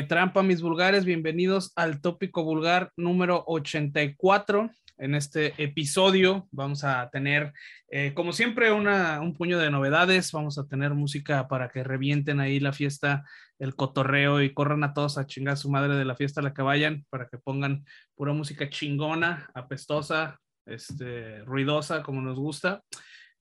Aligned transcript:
Trampa, 0.00 0.42
mis 0.42 0.62
vulgares. 0.62 1.04
Bienvenidos 1.04 1.72
al 1.76 2.00
tópico 2.00 2.44
vulgar 2.44 2.92
número 2.96 3.44
84. 3.46 4.70
En 4.96 5.14
este 5.14 5.52
episodio 5.62 6.48
vamos 6.50 6.82
a 6.82 7.10
tener, 7.10 7.52
eh, 7.88 8.14
como 8.14 8.32
siempre, 8.32 8.72
un 8.72 9.34
puño 9.36 9.58
de 9.58 9.70
novedades. 9.70 10.32
Vamos 10.32 10.56
a 10.56 10.66
tener 10.66 10.94
música 10.94 11.46
para 11.46 11.68
que 11.68 11.84
revienten 11.84 12.40
ahí 12.40 12.58
la 12.58 12.72
fiesta, 12.72 13.24
el 13.58 13.76
cotorreo 13.76 14.40
y 14.40 14.54
corran 14.54 14.82
a 14.82 14.94
todos 14.94 15.18
a 15.18 15.26
chingar 15.26 15.58
su 15.58 15.70
madre 15.70 15.94
de 15.94 16.06
la 16.06 16.16
fiesta 16.16 16.40
a 16.40 16.44
la 16.44 16.54
que 16.54 16.62
vayan, 16.62 17.04
para 17.10 17.28
que 17.28 17.36
pongan 17.36 17.84
pura 18.14 18.32
música 18.32 18.70
chingona, 18.70 19.50
apestosa, 19.52 20.40
este, 20.64 21.44
ruidosa, 21.44 22.02
como 22.02 22.22
nos 22.22 22.38
gusta. 22.38 22.82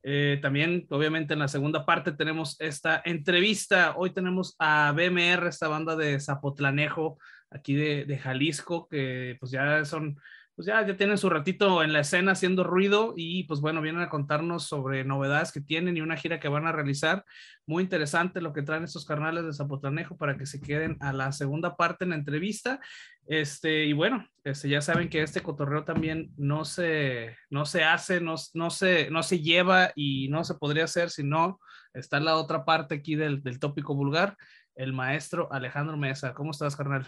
Eh, 0.04 0.40
también, 0.42 0.88
obviamente, 0.90 1.34
en 1.34 1.40
la 1.40 1.48
segunda 1.48 1.86
parte 1.86 2.12
tenemos 2.12 2.56
esta 2.60 3.02
entrevista. 3.06 3.94
Hoy 3.98 4.12
tenemos 4.12 4.56
a 4.60 4.94
BMR, 4.94 5.48
esta 5.48 5.68
banda 5.68 5.96
de 5.96 6.20
Zapotlanejo, 6.20 7.20
aquí 7.50 7.76
de, 7.76 8.06
de 8.06 8.18
Jalisco, 8.18 8.88
que 8.88 9.38
pues 9.40 9.52
ya 9.52 9.86
son 9.86 10.18
pues 10.56 10.66
ya, 10.66 10.86
ya 10.86 10.98
tienen 10.98 11.18
su 11.18 11.30
ratito 11.30 11.82
en 11.82 11.94
la 11.94 12.02
escena 12.02 12.34
haciendo 12.34 12.64
ruido 12.64 13.14
y 13.16 13.46
pues 13.46 13.62
bueno, 13.62 13.82
vienen 13.82 14.02
a 14.02 14.10
contarnos 14.10 14.68
sobre 14.68 15.04
novedades 15.04 15.52
que 15.52 15.62
tienen 15.62 15.98
y 15.98 16.02
una 16.02 16.18
gira 16.18 16.40
que 16.40 16.50
van 16.50 16.68
a 16.68 16.72
realizar. 16.72 17.24
Muy 17.66 17.84
interesante 17.84 18.42
lo 18.42 18.54
que 18.54 18.62
traen 18.62 18.84
estos 18.84 19.06
carnales 19.06 19.46
de 19.46 19.54
Zapotlanejo 19.54 20.18
para 20.18 20.38
que 20.38 20.46
se 20.46 20.62
queden 20.62 20.98
a 21.00 21.14
la 21.14 21.32
segunda 21.32 21.76
parte 21.78 22.04
en 22.04 22.10
la 22.10 22.18
entrevista. 22.18 22.80
Este, 23.28 23.86
y 23.86 23.94
bueno, 23.94 24.28
este, 24.44 24.68
ya 24.68 24.82
saben 24.82 25.10
que 25.10 25.24
este 25.24 25.42
cotorreo 25.42 25.84
también 25.84 26.32
no 26.38 26.66
se, 26.66 27.38
no 27.50 27.66
se 27.66 27.84
hace, 27.84 28.20
no, 28.20 28.38
se, 28.38 29.10
no 29.10 29.24
se 29.24 29.40
lleva 29.40 29.92
y 29.96 30.28
no 30.30 30.44
se 30.44 30.56
podría 30.56 30.84
hacer 30.84 31.10
si 31.10 31.24
no 31.24 31.60
está 31.94 32.20
la 32.20 32.36
otra 32.36 32.66
parte 32.66 32.96
aquí 32.96 33.16
del, 33.16 33.42
del 33.42 33.60
tópico 33.60 33.96
vulgar, 33.96 34.38
el 34.76 34.94
maestro 34.94 35.52
Alejandro 35.52 35.98
Mesa. 35.98 36.34
¿Cómo 36.34 36.52
estás, 36.52 36.76
carnal? 36.76 37.08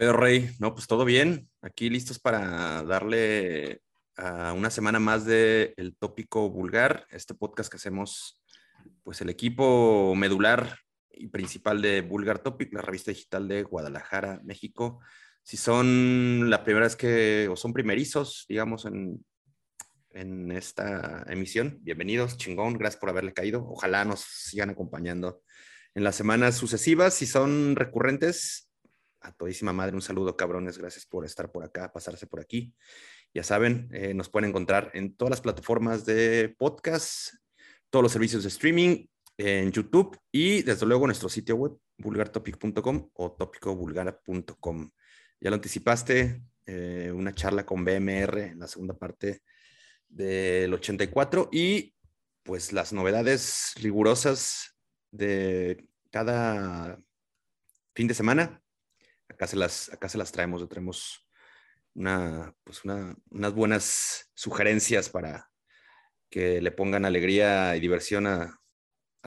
Pedro 0.00 0.16
Rey, 0.16 0.50
no, 0.58 0.72
pues 0.72 0.86
todo 0.86 1.04
bien. 1.04 1.50
Aquí 1.60 1.90
listos 1.90 2.18
para 2.18 2.82
darle 2.84 3.82
a 4.16 4.54
una 4.54 4.70
semana 4.70 4.98
más 4.98 5.26
de 5.26 5.74
El 5.76 5.94
Tópico 5.94 6.48
Vulgar, 6.48 7.06
este 7.10 7.34
podcast 7.34 7.70
que 7.70 7.76
hacemos, 7.76 8.42
pues 9.02 9.20
el 9.20 9.28
equipo 9.28 10.14
medular 10.14 10.78
y 11.10 11.26
principal 11.28 11.82
de 11.82 12.00
Vulgar 12.00 12.38
Topic, 12.38 12.72
la 12.72 12.80
revista 12.80 13.10
digital 13.10 13.46
de 13.46 13.62
Guadalajara, 13.62 14.40
México. 14.42 15.00
Si 15.42 15.58
son 15.58 16.48
la 16.48 16.64
primera 16.64 16.86
vez 16.86 16.96
que, 16.96 17.48
o 17.50 17.56
son 17.56 17.74
primerizos, 17.74 18.46
digamos, 18.48 18.86
en, 18.86 19.22
en 20.12 20.50
esta 20.50 21.26
emisión, 21.28 21.78
bienvenidos, 21.82 22.38
chingón, 22.38 22.78
gracias 22.78 22.98
por 22.98 23.10
haberle 23.10 23.34
caído. 23.34 23.68
Ojalá 23.68 24.06
nos 24.06 24.20
sigan 24.20 24.70
acompañando 24.70 25.42
en 25.94 26.04
las 26.04 26.16
semanas 26.16 26.56
sucesivas. 26.56 27.12
Si 27.12 27.26
son 27.26 27.76
recurrentes, 27.76 28.69
a 29.20 29.32
todísima 29.32 29.72
madre, 29.72 29.94
un 29.94 30.02
saludo, 30.02 30.36
cabrones. 30.36 30.78
Gracias 30.78 31.06
por 31.06 31.24
estar 31.24 31.50
por 31.50 31.64
acá, 31.64 31.92
pasarse 31.92 32.26
por 32.26 32.40
aquí. 32.40 32.74
Ya 33.34 33.42
saben, 33.42 33.88
eh, 33.92 34.14
nos 34.14 34.28
pueden 34.28 34.50
encontrar 34.50 34.90
en 34.94 35.14
todas 35.14 35.30
las 35.30 35.40
plataformas 35.40 36.04
de 36.04 36.54
podcast, 36.58 37.34
todos 37.90 38.02
los 38.02 38.12
servicios 38.12 38.42
de 38.42 38.48
streaming, 38.48 39.06
en 39.36 39.72
YouTube 39.72 40.18
y 40.30 40.62
desde 40.62 40.86
luego 40.86 41.06
nuestro 41.06 41.28
sitio 41.28 41.56
web, 41.56 41.72
vulgartopic.com 41.96 43.10
o 43.14 43.32
topicovulgar.com. 43.32 44.90
Ya 45.40 45.50
lo 45.50 45.56
anticipaste, 45.56 46.42
eh, 46.66 47.10
una 47.14 47.34
charla 47.34 47.64
con 47.64 47.84
BMR 47.84 48.50
en 48.50 48.58
la 48.58 48.66
segunda 48.66 48.94
parte 48.94 49.42
del 50.08 50.74
84 50.74 51.48
y 51.52 51.94
pues 52.42 52.72
las 52.72 52.92
novedades 52.92 53.72
rigurosas 53.76 54.76
de 55.10 55.88
cada 56.10 57.00
fin 57.94 58.08
de 58.08 58.14
semana 58.14 58.60
acá 59.30 59.46
se 59.46 59.56
las, 59.56 59.90
acá 59.92 60.08
se 60.08 60.18
las 60.18 60.32
traemos, 60.32 60.68
traemos 60.68 61.26
una, 61.94 62.54
pues 62.64 62.82
unas 62.84 63.54
buenas 63.54 64.30
sugerencias 64.34 65.08
para 65.08 65.50
que 66.30 66.60
le 66.60 66.70
pongan 66.70 67.04
alegría 67.04 67.76
y 67.76 67.80
diversión 67.80 68.26
a, 68.26 68.56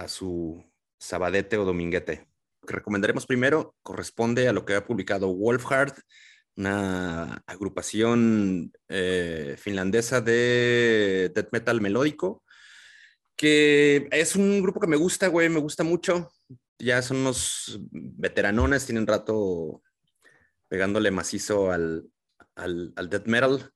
su 0.08 0.64
sabadete 0.98 1.58
o 1.58 1.66
dominguete. 1.66 2.28
Lo 2.62 2.68
que 2.68 2.76
recomendaremos 2.76 3.28
primero 3.28 3.76
corresponde 3.84 4.48
a 4.48 4.54
lo 4.54 4.66
que 4.66 4.74
ha 4.74 4.86
publicado 4.86 5.34
Wolfhard, 5.34 5.94
una 6.56 7.44
agrupación 7.46 8.72
eh, 8.88 9.56
finlandesa 9.60 10.22
de 10.22 11.32
death 11.36 11.50
metal 11.52 11.82
melódico, 11.82 12.44
que 13.36 14.08
es 14.12 14.36
un 14.36 14.62
grupo 14.64 14.80
que 14.80 14.88
me 14.88 14.96
gusta, 14.96 15.28
güey, 15.28 15.50
me 15.50 15.60
gusta 15.60 15.84
mucho. 15.84 16.32
Ya 16.80 17.02
son 17.02 17.18
unos 17.18 17.80
veteranones, 17.92 18.86
tienen 18.86 19.06
rato 19.06 19.84
pegándole 20.74 21.12
macizo 21.12 21.72
al, 21.72 22.10
al, 22.56 23.10
death 23.12 23.28
metal. 23.28 23.70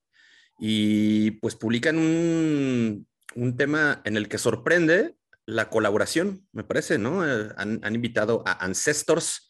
Y 0.58 1.30
pues 1.30 1.54
publican 1.54 1.96
un, 1.96 3.06
un, 3.36 3.56
tema 3.56 4.02
en 4.04 4.16
el 4.16 4.28
que 4.28 4.36
sorprende 4.36 5.14
la 5.46 5.70
colaboración, 5.70 6.48
me 6.50 6.64
parece, 6.64 6.98
¿no? 6.98 7.24
Eh, 7.24 7.52
han, 7.56 7.94
invitado 7.94 8.42
a 8.44 8.64
Ancestors, 8.64 9.48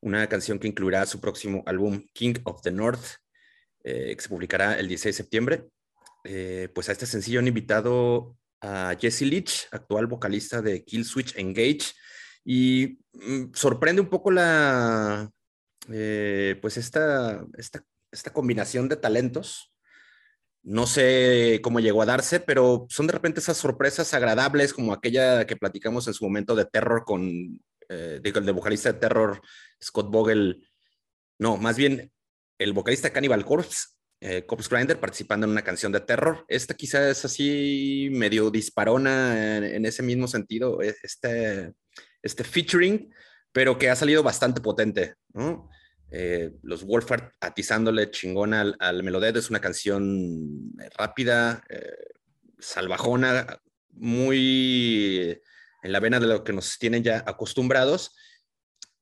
una 0.00 0.28
canción 0.28 0.58
que 0.58 0.66
incluirá 0.66 1.06
su 1.06 1.20
próximo 1.20 1.62
álbum 1.66 2.04
King 2.12 2.34
of 2.42 2.62
the 2.62 2.72
North, 2.72 3.18
eh, 3.84 4.16
que 4.16 4.20
se 4.20 4.28
publicará 4.28 4.76
el 4.76 4.88
16 4.88 5.14
de 5.16 5.22
septiembre. 5.22 5.68
Eh, 6.24 6.68
pues 6.74 6.88
a 6.88 6.92
este 6.92 7.06
sencillo 7.06 7.38
han 7.38 7.46
invitado 7.46 8.36
a 8.60 8.96
Jesse 9.00 9.22
Leach, 9.22 9.68
actual 9.70 10.08
vocalista 10.08 10.62
de 10.62 10.84
Kill 10.84 11.04
Switch 11.04 11.36
Engage, 11.36 11.92
y 12.44 12.98
mm, 13.12 13.52
sorprende 13.54 14.00
un 14.02 14.08
poco 14.08 14.32
la, 14.32 15.30
eh, 15.92 16.58
pues 16.60 16.76
esta, 16.76 17.44
esta, 17.56 17.82
esta 18.10 18.32
combinación 18.32 18.88
de 18.88 18.96
talentos. 18.96 19.72
No 20.62 20.86
sé 20.86 21.60
cómo 21.62 21.80
llegó 21.80 22.02
a 22.02 22.06
darse, 22.06 22.40
pero 22.40 22.86
son 22.90 23.06
de 23.06 23.12
repente 23.12 23.40
esas 23.40 23.56
sorpresas 23.56 24.12
agradables 24.12 24.74
como 24.74 24.92
aquella 24.92 25.46
que 25.46 25.56
platicamos 25.56 26.06
en 26.08 26.14
su 26.14 26.24
momento 26.24 26.54
de 26.54 26.66
Terror 26.66 27.04
con, 27.04 27.60
eh, 27.88 28.20
el 28.22 28.46
de 28.46 28.52
vocalista 28.52 28.92
de 28.92 28.98
Terror, 28.98 29.40
Scott 29.82 30.10
Vogel. 30.10 30.68
No, 31.38 31.56
más 31.56 31.76
bien 31.76 32.12
el 32.58 32.72
vocalista 32.72 33.10
Cannibal 33.10 33.44
Corpse, 33.44 33.86
eh, 34.20 34.44
Corpse 34.44 34.68
Grinder, 34.68 34.98
participando 34.98 35.46
en 35.46 35.52
una 35.52 35.62
canción 35.62 35.92
de 35.92 36.00
Terror. 36.00 36.44
Esta 36.48 36.74
quizá 36.74 37.08
es 37.08 37.24
así 37.24 38.08
medio 38.12 38.50
disparona 38.50 39.58
en, 39.58 39.86
ese 39.86 40.02
mismo 40.02 40.26
sentido, 40.26 40.82
e, 40.82 40.94
este, 41.02 41.72
este 42.22 42.44
featuring, 42.44 43.14
pero 43.52 43.78
que 43.78 43.88
ha 43.88 43.96
salido 43.96 44.22
bastante 44.22 44.60
potente, 44.60 45.14
¿no? 45.32 45.70
Eh, 46.10 46.52
los 46.62 46.84
Wolfart 46.84 47.34
atizándole 47.40 48.10
chingona 48.10 48.62
al, 48.62 48.76
al 48.78 49.36
es 49.36 49.50
una 49.50 49.60
canción 49.60 50.72
eh, 50.80 50.88
rápida, 50.96 51.62
eh, 51.68 51.92
salvajona, 52.58 53.60
muy 53.90 55.38
en 55.82 55.92
la 55.92 56.00
vena 56.00 56.18
de 56.18 56.26
lo 56.26 56.44
que 56.44 56.52
nos 56.52 56.78
tienen 56.78 57.02
ya 57.02 57.22
acostumbrados. 57.26 58.16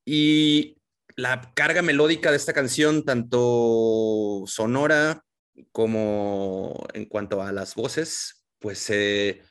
Y 0.05 0.79
la 1.17 1.53
carga 1.55 1.83
melódica 1.83 2.31
de 2.31 2.37
esta 2.37 2.53
canción, 2.53 3.05
tanto 3.05 4.45
sonora 4.47 5.25
como 5.73 6.87
en 6.93 7.07
cuanto 7.07 7.43
a 7.43 7.53
las 7.53 7.75
voces, 7.75 8.47
pues 8.59 8.79
se 8.79 9.43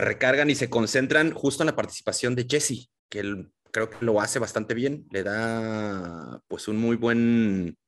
recargan 0.00 0.50
y 0.50 0.54
se 0.54 0.68
concentran 0.68 1.32
justo 1.32 1.62
en 1.62 1.68
la 1.68 1.76
participación 1.76 2.34
de 2.34 2.46
Jesse, 2.48 2.90
que 3.08 3.20
el 3.20 3.50
creo 3.70 3.90
que 3.90 4.04
lo 4.04 4.20
hace 4.20 4.38
bastante 4.38 4.74
bien, 4.74 5.06
le 5.10 5.22
da 5.22 6.40
pues 6.48 6.68
un 6.68 6.78
muy 6.78 6.96
buen 6.96 7.78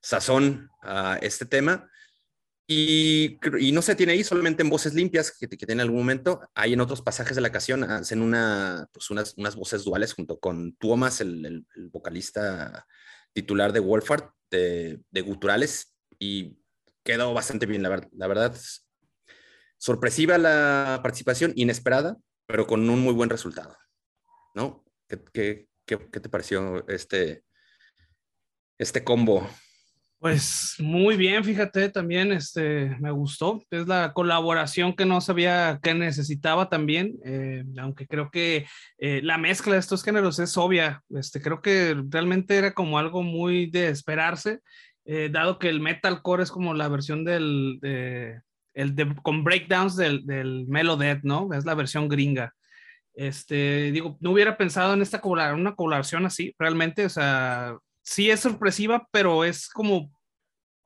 sazón 0.00 0.70
a 0.82 1.18
este 1.22 1.46
tema. 1.46 1.88
Y, 2.66 3.38
y, 3.58 3.72
no 3.72 3.82
se 3.82 3.94
tiene 3.94 4.12
ahí 4.12 4.24
solamente 4.24 4.62
en 4.62 4.70
voces 4.70 4.94
limpias 4.94 5.36
que, 5.36 5.48
que 5.48 5.56
tiene 5.56 5.74
en 5.74 5.80
algún 5.80 5.98
momento. 5.98 6.40
Hay 6.54 6.72
en 6.72 6.80
otros 6.80 7.02
pasajes 7.02 7.34
de 7.34 7.42
la 7.42 7.52
canción, 7.52 7.84
hacen 7.84 8.22
una, 8.22 8.88
pues 8.92 9.10
unas, 9.10 9.34
unas 9.36 9.56
voces 9.56 9.84
duales 9.84 10.14
junto 10.14 10.38
con 10.38 10.74
Tuomas, 10.76 11.20
el, 11.20 11.44
el, 11.44 11.88
vocalista 11.90 12.86
titular 13.32 13.72
de 13.72 13.80
Wolfart, 13.80 14.32
de, 14.50 15.00
de, 15.10 15.20
guturales, 15.22 15.94
y 16.18 16.56
quedó 17.02 17.34
bastante 17.34 17.66
bien, 17.66 17.82
la, 17.82 17.88
verdad 17.88 18.08
la 18.12 18.26
verdad. 18.26 18.56
Sorpresiva 19.76 20.38
la 20.38 21.00
participación, 21.02 21.52
inesperada, 21.56 22.16
pero 22.46 22.66
con 22.66 22.88
un 22.88 23.00
muy 23.00 23.12
buen 23.12 23.28
resultado, 23.28 23.76
¿no? 24.54 24.81
¿Qué, 25.32 25.68
te 25.86 26.28
pareció 26.28 26.86
este, 26.88 27.44
este 28.78 29.04
combo? 29.04 29.48
Pues 30.22 30.76
muy 30.78 31.16
bien, 31.16 31.42
fíjate, 31.42 31.88
también 31.88 32.30
este, 32.30 32.96
me 33.00 33.10
gustó. 33.10 33.60
Es 33.70 33.88
la 33.88 34.12
colaboración 34.12 34.94
que 34.94 35.04
no 35.04 35.20
sabía 35.20 35.80
que 35.82 35.94
necesitaba 35.94 36.68
también, 36.68 37.18
eh, 37.24 37.64
aunque 37.78 38.06
creo 38.06 38.30
que 38.30 38.64
eh, 38.98 39.20
la 39.24 39.36
mezcla 39.36 39.72
de 39.72 39.80
estos 39.80 40.04
géneros 40.04 40.38
es 40.38 40.56
obvia. 40.56 41.02
Este, 41.10 41.42
creo 41.42 41.60
que 41.60 42.00
realmente 42.08 42.56
era 42.56 42.72
como 42.72 42.98
algo 42.98 43.24
muy 43.24 43.68
de 43.68 43.88
esperarse, 43.88 44.60
eh, 45.06 45.28
dado 45.28 45.58
que 45.58 45.68
el 45.68 45.80
metalcore 45.80 46.44
es 46.44 46.52
como 46.52 46.72
la 46.72 46.86
versión 46.86 47.24
del, 47.24 47.80
el 47.82 49.16
con 49.22 49.42
breakdowns 49.42 49.96
del, 49.96 50.24
del 50.24 50.66
Melodeath, 50.68 51.24
¿no? 51.24 51.52
Es 51.52 51.64
la 51.64 51.74
versión 51.74 52.06
gringa. 52.06 52.54
Este, 53.14 53.92
digo, 53.92 54.16
no 54.20 54.30
hubiera 54.30 54.56
pensado 54.56 54.94
en 54.94 55.02
esta 55.02 55.20
una 55.24 55.74
colaboración 55.74 56.24
así, 56.26 56.54
realmente, 56.58 57.04
o 57.04 57.10
sea, 57.10 57.76
sí 58.02 58.30
es 58.30 58.40
sorpresiva, 58.40 59.06
pero 59.10 59.44
es 59.44 59.68
como, 59.68 60.10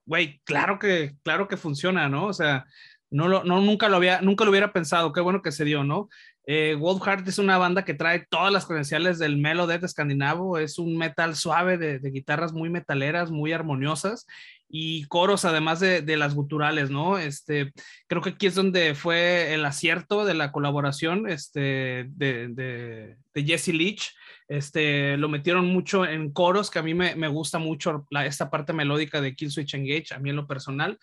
güey, 0.07 0.41
claro 0.45 0.79
que, 0.79 1.17
claro 1.23 1.49
que 1.49 1.57
funciona, 1.57 2.09
¿no? 2.09 2.27
O 2.27 2.33
sea, 2.33 2.67
no, 3.11 3.29
lo, 3.29 3.45
no 3.45 3.61
nunca 3.61 3.89
lo 3.89 3.97
había, 3.97 4.21
nunca 4.21 4.45
lo 4.45 4.51
hubiera 4.51 4.73
pensado, 4.73 5.13
qué 5.13 5.21
bueno 5.21 5.43
que 5.43 5.53
se 5.53 5.65
dio, 5.65 5.85
¿no? 5.85 6.09
Eh, 6.49 6.77
Wolfheart 6.79 7.27
es 7.27 7.39
una 7.39 7.59
banda 7.59 7.85
que 7.85 7.95
trae 7.95 8.25
todas 8.31 8.53
las 8.53 8.67
credenciales 8.67 9.19
del 9.19 9.37
Melodet 9.37 9.83
escandinavo, 9.83 10.59
es 10.59 10.79
un 10.79 10.97
metal 10.97 11.35
suave 11.35 11.77
de, 11.77 11.99
guitarras 12.11 12.53
muy 12.53 12.71
metaleras, 12.71 13.33
muy 13.33 13.53
armoniosas 13.53 14.27
y 14.69 15.05
coros 15.05 15.45
además 15.45 15.81
de, 15.81 16.03
de, 16.03 16.17
las 16.17 16.35
guturales, 16.35 16.91
¿no? 16.91 17.19
Este, 17.19 17.73
creo 18.09 18.23
que 18.23 18.31
aquí 18.31 18.47
es 18.47 18.55
donde 18.55 18.95
fue 18.95 19.55
el 19.55 19.65
acierto 19.65 20.25
de 20.25 20.35
la 20.35 20.53
colaboración 20.53 21.29
este, 21.29 22.07
de, 22.11 22.49
de, 22.49 23.17
de 23.35 23.45
Jesse 23.45 23.69
Leach. 23.69 24.15
Este, 24.49 25.17
lo 25.17 25.29
metieron 25.29 25.67
mucho 25.67 26.07
en 26.07 26.33
coros, 26.33 26.71
que 26.71 26.79
a 26.79 26.83
mí 26.83 26.95
me, 26.95 27.17
me 27.17 27.29
gusta 27.29 27.59
mucho 27.59 28.07
la, 28.11 28.27
esta 28.27 28.51
parte 28.51 28.73
melódica 28.73 29.21
de 29.21 29.35
Kill 29.35 29.51
Switch 29.51 29.75
Engage, 29.75 30.15
a 30.15 30.19
mí 30.19 30.31
en 30.31 30.37
lo 30.37 30.47
personal. 30.47 30.99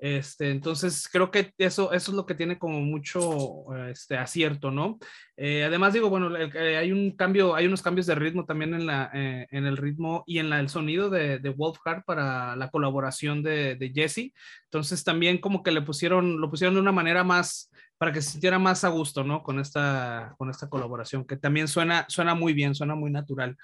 Este, 0.00 0.50
entonces, 0.50 1.08
creo 1.10 1.32
que 1.32 1.52
eso, 1.58 1.92
es 1.92 2.08
lo 2.08 2.24
que 2.24 2.36
tiene 2.36 2.56
como 2.56 2.80
mucho 2.80 3.74
este, 3.88 4.16
acierto, 4.16 4.70
¿no? 4.70 4.98
Eh, 5.36 5.64
además, 5.64 5.92
digo, 5.92 6.08
bueno, 6.08 6.36
eh, 6.36 6.76
hay 6.76 6.92
un 6.92 7.16
cambio, 7.16 7.56
hay 7.56 7.66
unos 7.66 7.82
cambios 7.82 8.06
de 8.06 8.14
ritmo 8.14 8.44
también 8.44 8.74
en, 8.74 8.88
eh, 8.88 9.48
el 9.50 9.76
ritmo 9.76 10.22
y 10.24 10.38
en 10.38 10.52
el 10.52 10.68
sonido 10.68 11.10
de, 11.10 11.40
de 11.40 11.50
Wolfhard 11.50 12.04
para 12.04 12.54
la 12.54 12.70
colaboración 12.70 13.42
de, 13.42 13.74
de 13.74 13.90
Jesse. 13.92 14.32
Entonces, 14.64 15.02
también 15.02 15.38
como 15.38 15.64
que 15.64 15.72
le 15.72 15.82
pusieron, 15.82 16.40
lo 16.40 16.48
pusieron 16.48 16.74
de 16.74 16.80
una 16.80 16.92
manera 16.92 17.24
más, 17.24 17.68
para 17.98 18.12
que 18.12 18.22
se 18.22 18.30
sintiera 18.30 18.60
más 18.60 18.84
a 18.84 18.88
gusto, 18.88 19.24
¿no? 19.24 19.42
Con 19.42 19.58
esta, 19.58 20.34
con 20.38 20.48
esta 20.48 20.68
colaboración, 20.68 21.24
que 21.24 21.36
también 21.36 21.66
suena, 21.66 22.06
suena 22.08 22.36
muy 22.36 22.52
bien, 22.52 22.76
suena 22.76 22.94
muy 22.94 23.10
natural. 23.10 23.56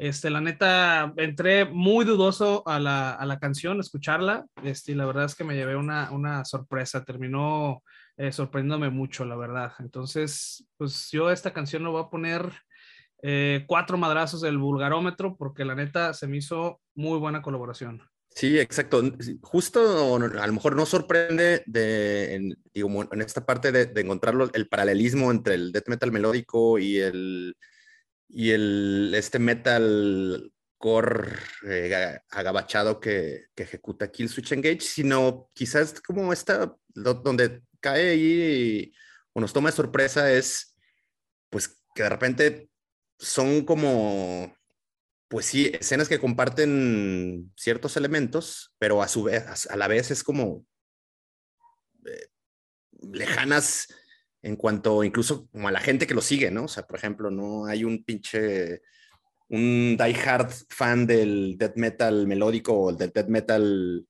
Este, 0.00 0.30
la 0.30 0.40
neta, 0.40 1.12
entré 1.18 1.66
muy 1.66 2.06
dudoso 2.06 2.66
a 2.66 2.80
la, 2.80 3.12
a 3.12 3.26
la 3.26 3.38
canción, 3.38 3.80
escucharla, 3.80 4.46
este, 4.64 4.92
y 4.92 4.94
la 4.94 5.04
verdad 5.04 5.26
es 5.26 5.34
que 5.34 5.44
me 5.44 5.54
llevé 5.54 5.76
una, 5.76 6.10
una 6.10 6.42
sorpresa, 6.46 7.04
terminó 7.04 7.82
eh, 8.16 8.32
sorprendiéndome 8.32 8.88
mucho, 8.88 9.26
la 9.26 9.36
verdad. 9.36 9.72
Entonces, 9.78 10.66
pues 10.78 11.10
yo 11.12 11.30
esta 11.30 11.52
canción 11.52 11.82
lo 11.82 11.92
voy 11.92 12.02
a 12.02 12.08
poner 12.08 12.50
eh, 13.22 13.66
cuatro 13.68 13.98
madrazos 13.98 14.40
del 14.40 14.56
vulgarómetro, 14.56 15.36
porque 15.36 15.66
la 15.66 15.74
neta 15.74 16.14
se 16.14 16.26
me 16.26 16.38
hizo 16.38 16.80
muy 16.94 17.18
buena 17.18 17.42
colaboración. 17.42 18.02
Sí, 18.30 18.58
exacto. 18.58 19.02
Justo 19.42 20.16
a 20.16 20.46
lo 20.46 20.52
mejor 20.54 20.76
no 20.76 20.86
sorprende 20.86 21.62
de, 21.66 22.36
en, 22.36 22.56
en 22.72 23.20
esta 23.20 23.44
parte 23.44 23.70
de, 23.70 23.84
de 23.84 24.00
encontrar 24.00 24.34
el 24.54 24.66
paralelismo 24.66 25.30
entre 25.30 25.56
el 25.56 25.72
death 25.72 25.88
metal 25.88 26.10
melódico 26.10 26.78
y 26.78 27.00
el, 27.00 27.54
y 28.32 28.50
el, 28.50 29.12
este 29.14 29.38
metal 29.38 30.52
core 30.78 31.36
eh, 31.66 32.20
agabachado 32.30 33.00
que, 33.00 33.46
que, 33.54 33.64
ejecuta 33.64 34.10
Kill 34.10 34.28
Switch 34.28 34.52
Engage, 34.52 34.80
sino 34.80 35.50
quizás 35.52 36.00
como 36.00 36.32
esta, 36.32 36.74
donde 36.94 37.62
cae 37.80 38.10
ahí 38.10 38.92
o 39.32 39.40
nos 39.40 39.52
toma 39.52 39.70
de 39.70 39.76
sorpresa 39.76 40.32
es, 40.32 40.74
pues 41.50 41.82
que 41.94 42.04
de 42.04 42.08
repente 42.08 42.70
son 43.18 43.64
como 43.64 44.54
pues 45.30 45.46
sí, 45.46 45.70
escenas 45.78 46.08
que 46.08 46.18
comparten 46.18 47.52
ciertos 47.56 47.96
elementos, 47.96 48.74
pero 48.78 49.00
a 49.00 49.06
su 49.06 49.22
vez, 49.22 49.68
a 49.70 49.76
la 49.76 49.86
vez 49.86 50.10
es 50.10 50.24
como 50.24 50.66
eh, 52.04 52.26
lejanas 53.12 53.86
en 54.42 54.56
cuanto 54.56 55.04
incluso 55.04 55.48
como 55.48 55.68
a 55.68 55.72
la 55.72 55.80
gente 55.80 56.06
que 56.06 56.14
lo 56.14 56.20
sigue, 56.20 56.50
¿no? 56.50 56.64
O 56.64 56.68
sea, 56.68 56.86
por 56.86 56.98
ejemplo, 56.98 57.30
no 57.30 57.66
hay 57.66 57.84
un 57.84 58.04
pinche, 58.04 58.82
un 59.48 59.96
die-hard 59.98 60.50
fan 60.68 61.06
del 61.06 61.56
death 61.58 61.76
metal 61.76 62.26
melódico 62.26 62.78
o 62.78 62.92
del 62.92 63.10
death 63.10 63.28
metal 63.28 64.06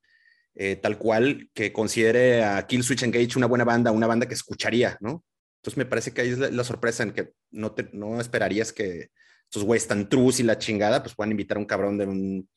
eh, 0.55 0.75
tal 0.75 0.97
cual 0.97 1.49
que 1.53 1.71
considere 1.71 2.43
a 2.43 2.65
Kill 2.67 2.83
Switch 2.83 3.03
Engage 3.03 3.37
una 3.37 3.47
buena 3.47 3.63
banda, 3.63 3.91
una 3.91 4.07
banda 4.07 4.27
que 4.27 4.33
escucharía, 4.33 4.97
¿no? 5.01 5.23
Entonces 5.57 5.77
me 5.77 5.85
parece 5.85 6.11
que 6.11 6.21
ahí 6.21 6.29
es 6.29 6.39
la, 6.39 6.63
sorpresa 6.63 7.03
en 7.03 7.11
que 7.11 7.33
no, 7.51 7.71
te, 7.73 7.89
no 7.93 8.19
esperarías 8.19 8.73
que, 8.73 9.09
estos 9.51 9.63
güeyes 9.65 9.85
tan 9.85 10.07
trus 10.07 10.39
y 10.39 10.43
la 10.43 10.57
chingada, 10.57 11.03
pues 11.03 11.13
pueden 11.13 11.31
invitar 11.31 11.57
a 11.57 11.59
un 11.59 11.65
cabrón 11.65 11.97
de 11.97 12.05
un, 12.05 12.49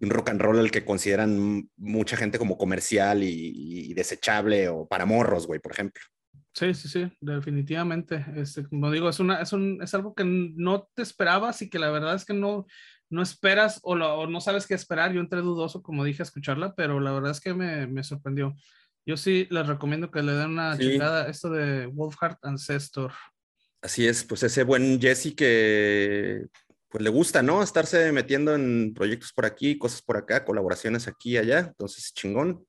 de 0.00 0.06
un, 0.06 0.10
rock 0.10 0.30
and 0.30 0.40
roll 0.40 0.58
al 0.58 0.72
que 0.72 0.84
consideran 0.84 1.70
mucha 1.76 2.16
gente 2.16 2.38
como 2.38 2.58
comercial 2.58 3.22
y, 3.22 3.90
y 3.90 3.94
desechable 3.94 4.68
o 4.68 4.84
para 4.86 5.06
morros, 5.06 5.46
güey, 5.46 5.60
por 5.60 5.70
ejemplo. 5.70 6.02
Sí, 6.52 6.74
sí, 6.74 6.88
sí, 6.88 7.12
definitivamente. 7.20 8.24
Este, 8.36 8.66
como 8.66 8.90
digo, 8.90 9.08
es, 9.08 9.20
una, 9.20 9.40
es, 9.40 9.52
un, 9.52 9.80
es 9.82 9.94
algo 9.94 10.14
que 10.14 10.24
no 10.24 10.88
te 10.94 11.02
esperabas 11.02 11.62
y 11.62 11.70
que 11.70 11.78
la 11.78 11.90
verdad 11.90 12.14
es 12.14 12.24
que 12.24 12.34
no, 12.34 12.66
no 13.08 13.22
esperas 13.22 13.78
o, 13.82 13.94
lo, 13.94 14.14
o 14.14 14.26
no 14.26 14.40
sabes 14.40 14.66
qué 14.66 14.74
esperar. 14.74 15.12
Yo 15.12 15.20
entré 15.20 15.40
dudoso, 15.40 15.82
como 15.82 16.04
dije, 16.04 16.22
a 16.22 16.24
escucharla, 16.24 16.74
pero 16.74 16.98
la 16.98 17.12
verdad 17.12 17.30
es 17.30 17.40
que 17.40 17.54
me, 17.54 17.86
me 17.86 18.02
sorprendió. 18.02 18.54
Yo 19.06 19.16
sí 19.16 19.46
les 19.50 19.66
recomiendo 19.66 20.10
que 20.10 20.22
le 20.22 20.32
den 20.32 20.50
una 20.50 20.76
sí. 20.76 20.82
chingada 20.82 21.28
esto 21.28 21.50
de 21.50 21.86
Wolfheart 21.86 22.44
Ancestor. 22.44 23.12
Así 23.80 24.06
es, 24.06 24.24
pues 24.24 24.42
ese 24.42 24.64
buen 24.64 25.00
Jesse 25.00 25.34
que 25.34 26.46
pues 26.88 27.02
le 27.04 27.10
gusta, 27.10 27.42
¿no? 27.42 27.62
Estarse 27.62 28.10
metiendo 28.10 28.54
en 28.54 28.92
proyectos 28.92 29.32
por 29.32 29.46
aquí, 29.46 29.78
cosas 29.78 30.02
por 30.02 30.16
acá, 30.16 30.44
colaboraciones 30.44 31.06
aquí 31.06 31.32
y 31.32 31.36
allá. 31.38 31.60
Entonces, 31.60 32.12
chingón. 32.12 32.66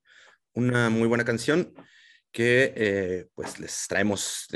Una 0.54 0.89
muy 0.89 1.07
buena 1.07 1.24
canción 1.24 1.74
que 2.31 2.74
eh, 2.75 3.28
pues 3.36 3.60
les 3.60 3.86
traemos 3.88 4.48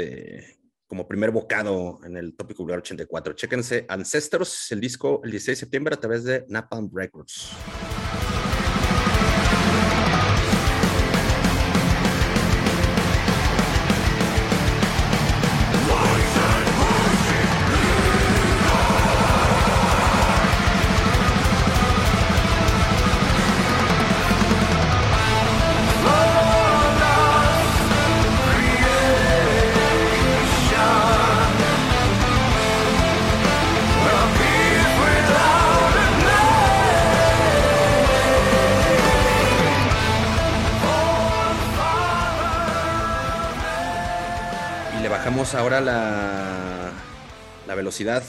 como 0.87 1.07
primer 1.07 1.31
bocado 1.31 1.99
en 2.03 2.15
el 2.15 2.35
tópico 2.35 2.63
Vulgar 2.63 2.79
84. 2.79 3.33
Chéquense 3.33 3.85
Ancestors, 3.89 4.71
el 4.71 4.79
disco 4.79 5.21
el 5.23 5.31
16 5.31 5.57
de 5.57 5.59
septiembre 5.59 5.95
a 5.95 5.99
través 5.99 6.23
de 6.23 6.45
Napalm 6.47 6.89
Records. 6.93 7.51
Ahora 45.53 45.79
la, 45.81 46.91
la, 47.67 47.75
velocidad 47.75 48.23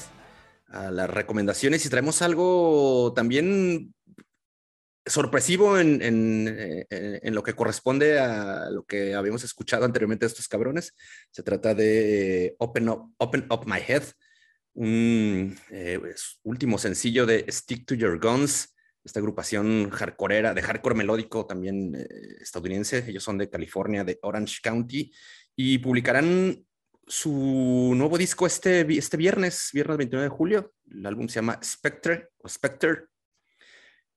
a 0.69 0.91
las 0.91 1.09
recomendaciones 1.09 1.87
y 1.87 1.89
traemos 1.89 2.21
algo 2.21 3.13
también 3.15 3.95
sorpresivo 5.07 5.79
en, 5.79 6.03
en, 6.03 6.87
en, 6.91 7.21
en, 7.23 7.35
lo 7.35 7.43
que 7.43 7.55
corresponde 7.55 8.19
a 8.19 8.69
lo 8.71 8.85
que 8.85 9.15
habíamos 9.15 9.45
escuchado 9.45 9.85
anteriormente 9.85 10.27
de 10.27 10.29
estos 10.29 10.49
cabrones. 10.49 10.95
Se 11.31 11.43
trata 11.43 11.75
de 11.75 12.55
Open 12.59 12.89
Up, 12.89 13.15
Open 13.19 13.47
Up 13.51 13.65
My 13.67 13.79
Head, 13.87 14.03
un 14.75 15.57
eh, 15.71 15.99
último 16.43 16.77
sencillo 16.77 17.25
de 17.25 17.47
Stick 17.49 17.87
to 17.87 17.95
Your 17.95 18.21
Guns, 18.21 18.75
esta 19.05 19.21
agrupación 19.21 19.91
hardcoreera, 19.91 20.53
de 20.53 20.63
hardcore 20.63 20.97
melódico 20.97 21.47
también 21.47 21.95
eh, 21.95 22.07
estadounidense. 22.41 23.05
Ellos 23.09 23.23
son 23.23 23.39
de 23.39 23.49
California, 23.49 24.05
de 24.05 24.19
Orange 24.23 24.59
County, 24.63 25.13
y 25.55 25.79
publicarán 25.79 26.66
su 27.07 27.93
nuevo 27.95 28.19
disco 28.19 28.47
este, 28.47 28.81
este 28.97 29.17
viernes, 29.17 29.71
viernes 29.73 29.99
29 29.99 30.25
de 30.25 30.37
julio. 30.37 30.75
El 30.91 31.07
álbum 31.07 31.29
se 31.29 31.37
llama 31.37 31.61
Spectre 31.63 32.31
o 32.39 32.49
Spectre. 32.49 33.05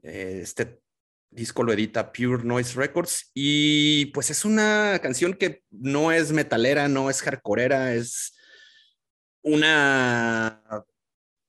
Eh, 0.01 0.39
este 0.43 0.81
disco 1.29 1.63
lo 1.63 1.73
edita 1.73 2.11
Pure 2.11 2.43
Noise 2.43 2.75
Records 2.75 3.31
y 3.33 4.07
pues 4.07 4.31
es 4.31 4.45
una 4.45 4.99
canción 5.01 5.33
que 5.33 5.63
no 5.69 6.11
es 6.11 6.31
metalera, 6.31 6.87
no 6.87 7.09
es 7.09 7.21
hardcoreera, 7.21 7.93
es 7.93 8.35
una 9.43 10.63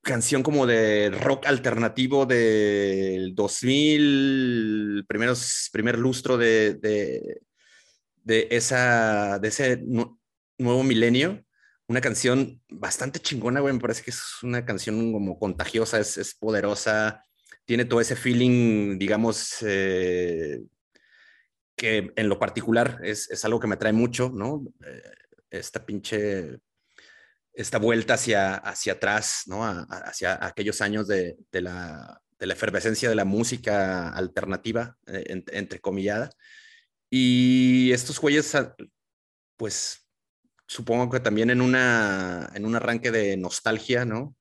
canción 0.02 0.42
como 0.42 0.66
de 0.66 1.10
rock 1.10 1.46
alternativo 1.46 2.26
del 2.26 3.34
2000, 3.34 5.04
primeros, 5.08 5.68
primer 5.72 5.98
lustro 5.98 6.36
de, 6.36 6.74
de, 6.74 7.40
de, 8.24 8.48
esa, 8.50 9.38
de 9.38 9.48
ese 9.48 9.82
nuevo 10.60 10.82
milenio. 10.82 11.44
Una 11.86 12.00
canción 12.00 12.62
bastante 12.68 13.18
chingona, 13.20 13.60
güey. 13.60 13.74
Me 13.74 13.80
parece 13.80 14.02
que 14.02 14.10
es 14.10 14.22
una 14.42 14.64
canción 14.64 15.12
como 15.12 15.38
contagiosa, 15.38 15.98
es, 15.98 16.18
es 16.18 16.34
poderosa, 16.34 17.24
tiene 17.64 17.84
todo 17.84 18.00
ese 18.00 18.16
feeling, 18.16 18.98
digamos, 18.98 19.62
eh, 19.62 20.60
que 21.76 22.12
en 22.16 22.28
lo 22.28 22.38
particular 22.38 22.98
es, 23.02 23.30
es, 23.30 23.44
algo 23.44 23.60
que 23.60 23.68
me 23.68 23.76
atrae 23.76 23.92
mucho, 23.92 24.30
¿no? 24.34 24.64
Eh, 24.84 25.02
esta 25.50 25.84
pinche, 25.86 26.58
esta 27.52 27.78
vuelta 27.78 28.14
hacia, 28.14 28.56
hacia 28.56 28.94
atrás, 28.94 29.44
¿no? 29.46 29.64
A, 29.64 29.82
hacia 29.82 30.44
aquellos 30.44 30.80
años 30.80 31.06
de, 31.06 31.36
de, 31.52 31.62
la, 31.62 32.20
la 32.38 32.52
efervescencia 32.52 33.08
de 33.08 33.14
la 33.14 33.24
música 33.24 34.10
alternativa, 34.10 34.96
eh, 35.06 35.42
entre 35.52 35.80
comillada. 35.80 36.30
Y 37.08 37.92
estos 37.92 38.20
güeyes, 38.20 38.54
ah, 38.56 38.74
pues 39.56 39.99
supongo 40.70 41.10
que 41.10 41.18
también 41.18 41.50
en, 41.50 41.60
una, 41.60 42.48
en 42.54 42.64
un 42.64 42.76
arranque 42.76 43.10
de 43.10 43.36
nostalgia, 43.36 44.04
¿no? 44.04 44.36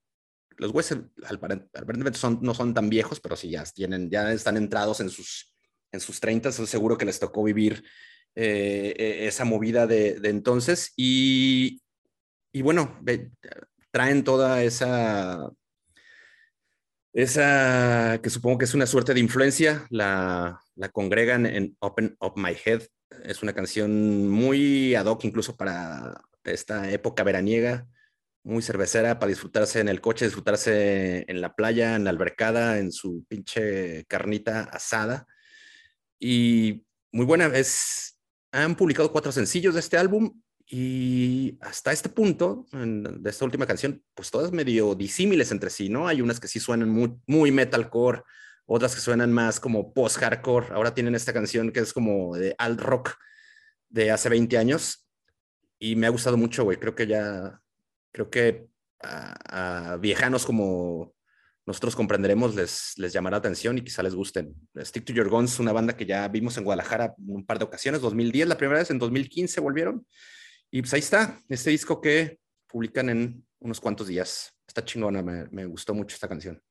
Los 0.57 0.71
güeyes 0.71 0.95
aparentemente 1.25 2.19
son, 2.19 2.37
no 2.43 2.53
son 2.53 2.75
tan 2.75 2.87
viejos, 2.87 3.19
pero 3.19 3.35
sí 3.35 3.49
ya, 3.49 3.63
tienen, 3.63 4.11
ya 4.11 4.31
están 4.31 4.55
entrados 4.55 4.99
en 4.99 5.09
sus, 5.09 5.55
en 5.91 5.99
sus 5.99 6.19
30, 6.19 6.51
seguro 6.51 6.99
que 6.99 7.05
les 7.05 7.19
tocó 7.19 7.43
vivir 7.43 7.83
eh, 8.35 8.93
e, 8.95 9.25
esa 9.27 9.43
movida 9.43 9.87
de, 9.87 10.19
de 10.19 10.29
entonces. 10.29 10.93
Y, 10.95 11.81
y 12.53 12.61
bueno, 12.61 13.01
traen 13.89 14.23
toda 14.23 14.61
esa, 14.61 15.49
esa 17.11 18.19
que 18.21 18.29
supongo 18.29 18.59
que 18.59 18.65
es 18.65 18.75
una 18.75 18.85
suerte 18.85 19.15
de 19.15 19.19
influencia, 19.19 19.87
la, 19.89 20.61
la 20.75 20.89
congregan 20.89 21.47
en 21.47 21.75
Open 21.79 22.15
Up 22.19 22.33
My 22.35 22.55
Head. 22.63 22.83
Es 23.23 23.41
una 23.43 23.53
canción 23.53 24.29
muy 24.29 24.95
ad 24.95 25.05
hoc 25.05 25.23
incluso 25.25 25.55
para 25.55 26.21
esta 26.43 26.91
época 26.91 27.23
veraniega, 27.23 27.87
muy 28.43 28.61
cervecera 28.61 29.19
para 29.19 29.29
disfrutarse 29.29 29.79
en 29.79 29.89
el 29.89 30.01
coche, 30.01 30.25
disfrutarse 30.25 31.25
en 31.27 31.41
la 31.41 31.55
playa, 31.55 31.95
en 31.95 32.03
la 32.03 32.09
albercada, 32.09 32.79
en 32.79 32.91
su 32.91 33.25
pinche 33.27 34.05
carnita 34.05 34.61
asada. 34.63 35.27
Y 36.19 36.85
muy 37.11 37.25
buena, 37.25 37.45
es, 37.47 38.17
han 38.51 38.75
publicado 38.75 39.11
cuatro 39.11 39.31
sencillos 39.31 39.73
de 39.73 39.79
este 39.79 39.97
álbum 39.97 40.41
y 40.65 41.57
hasta 41.61 41.91
este 41.91 42.09
punto, 42.09 42.67
de 42.71 43.29
esta 43.29 43.45
última 43.45 43.65
canción, 43.65 44.03
pues 44.13 44.29
todas 44.29 44.51
medio 44.51 44.93
disímiles 44.93 45.51
entre 45.51 45.71
sí, 45.71 45.89
¿no? 45.89 46.07
Hay 46.07 46.21
unas 46.21 46.39
que 46.39 46.47
sí 46.47 46.59
suenan 46.59 47.19
muy 47.25 47.51
metalcore, 47.51 48.21
otras 48.69 48.95
que 48.95 49.01
suenan 49.01 49.33
más 49.33 49.59
como 49.59 49.93
post-hardcore. 49.93 50.73
Ahora 50.73 50.93
tienen 50.93 51.15
esta 51.15 51.33
canción 51.33 51.71
que 51.71 51.79
es 51.79 51.91
como 51.93 52.35
de 52.35 52.55
alt 52.57 52.79
rock 52.79 53.15
de 53.89 54.11
hace 54.11 54.29
20 54.29 54.57
años 54.57 55.07
y 55.79 55.95
me 55.95 56.07
ha 56.07 56.11
gustado 56.11 56.37
mucho, 56.37 56.63
güey. 56.63 56.77
Creo 56.77 56.95
que 56.95 57.07
ya, 57.07 57.59
creo 58.11 58.29
que 58.29 58.67
a, 59.01 59.97
viejanos 59.99 60.45
como 60.45 61.13
nosotros 61.65 61.95
comprenderemos 61.95 62.55
les, 62.55 62.93
les 62.97 63.13
llamará 63.13 63.35
la 63.35 63.39
atención 63.39 63.77
y 63.77 63.81
quizá 63.81 64.03
les 64.03 64.15
gusten. 64.15 64.53
Stick 64.77 65.05
to 65.05 65.13
Your 65.13 65.29
Guns, 65.29 65.59
una 65.59 65.73
banda 65.73 65.97
que 65.97 66.05
ya 66.05 66.27
vimos 66.27 66.57
en 66.57 66.63
Guadalajara 66.63 67.15
un 67.17 67.45
par 67.45 67.57
de 67.57 67.65
ocasiones, 67.65 68.01
2010 68.01 68.47
la 68.47 68.57
primera 68.57 68.79
vez, 68.79 68.91
en 68.91 68.99
2015 68.99 69.61
volvieron 69.61 70.05
y 70.71 70.81
pues 70.81 70.93
ahí 70.93 70.99
está, 70.99 71.39
este 71.49 71.71
disco 71.71 71.99
que 71.99 72.39
publican 72.67 73.09
en 73.09 73.45
unos 73.59 73.79
cuantos 73.79 74.07
días. 74.07 74.53
Está 74.67 74.85
chingona, 74.85 75.23
me, 75.23 75.65
gustó 75.65 75.93
mucho 75.95 76.13
esta 76.13 76.27
canción. 76.27 76.61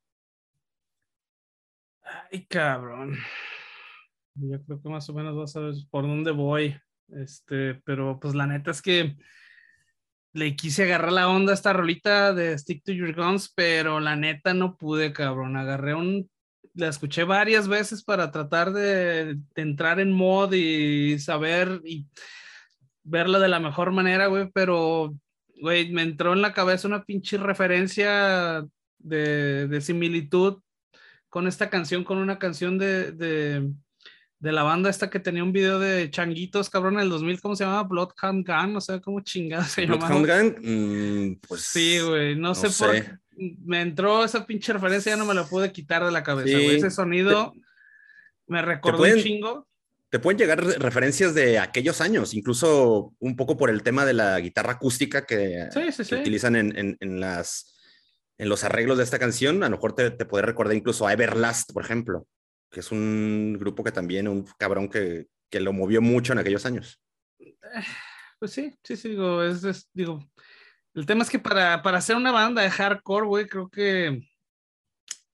Ay, 2.31 2.45
cabrón. 2.45 3.17
Yo 4.35 4.61
creo 4.63 4.81
que 4.81 4.89
más 4.89 5.09
o 5.09 5.13
menos 5.13 5.35
vas 5.35 5.55
a 5.55 5.61
ver 5.61 5.73
por 5.89 6.03
dónde 6.03 6.31
voy. 6.31 6.75
Este, 7.07 7.75
pero 7.85 8.19
pues 8.19 8.35
la 8.35 8.45
neta 8.45 8.71
es 8.71 8.81
que 8.81 9.15
le 10.33 10.55
quise 10.55 10.83
agarrar 10.83 11.11
la 11.11 11.27
onda 11.27 11.51
a 11.51 11.55
esta 11.55 11.73
rolita 11.73 12.33
de 12.33 12.55
Stick 12.57 12.83
to 12.83 12.91
Your 12.91 13.15
Guns, 13.15 13.51
pero 13.55 13.99
la 13.99 14.15
neta 14.15 14.53
no 14.53 14.77
pude, 14.77 15.11
cabrón. 15.11 15.57
Agarré 15.57 15.95
un. 15.95 16.29
La 16.75 16.87
escuché 16.89 17.23
varias 17.23 17.67
veces 17.67 18.03
para 18.03 18.31
tratar 18.31 18.73
de, 18.73 19.39
entrar 19.55 19.99
en 19.99 20.11
mod 20.11 20.53
y 20.53 21.17
saber. 21.19 21.81
Y 21.83 22.07
verla 23.03 23.39
de 23.39 23.47
la 23.47 23.59
mejor 23.59 23.91
manera, 23.91 24.27
güey, 24.27 24.51
pero, 24.53 25.15
güey, 25.61 25.91
me 25.91 26.03
entró 26.03 26.33
en 26.33 26.43
la 26.43 26.53
cabeza 26.53 26.87
una 26.87 27.03
pinche 27.05 27.37
referencia 27.37 28.63
de, 28.99 29.67
de 29.67 29.81
similitud 29.81 30.61
con 31.29 31.47
esta 31.47 31.69
canción, 31.69 32.03
con 32.03 32.17
una 32.17 32.39
canción 32.39 32.77
de, 32.77 33.11
de, 33.11 33.71
de, 34.39 34.51
la 34.51 34.63
banda 34.63 34.89
esta 34.89 35.09
que 35.09 35.19
tenía 35.19 35.43
un 35.43 35.53
video 35.53 35.79
de 35.79 36.09
changuitos, 36.09 36.69
cabrón, 36.69 36.95
en 36.95 37.01
el 37.01 37.09
2000, 37.09 37.41
¿cómo 37.41 37.55
se 37.55 37.63
llama? 37.63 37.83
Bloodhound 37.83 38.45
Gun, 38.45 38.73
no 38.73 38.81
sé 38.81 38.99
cómo 39.01 39.21
chingada 39.21 39.63
se 39.65 39.83
llama. 39.85 40.07
Bloodhound 40.07 40.27
Gun, 40.27 41.31
mm, 41.31 41.39
pues. 41.47 41.61
Sí, 41.61 41.99
güey, 41.99 42.35
no, 42.35 42.55
sé, 42.55 42.69
por 42.69 42.91
qué. 42.93 43.11
Me 43.63 43.81
entró 43.81 44.25
esa 44.25 44.45
pinche 44.45 44.73
referencia, 44.73 45.11
ya 45.11 45.17
no 45.17 45.25
me 45.25 45.33
la 45.33 45.45
pude 45.45 45.71
quitar 45.71 46.03
de 46.03 46.11
la 46.11 46.23
cabeza, 46.23 46.57
güey. 46.57 46.75
Ese 46.75 46.91
sonido 46.91 47.53
me 48.47 48.61
recordó 48.61 49.03
un 49.03 49.17
chingo 49.17 49.69
te 50.09 50.19
pueden 50.19 50.39
llegar 50.39 50.63
referencias 50.63 51.35
de 51.35 51.59
aquellos 51.59 52.01
años, 52.01 52.33
incluso 52.33 53.13
un 53.19 53.35
poco 53.35 53.57
por 53.57 53.69
el 53.69 53.83
tema 53.83 54.05
de 54.05 54.13
la 54.13 54.39
guitarra 54.39 54.73
acústica 54.73 55.25
que, 55.25 55.69
utilizan 56.11 56.55
en, 56.55 57.19
las, 57.19 57.78
en 58.39 58.49
los 58.49 58.63
arreglos 58.63 58.97
de 58.97 59.03
esta 59.03 59.19
canción. 59.19 59.61
A 59.63 59.69
lo 59.69 59.75
mejor 59.75 59.93
te, 59.93 60.09
te 60.09 60.25
puede 60.25 60.45
recordar 60.45 60.75
incluso 60.75 61.05
a 61.05 61.13
Everlast, 61.13 61.71
por 61.71 61.83
ejemplo, 61.83 62.25
que 62.71 62.79
es 62.79 62.91
un 62.91 63.57
grupo 63.59 63.83
que 63.83 63.91
también, 63.91 64.27
un 64.27 64.47
cabrón 64.57 64.89
que, 64.89 65.27
que 65.51 65.59
lo 65.59 65.73
movió 65.73 66.01
mucho 66.01 66.33
en 66.33 66.39
aquellos 66.39 66.65
años. 66.65 66.99
Pues 68.39 68.51
sí, 68.51 68.73
sí, 68.83 68.95
sí, 68.95 69.09
digo, 69.09 69.43
es, 69.43 69.89
digo, 69.93 70.25
el 70.93 71.05
tema 71.05 71.23
es 71.23 71.29
que 71.29 71.39
para, 71.39 71.81
para 71.81 71.97
hacer 71.97 72.15
una 72.15 72.31
banda 72.31 72.61
de 72.61 72.71
hardcore, 72.71 73.27
güey, 73.27 73.47
creo 73.47 73.69
que, 73.69 74.21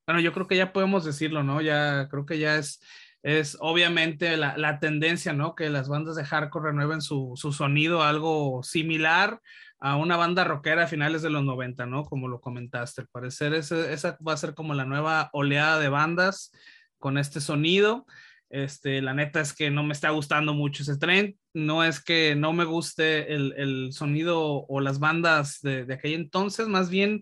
bueno, 0.07 0.19
yo 0.19 0.33
creo 0.33 0.47
que 0.47 0.57
ya 0.57 0.73
podemos 0.73 1.05
decirlo, 1.05 1.43
¿no? 1.43 1.61
Ya, 1.61 2.07
creo 2.09 2.25
que 2.25 2.39
ya 2.39 2.57
es, 2.57 2.81
es 3.21 3.57
obviamente 3.59 4.37
la, 4.37 4.79
tendencia, 4.79 5.33
¿no? 5.33 5.55
Que 5.55 5.69
las 5.69 5.87
bandas 5.87 6.15
de 6.15 6.25
hardcore 6.25 6.69
renueven 6.69 7.01
su, 7.01 7.35
sonido 7.35 8.03
algo 8.03 8.61
similar 8.63 9.39
a 9.85 9.97
una 9.97 10.17
banda 10.17 10.43
rockera 10.43 10.85
a 10.85 10.87
finales 10.87 11.21
de 11.21 11.29
los 11.29 11.43
90, 11.43 11.85
¿no? 11.85 12.05
Como 12.05 12.27
lo 12.27 12.41
comentaste. 12.41 13.01
Al 13.01 13.07
parecer 13.07 13.53
esa 13.53 14.17
va 14.27 14.33
a 14.33 14.37
ser 14.37 14.55
como 14.55 14.73
la 14.73 14.83
nueva 14.83 15.29
oleada 15.31 15.79
de 15.79 15.89
bandas 15.89 16.51
con 16.97 17.19
este 17.19 17.39
sonido. 17.39 18.07
Este, 18.49 18.99
la 19.03 19.13
neta 19.13 19.41
es 19.41 19.53
que 19.53 19.69
no 19.69 19.83
me 19.83 19.93
está 19.93 20.09
gustando 20.09 20.55
mucho 20.55 20.81
ese 20.81 20.97
tren. 20.97 21.37
No 21.53 21.83
es 21.83 22.03
que 22.03 22.35
no 22.35 22.51
me 22.51 22.65
guste 22.65 23.31
el, 23.31 23.89
sonido 23.93 24.65
o 24.65 24.79
las 24.79 24.97
bandas 24.97 25.61
de, 25.61 25.85
de 25.85 25.93
aquel 25.93 26.13
entonces, 26.13 26.67
más 26.67 26.89
bien 26.89 27.21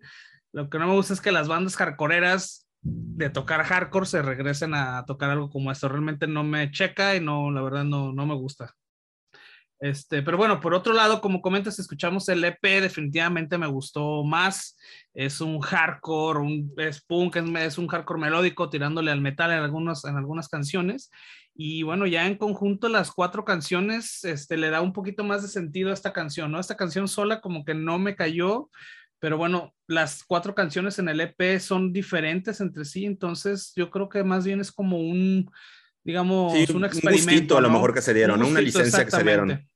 lo 0.53 0.69
que 0.69 0.79
no 0.79 0.87
me 0.87 0.93
gusta 0.93 1.15
es 1.15 1.19
que 1.19 1.33
las 1.33 1.49
bandas 1.49 1.75
hardcoreeras 1.75 2.65
de 2.81 3.29
tocar 3.29 3.63
hardcore 3.63 4.05
se 4.05 4.21
regresen 4.21 4.73
a 4.73 5.03
tocar 5.05 5.31
algo 5.31 5.49
como 5.49 5.69
esto. 5.69 5.89
Realmente 5.89 6.27
no 6.27 6.45
me 6.45 6.71
checa 6.71 7.13
y 7.13 7.19
no, 7.19 7.51
la 7.51 7.61
verdad 7.61 7.83
no, 7.83 8.13
no 8.13 8.25
me 8.25 8.35
gusta. 8.35 8.73
Este, 9.83 10.23
pero 10.23 10.37
bueno, 10.37 10.61
por 10.61 10.73
otro 10.73 10.93
lado, 10.93 11.19
como 11.19 11.41
comentas, 11.41 11.77
escuchamos 11.77 12.29
el 12.29 12.41
EP, 12.45 12.61
definitivamente 12.79 13.57
me 13.57 13.67
gustó 13.67 14.23
más. 14.23 14.77
Es 15.13 15.41
un 15.41 15.59
hardcore, 15.59 16.39
un, 16.39 16.73
es 16.77 17.01
punk, 17.01 17.35
es, 17.35 17.77
un 17.77 17.87
hardcore 17.89 18.21
melódico 18.21 18.69
tirándole 18.69 19.11
al 19.11 19.19
metal 19.19 19.51
en, 19.51 19.59
algunos, 19.59 20.05
en 20.05 20.15
algunas 20.15 20.47
canciones. 20.47 21.11
Y 21.53 21.83
bueno, 21.83 22.07
ya 22.07 22.25
en 22.25 22.37
conjunto 22.37 22.87
las 22.87 23.11
cuatro 23.11 23.43
canciones 23.43 24.23
este, 24.23 24.55
le 24.55 24.69
da 24.69 24.79
un 24.79 24.93
poquito 24.93 25.25
más 25.25 25.41
de 25.41 25.49
sentido 25.49 25.89
a 25.89 25.93
esta 25.93 26.13
canción, 26.13 26.49
¿no? 26.49 26.61
Esta 26.61 26.77
canción 26.77 27.09
sola 27.09 27.41
como 27.41 27.65
que 27.65 27.73
no 27.73 27.99
me 27.99 28.15
cayó, 28.15 28.69
pero 29.19 29.37
bueno, 29.37 29.73
las 29.85 30.23
cuatro 30.23 30.55
canciones 30.55 30.97
en 30.97 31.09
el 31.09 31.19
EP 31.19 31.59
son 31.59 31.91
diferentes 31.91 32.61
entre 32.61 32.85
sí, 32.85 33.03
entonces 33.03 33.73
yo 33.75 33.91
creo 33.91 34.07
que 34.07 34.23
más 34.23 34.45
bien 34.45 34.61
es 34.61 34.71
como 34.71 34.97
un, 34.97 35.51
digamos, 36.03 36.53
un 36.69 36.85
experimento. 36.85 37.55
Un 37.55 37.59
a 37.59 37.67
lo 37.67 37.73
mejor 37.73 37.93
que 37.93 38.01
se 38.01 38.13
dieron, 38.13 38.43
una 38.43 38.59
licencia 38.59 39.05
que 39.05 39.11
se 39.11 39.23
dieron. 39.23 39.69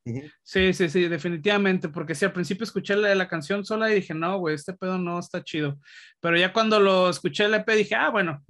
Sí, 0.43 0.73
sí, 0.73 0.89
sí, 0.89 1.07
definitivamente, 1.07 1.89
porque 1.89 2.15
si 2.15 2.25
al 2.25 2.33
principio 2.33 2.63
escuché 2.63 2.95
la, 2.95 3.13
la 3.15 3.27
canción 3.27 3.63
sola 3.65 3.91
y 3.91 3.95
dije, 3.95 4.13
no, 4.13 4.37
güey, 4.37 4.55
este 4.55 4.73
pedo 4.73 4.97
no 4.97 5.19
está 5.19 5.43
chido, 5.43 5.79
pero 6.19 6.37
ya 6.37 6.51
cuando 6.51 6.79
lo 6.79 7.09
escuché 7.09 7.45
el 7.45 7.53
EP 7.53 7.69
dije, 7.71 7.95
ah, 7.95 8.09
bueno, 8.09 8.43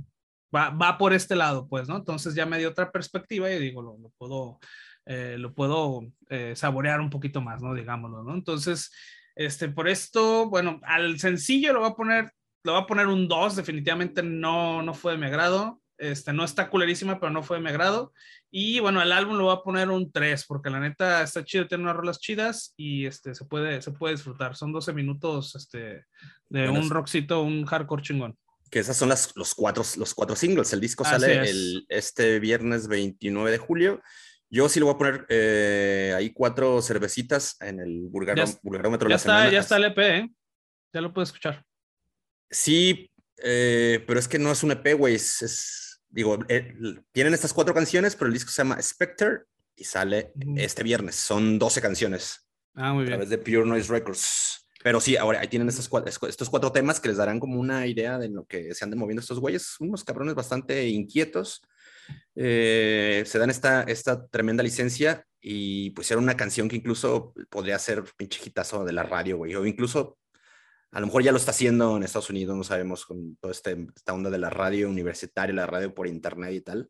va, 0.56 0.70
va 0.70 0.98
por 0.98 1.14
este 1.14 1.36
lado, 1.36 1.68
pues, 1.68 1.88
¿no? 1.88 1.98
Entonces 1.98 2.34
ya 2.36 2.46
me 2.46 2.58
dio 2.58 2.70
otra 2.70 2.92
perspectiva 2.92 3.52
y 3.52 3.60
digo, 3.60 3.82
lo, 3.82 3.98
lo 3.98 4.10
puedo, 4.18 4.60
eh, 5.06 5.36
lo 5.38 5.54
puedo 5.54 6.02
eh, 6.30 6.54
saborear 6.56 7.00
un 7.00 7.10
poquito 7.10 7.42
más, 7.42 7.62
¿no? 7.62 7.74
Digámoslo, 7.74 8.24
¿no? 8.24 8.34
Entonces, 8.34 8.92
este, 9.36 9.70
por 9.70 9.88
esto, 9.88 10.50
bueno, 10.50 10.80
al 10.84 11.20
sencillo 11.20 11.74
lo 11.74 11.82
voy 11.82 11.92
a 11.92 11.96
poner, 11.96 12.32
lo 12.64 12.74
voy 12.74 12.82
a 12.82 12.88
poner 12.88 13.08
un 13.08 13.28
2, 13.28 13.56
definitivamente 13.56 14.24
no, 14.24 14.82
no 14.82 14.94
fue 14.94 15.14
de 15.14 15.20
mi 15.20 15.28
agrado. 15.28 15.80
Este, 15.98 16.34
no 16.34 16.44
está 16.44 16.70
culerísima, 16.70 17.20
pero 17.20 17.32
no 17.32 17.44
fue 17.44 17.58
de 17.58 17.64
mi 17.64 17.70
agrado. 17.70 18.14
Y 18.52 18.80
bueno, 18.80 19.00
al 19.00 19.12
álbum 19.12 19.38
lo 19.38 19.46
voy 19.46 19.56
a 19.56 19.64
poner 19.64 19.90
un 19.90 20.12
3, 20.12 20.46
porque 20.46 20.70
la 20.70 20.80
neta 20.80 21.24
está 21.24 21.44
chido, 21.44 21.68
tiene 21.68 21.84
unas 21.84 21.96
rolas 21.96 22.20
chidas 22.20 22.74
y 22.78 23.06
este, 23.06 23.34
se, 23.36 23.46
puede, 23.46 23.82
se 23.82 23.92
puede 23.92 24.16
disfrutar. 24.16 24.56
Son 24.56 24.72
12 24.72 24.94
minutos 24.94 25.56
este, 25.56 26.06
de 26.50 26.70
un 26.70 26.90
rockcito, 26.90 27.42
un 27.42 27.66
hardcore 27.66 28.04
chingón. 28.04 28.38
Que 28.70 28.80
esas 28.80 28.98
son 28.98 29.10
las, 29.10 29.34
los, 29.36 29.56
cuatro, 29.56 29.84
los 29.98 30.14
cuatro 30.14 30.36
singles. 30.36 30.74
El 30.74 30.82
disco 30.82 31.04
sale 31.04 31.50
el, 31.50 31.86
este 31.90 32.40
viernes 32.40 32.88
29 32.88 33.52
de 33.52 33.58
julio 33.58 34.02
yo 34.50 34.70
sí 34.70 34.80
le 34.80 34.86
voy 34.86 34.96
a 34.96 34.98
poner 34.98 35.26
eh, 35.30 36.14
ahí 36.16 36.32
cuatro 36.32 36.82
cervecitas 36.82 37.58
en 37.60 37.80
el 37.80 38.08
vulgarómetro 38.08 39.10
ya 39.10 39.16
está, 39.16 39.50
Ya 39.50 39.60
está 39.60 39.78
el 39.78 39.86
EP, 39.86 39.98
¿eh? 39.98 40.30
Ya 40.94 41.02
lo 41.02 41.14
puedes 41.14 41.30
escuchar. 41.30 41.66
Sí, 42.50 43.12
eh, 43.44 44.04
pero 44.08 44.20
es 44.20 44.28
que 44.28 44.40
no 44.40 44.52
es 44.52 44.64
un 44.64 44.72
EP, 44.72 44.94
güey. 44.98 45.16
Es, 45.16 45.42
digo, 46.10 46.40
tienen 47.12 47.34
estas 47.34 47.54
cuatro 47.54 47.74
canciones, 47.74 48.16
pero 48.16 48.28
el 48.28 48.34
disco 48.34 48.52
se 48.52 48.62
llama 48.62 48.82
Spectre 48.82 49.42
y 49.76 49.84
sale 49.84 50.32
este 50.56 50.84
viernes. 50.84 51.16
Son 51.16 51.60
12 51.60 51.82
canciones. 51.82 52.48
Ah, 52.74 52.94
muy 52.94 53.04
bien. 53.04 53.14
A 53.14 53.18
través 53.18 53.30
de 53.30 53.38
Pure 53.38 53.66
Noise 53.66 53.92
Records. 53.92 54.68
Pero 54.84 55.02
sí, 55.02 55.18
ahora 55.18 55.40
ahí 55.40 55.48
tienen 55.48 55.68
estos 55.68 55.90
cuatro, 55.90 56.12
estos 56.30 56.50
cuatro 56.50 56.72
temas 56.72 57.00
que 57.00 57.10
les 57.10 57.18
darán 57.18 57.40
como 57.40 57.60
una 57.60 57.88
idea 57.88 58.18
de 58.18 58.30
lo 58.30 58.46
que 58.46 58.74
se 58.74 58.86
andan 58.86 59.00
moviendo 59.00 59.22
estos 59.22 59.40
güeyes, 59.40 59.76
unos 59.80 60.04
cabrones 60.04 60.36
bastante 60.36 60.88
inquietos. 60.88 61.62
Eh, 62.36 63.24
se 63.26 63.40
dan 63.40 63.50
esta, 63.50 63.84
esta 63.84 64.28
tremenda 64.28 64.64
licencia 64.64 65.26
y 65.42 65.90
pues 65.92 66.10
era 66.12 66.22
una 66.22 66.38
canción 66.38 66.70
que 66.70 66.78
incluso 66.78 67.34
podría 67.50 67.78
ser 67.80 68.04
pinche 68.16 68.42
hitazo 68.46 68.86
de 68.86 68.94
la 68.94 69.04
radio, 69.04 69.38
güey, 69.38 69.56
o 69.56 69.66
incluso 69.66 70.18
a 70.92 71.00
lo 71.00 71.08
mejor 71.08 71.24
ya 71.24 71.32
lo 71.32 71.38
está 71.38 71.52
haciendo 71.52 71.98
en 71.98 72.04
Estados 72.04 72.30
Unidos, 72.30 72.56
no 72.56 72.64
sabemos, 72.64 73.06
con 73.06 73.36
toda 73.38 73.52
este, 73.52 73.88
esta 73.96 74.14
onda 74.14 74.30
de 74.30 74.38
la 74.38 74.50
radio 74.50 74.90
universitaria, 74.90 75.54
la 75.54 75.66
radio 75.66 75.94
por 75.94 76.08
internet 76.08 76.54
y 76.54 76.62
tal. 76.62 76.90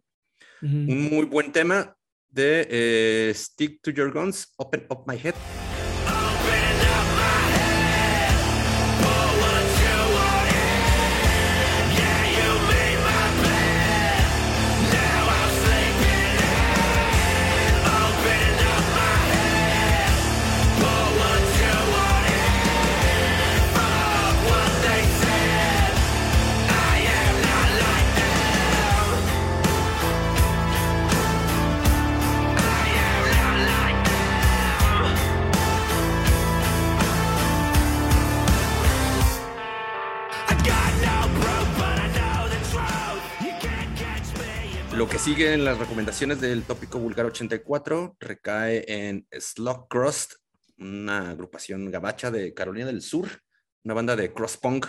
Un 0.62 1.10
muy 1.10 1.26
buen 1.26 1.52
tema 1.52 1.96
de 2.30 2.68
eh, 2.70 3.32
Stick 3.34 3.82
to 3.82 3.92
Your 3.92 4.12
Guns, 4.12 4.54
Open 4.58 4.86
Up 4.90 5.04
My 5.08 5.18
Head. 5.18 5.36
Lo 44.98 45.08
que 45.08 45.20
sigue 45.20 45.54
en 45.54 45.64
las 45.64 45.78
recomendaciones 45.78 46.42
del 46.42 46.64
tópico 46.64 46.98
vulgar 46.98 47.28
84 47.28 48.18
recae 48.20 48.84
en 48.88 49.28
Slug 49.32 49.88
Crust, 49.88 50.34
una 50.80 51.30
agrupación 51.30 51.92
gabacha 51.92 52.32
de 52.32 52.52
Carolina 52.56 52.88
del 52.88 53.04
Sur, 53.04 53.28
una 53.84 53.94
banda 53.94 54.16
de 54.16 54.34
cross 54.34 54.58
punk. 54.58 54.88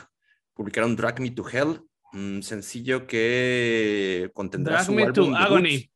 Publicaron 0.54 0.96
Drag 0.96 1.20
Me 1.20 1.30
to 1.32 1.46
Hell, 1.46 1.82
un 2.14 2.42
sencillo 2.42 3.06
que 3.06 4.30
contendrá 4.32 4.76
Drag 4.76 4.86
su 4.86 4.92
Me 4.94 5.02
álbum 5.02 5.14
to 5.14 5.22
debut. 5.24 5.36
Agony. 5.36 5.90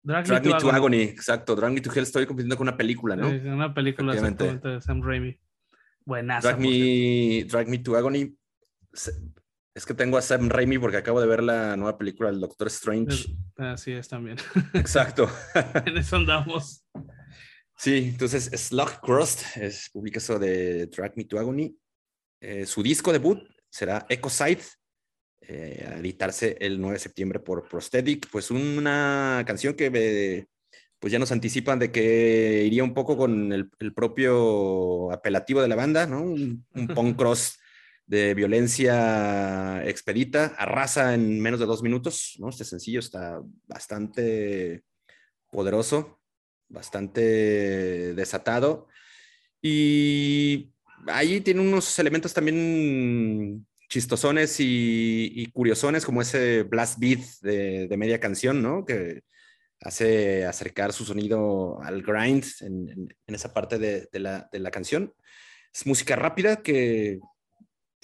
Drag, 0.00 0.44
Me 0.44 0.54
to 0.60 0.70
Agony, 0.70 1.02
exacto. 1.02 1.56
Drag 1.56 1.72
Me 1.72 1.80
to 1.80 1.90
Hell 1.92 2.04
estoy 2.04 2.26
compitiendo 2.26 2.56
con 2.56 2.68
una 2.68 2.76
película, 2.76 3.16
¿no? 3.16 3.28
Sí, 3.28 3.38
una 3.38 3.74
película 3.74 4.14
exactamente 4.14 4.68
de 4.68 4.80
Sam 4.80 5.02
Raimi. 5.02 5.36
Buenaza. 6.04 6.46
Drag. 6.46 6.60
Me, 6.60 7.44
Drag 7.48 7.68
Me 7.68 7.78
to 7.78 7.96
Agony. 7.96 8.36
Es 9.74 9.84
que 9.84 9.94
tengo 9.94 10.16
a 10.16 10.22
Sam 10.22 10.48
Raimi 10.48 10.78
porque 10.78 10.98
acabo 10.98 11.20
de 11.20 11.26
ver 11.26 11.42
la 11.42 11.76
nueva 11.76 11.98
película 11.98 12.30
del 12.30 12.40
Doctor 12.40 12.68
Strange. 12.68 13.34
Así 13.56 13.90
es 13.90 14.06
también. 14.06 14.36
Exacto. 14.72 15.28
en 15.84 15.98
eso 15.98 16.14
andamos. 16.14 16.84
Sí, 17.76 18.10
entonces 18.12 18.44
Slug 18.54 19.00
Crust 19.00 19.56
es, 19.56 19.90
publica 19.92 20.18
eso 20.18 20.38
de 20.38 20.86
Drag 20.86 21.16
Me 21.16 21.24
to 21.24 21.40
Agony. 21.40 21.76
Eh, 22.40 22.66
su 22.66 22.84
disco 22.84 23.12
debut 23.12 23.42
será 23.68 24.06
Ecoside, 24.08 24.62
eh, 25.40 25.84
a 25.88 25.98
editarse 25.98 26.56
el 26.60 26.80
9 26.80 26.94
de 26.94 27.00
septiembre 27.00 27.40
por 27.40 27.68
Prosthetic. 27.68 28.30
Pues 28.30 28.52
una 28.52 29.42
canción 29.44 29.74
que 29.74 29.90
eh, 29.92 30.46
pues 31.00 31.12
ya 31.12 31.18
nos 31.18 31.32
anticipan 31.32 31.80
de 31.80 31.90
que 31.90 32.62
iría 32.64 32.84
un 32.84 32.94
poco 32.94 33.16
con 33.16 33.52
el, 33.52 33.68
el 33.80 33.92
propio 33.92 35.10
apelativo 35.10 35.60
de 35.60 35.68
la 35.68 35.74
banda, 35.74 36.06
¿no? 36.06 36.22
Un, 36.22 36.64
un 36.74 36.86
punk 36.94 37.16
cross 37.16 37.58
de 38.06 38.34
violencia 38.34 39.82
expedita, 39.86 40.54
arrasa 40.58 41.14
en 41.14 41.40
menos 41.40 41.58
de 41.60 41.66
dos 41.66 41.82
minutos, 41.82 42.36
¿no? 42.38 42.48
Este 42.50 42.64
sencillo 42.64 43.00
está 43.00 43.40
bastante 43.66 44.84
poderoso, 45.50 46.20
bastante 46.68 48.14
desatado. 48.14 48.88
Y 49.62 50.70
ahí 51.06 51.40
tiene 51.40 51.60
unos 51.60 51.98
elementos 51.98 52.34
también 52.34 53.66
chistosones 53.88 54.56
y, 54.58 55.46
curiosones, 55.52 56.04
como 56.04 56.20
ese 56.20 56.62
blast 56.64 56.98
beat 56.98 57.20
de, 57.40 57.86
de 57.88 57.96
media 57.96 58.20
canción, 58.20 58.62
¿no? 58.62 58.84
Que 58.84 59.22
hace 59.80 60.44
acercar 60.46 60.92
su 60.92 61.04
sonido 61.04 61.80
al 61.82 62.02
grind 62.02 62.44
en, 62.60 62.88
en- 62.90 63.16
en 63.26 63.34
esa 63.34 63.52
parte 63.54 63.78
de, 63.78 64.08
de 64.12 64.18
la, 64.18 64.48
de 64.52 64.58
la 64.58 64.70
canción. 64.70 65.14
Es 65.72 65.86
música 65.86 66.16
rápida 66.16 66.62
que, 66.62 67.20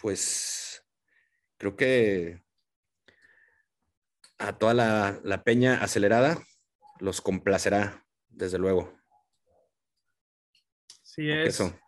pues, 0.01 0.85
creo 1.57 1.77
que 1.77 2.43
a 4.39 4.57
toda 4.57 4.75
la, 4.75 5.21
la 5.23 5.45
peña 5.45 5.83
acelerada 5.83 6.39
los 6.99 7.21
complacerá, 7.21 8.07
desde 8.29 8.59
luego. 8.59 8.93
Sí 11.03 11.31
es. 11.31 11.61
Eso. 11.61 11.79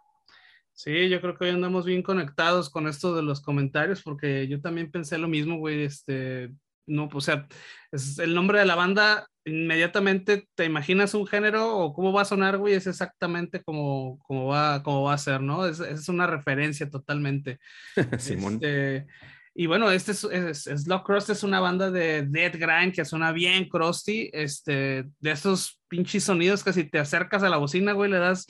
Sí, 0.72 1.09
yo 1.09 1.20
creo 1.20 1.37
que 1.37 1.44
hoy 1.44 1.51
andamos 1.51 1.85
bien 1.85 2.03
conectados 2.03 2.68
con 2.68 2.88
esto 2.88 3.14
de 3.14 3.22
los 3.22 3.40
comentarios, 3.40 4.03
porque 4.03 4.48
yo 4.48 4.61
también 4.61 4.90
pensé 4.90 5.16
lo 5.16 5.29
mismo, 5.29 5.59
güey. 5.59 5.85
Este, 5.85 6.53
no, 6.92 7.09
o 7.12 7.20
sea, 7.20 7.46
es 7.90 8.18
el 8.18 8.35
nombre 8.35 8.59
de 8.59 8.66
la 8.66 8.74
banda, 8.74 9.26
inmediatamente 9.44 10.48
te 10.55 10.64
imaginas 10.64 11.14
un 11.14 11.26
género 11.26 11.76
o 11.76 11.92
cómo 11.92 12.12
va 12.12 12.22
a 12.22 12.26
sonar, 12.26 12.59
güey, 12.59 12.74
es 12.74 12.87
exactamente 12.87 13.62
como, 13.62 14.18
como, 14.20 14.46
va, 14.46 14.83
como 14.83 15.02
va 15.02 15.14
a 15.14 15.18
ser, 15.18 15.40
¿no? 15.40 15.66
Es, 15.66 15.81
es 15.81 16.09
una 16.09 16.26
referencia 16.26 16.88
totalmente. 16.88 17.59
Simón. 18.18 18.55
Este, 18.55 19.07
y 19.55 19.66
bueno, 19.66 19.90
este 19.90 20.12
es, 20.12 20.24
es, 20.66 20.87
Crust 21.05 21.31
es 21.31 21.42
una 21.42 21.61
banda 21.61 21.90
de 21.90 22.22
Dead 22.22 22.52
Grind 22.52 22.94
que 22.94 23.05
suena 23.05 23.33
bien 23.33 23.68
crusty, 23.68 24.31
este, 24.33 25.05
de 25.20 25.31
estos 25.31 25.78
pinches 25.88 26.24
sonidos 26.24 26.64
que 26.64 26.72
si 26.72 26.85
te 26.85 26.98
acercas 26.98 27.42
a 27.42 27.50
la 27.50 27.59
bocina, 27.59 27.92
güey, 27.92 28.11
le 28.11 28.18
das 28.18 28.46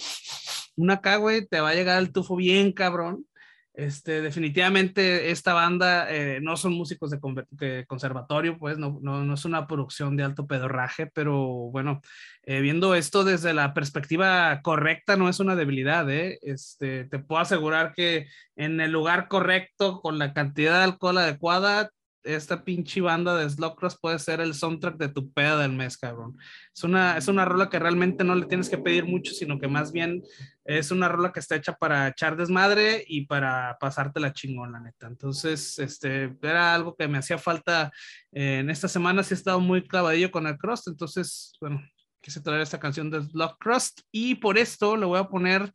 una 0.77 0.95
acá, 0.95 1.17
güey, 1.17 1.47
te 1.47 1.61
va 1.61 1.71
a 1.71 1.75
llegar 1.75 1.99
el 1.99 2.13
tufo 2.13 2.37
bien 2.37 2.73
cabrón. 2.73 3.27
Este, 3.75 4.21
definitivamente 4.21 5.31
esta 5.31 5.55
banda 5.55 6.07
eh, 6.11 6.41
no 6.43 6.59
son 6.59 6.75
músicos 6.75 7.11
de, 7.11 7.19
conver- 7.19 7.47
de 7.49 7.87
conservatorio, 7.87 8.59
pues 8.59 8.77
no, 8.77 8.99
no, 9.01 9.25
no 9.25 9.35
es 9.35 9.45
una 9.47 9.67
producción 9.67 10.15
de 10.15 10.25
alto 10.25 10.47
pedorraje, 10.47 11.07
pero 11.07 11.39
bueno, 11.71 12.03
eh, 12.43 12.61
viendo 12.61 12.95
esto 12.95 13.25
desde 13.25 13.55
la 13.55 13.73
perspectiva 13.73 14.61
correcta 14.61 15.17
no 15.17 15.31
es 15.31 15.41
una 15.41 15.57
debilidad, 15.57 16.11
¿eh? 16.11 16.39
Este, 16.43 17.05
te 17.05 17.19
puedo 17.19 17.41
asegurar 17.41 17.95
que 17.95 18.27
en 18.57 18.79
el 18.81 18.93
lugar 18.93 19.29
correcto, 19.29 20.03
con 20.03 20.19
la 20.19 20.35
cantidad 20.35 20.79
de 20.79 20.85
alcohol 20.85 21.17
adecuada, 21.17 21.91
esta 22.25 22.63
pinche 22.63 23.01
banda 23.01 23.37
de 23.37 23.51
Slowcross 23.51 23.99
puede 24.01 24.19
ser 24.21 24.41
el 24.41 24.55
soundtrack 24.55 24.97
de 24.97 25.09
tu 25.09 25.33
peda 25.33 25.57
del 25.59 25.73
mes, 25.73 25.99
cabrón. 25.99 26.37
Es 26.73 26.85
una, 26.85 27.17
es 27.17 27.27
una 27.27 27.45
rola 27.45 27.69
que 27.69 27.81
realmente 27.81 28.23
no 28.23 28.37
le 28.37 28.47
tienes 28.47 28.69
que 28.69 28.79
pedir 28.79 29.05
mucho, 29.07 29.33
sino 29.33 29.59
que 29.59 29.67
más 29.67 29.91
bien 29.91 30.23
es 30.65 30.91
una 30.91 31.09
rola 31.09 31.33
que 31.33 31.41
está 31.41 31.57
hecha 31.57 31.73
para 31.73 32.09
echar 32.09 32.37
desmadre 32.37 33.05
y 33.07 33.27
para 33.27 33.77
pasártela 33.81 34.33
chingón, 34.33 34.73
la 34.73 34.81
neta. 34.81 35.07
Entonces, 35.07 35.79
este, 35.79 36.37
era 36.43 36.75
algo 36.75 36.95
que 36.95 37.09
me 37.09 37.19
hacía 37.19 37.39
falta 37.39 37.91
eh, 38.33 38.59
en 38.61 38.71
esta 38.71 38.89
semana, 38.89 39.23
sí 39.23 39.35
he 39.35 39.37
estado 39.37 39.61
muy 39.61 39.87
clavadillo 39.87 40.31
con 40.31 40.47
el 40.47 40.59
Crust, 40.59 40.89
entonces, 40.89 41.55
bueno, 41.61 41.83
quise 42.21 42.41
traer 42.41 42.61
esta 42.61 42.81
canción 42.81 43.11
de 43.11 43.23
Slug 43.23 43.59
Crust 43.59 44.03
y 44.13 44.37
por 44.37 44.59
esto 44.59 44.97
le 44.97 45.07
voy 45.07 45.19
a 45.19 45.29
poner 45.29 45.73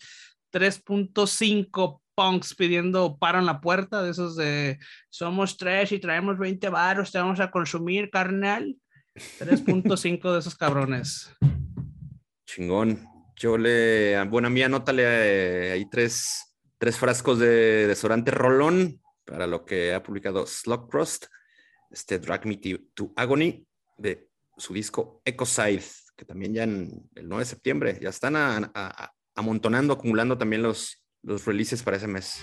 3.5 0.54 2.02
punks 2.16 2.56
pidiendo 2.56 3.18
paro 3.18 3.40
en 3.40 3.46
la 3.46 3.62
puerta, 3.62 4.02
de 4.02 4.12
esos 4.12 4.36
de 4.36 4.80
somos 5.10 5.58
tres 5.58 5.92
y 5.92 6.00
traemos 6.00 6.38
20 6.40 6.70
varos, 6.70 7.12
te 7.12 7.20
vamos 7.20 7.40
a 7.40 7.52
consumir, 7.52 8.10
carnal. 8.10 8.76
3.5 9.40 10.34
de 10.34 10.40
esos 10.40 10.56
cabrones. 10.56 11.32
Chingón. 12.46 13.17
Yo 13.40 13.56
le, 13.58 14.22
bueno, 14.26 14.48
a 14.48 14.52
mí 14.52 14.64
anótale 14.64 15.04
eh, 15.06 15.72
ahí 15.74 15.86
tres, 15.90 16.56
tres 16.80 16.98
frascos 16.98 17.38
de 17.38 17.86
desodorante 17.86 18.32
Rolón 18.32 19.00
para 19.26 19.46
lo 19.46 19.64
que 19.64 19.94
ha 19.94 20.02
publicado 20.02 20.48
Slug 20.48 20.90
este 21.92 22.18
Drag 22.18 22.46
Me 22.48 22.58
to 22.96 23.14
Agony 23.16 23.64
de 23.98 24.28
su 24.58 24.74
disco 24.74 25.22
Ecoside, 25.24 25.84
que 26.16 26.26
también 26.26 26.54
ya 26.56 26.64
en 26.64 27.10
el 27.14 27.30
9 27.30 27.44
de 27.44 27.50
septiembre 27.50 28.00
ya 28.02 28.10
están 28.10 28.36
a- 28.36 28.58
a- 28.58 28.72
a- 28.74 29.14
amontonando, 29.36 29.94
acumulando 29.94 30.36
también 30.40 30.64
los, 30.64 31.04
los 31.22 31.46
releases 31.46 31.84
para 31.84 31.98
ese 31.98 32.08
mes. 32.08 32.40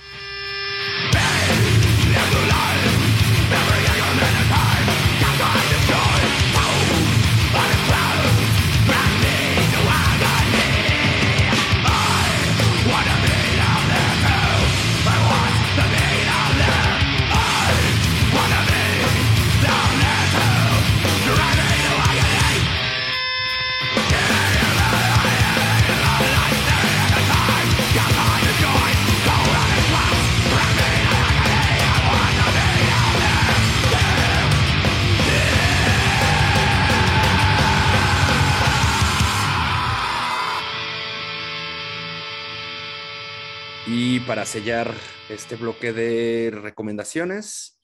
Sellar 44.55 44.95
este 45.31 45.57
bloque 45.57 45.93
de 45.93 46.53
recomendaciones, 46.53 47.81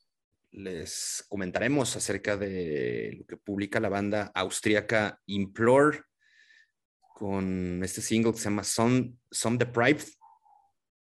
les 0.53 1.25
comentaremos 1.29 1.97
acerca 1.97 2.37
de 2.37 3.17
lo 3.19 3.27
que 3.27 3.37
publica 3.37 3.81
la 3.81 3.89
banda 3.89 4.31
austríaca 4.37 5.21
Implore 5.27 6.03
con 7.13 7.83
este 7.83 8.01
single 8.01 8.31
que 8.31 8.39
se 8.39 8.45
llama 8.45 8.63
Some, 8.63 9.15
Some 9.33 9.59
Deprived, 9.59 10.05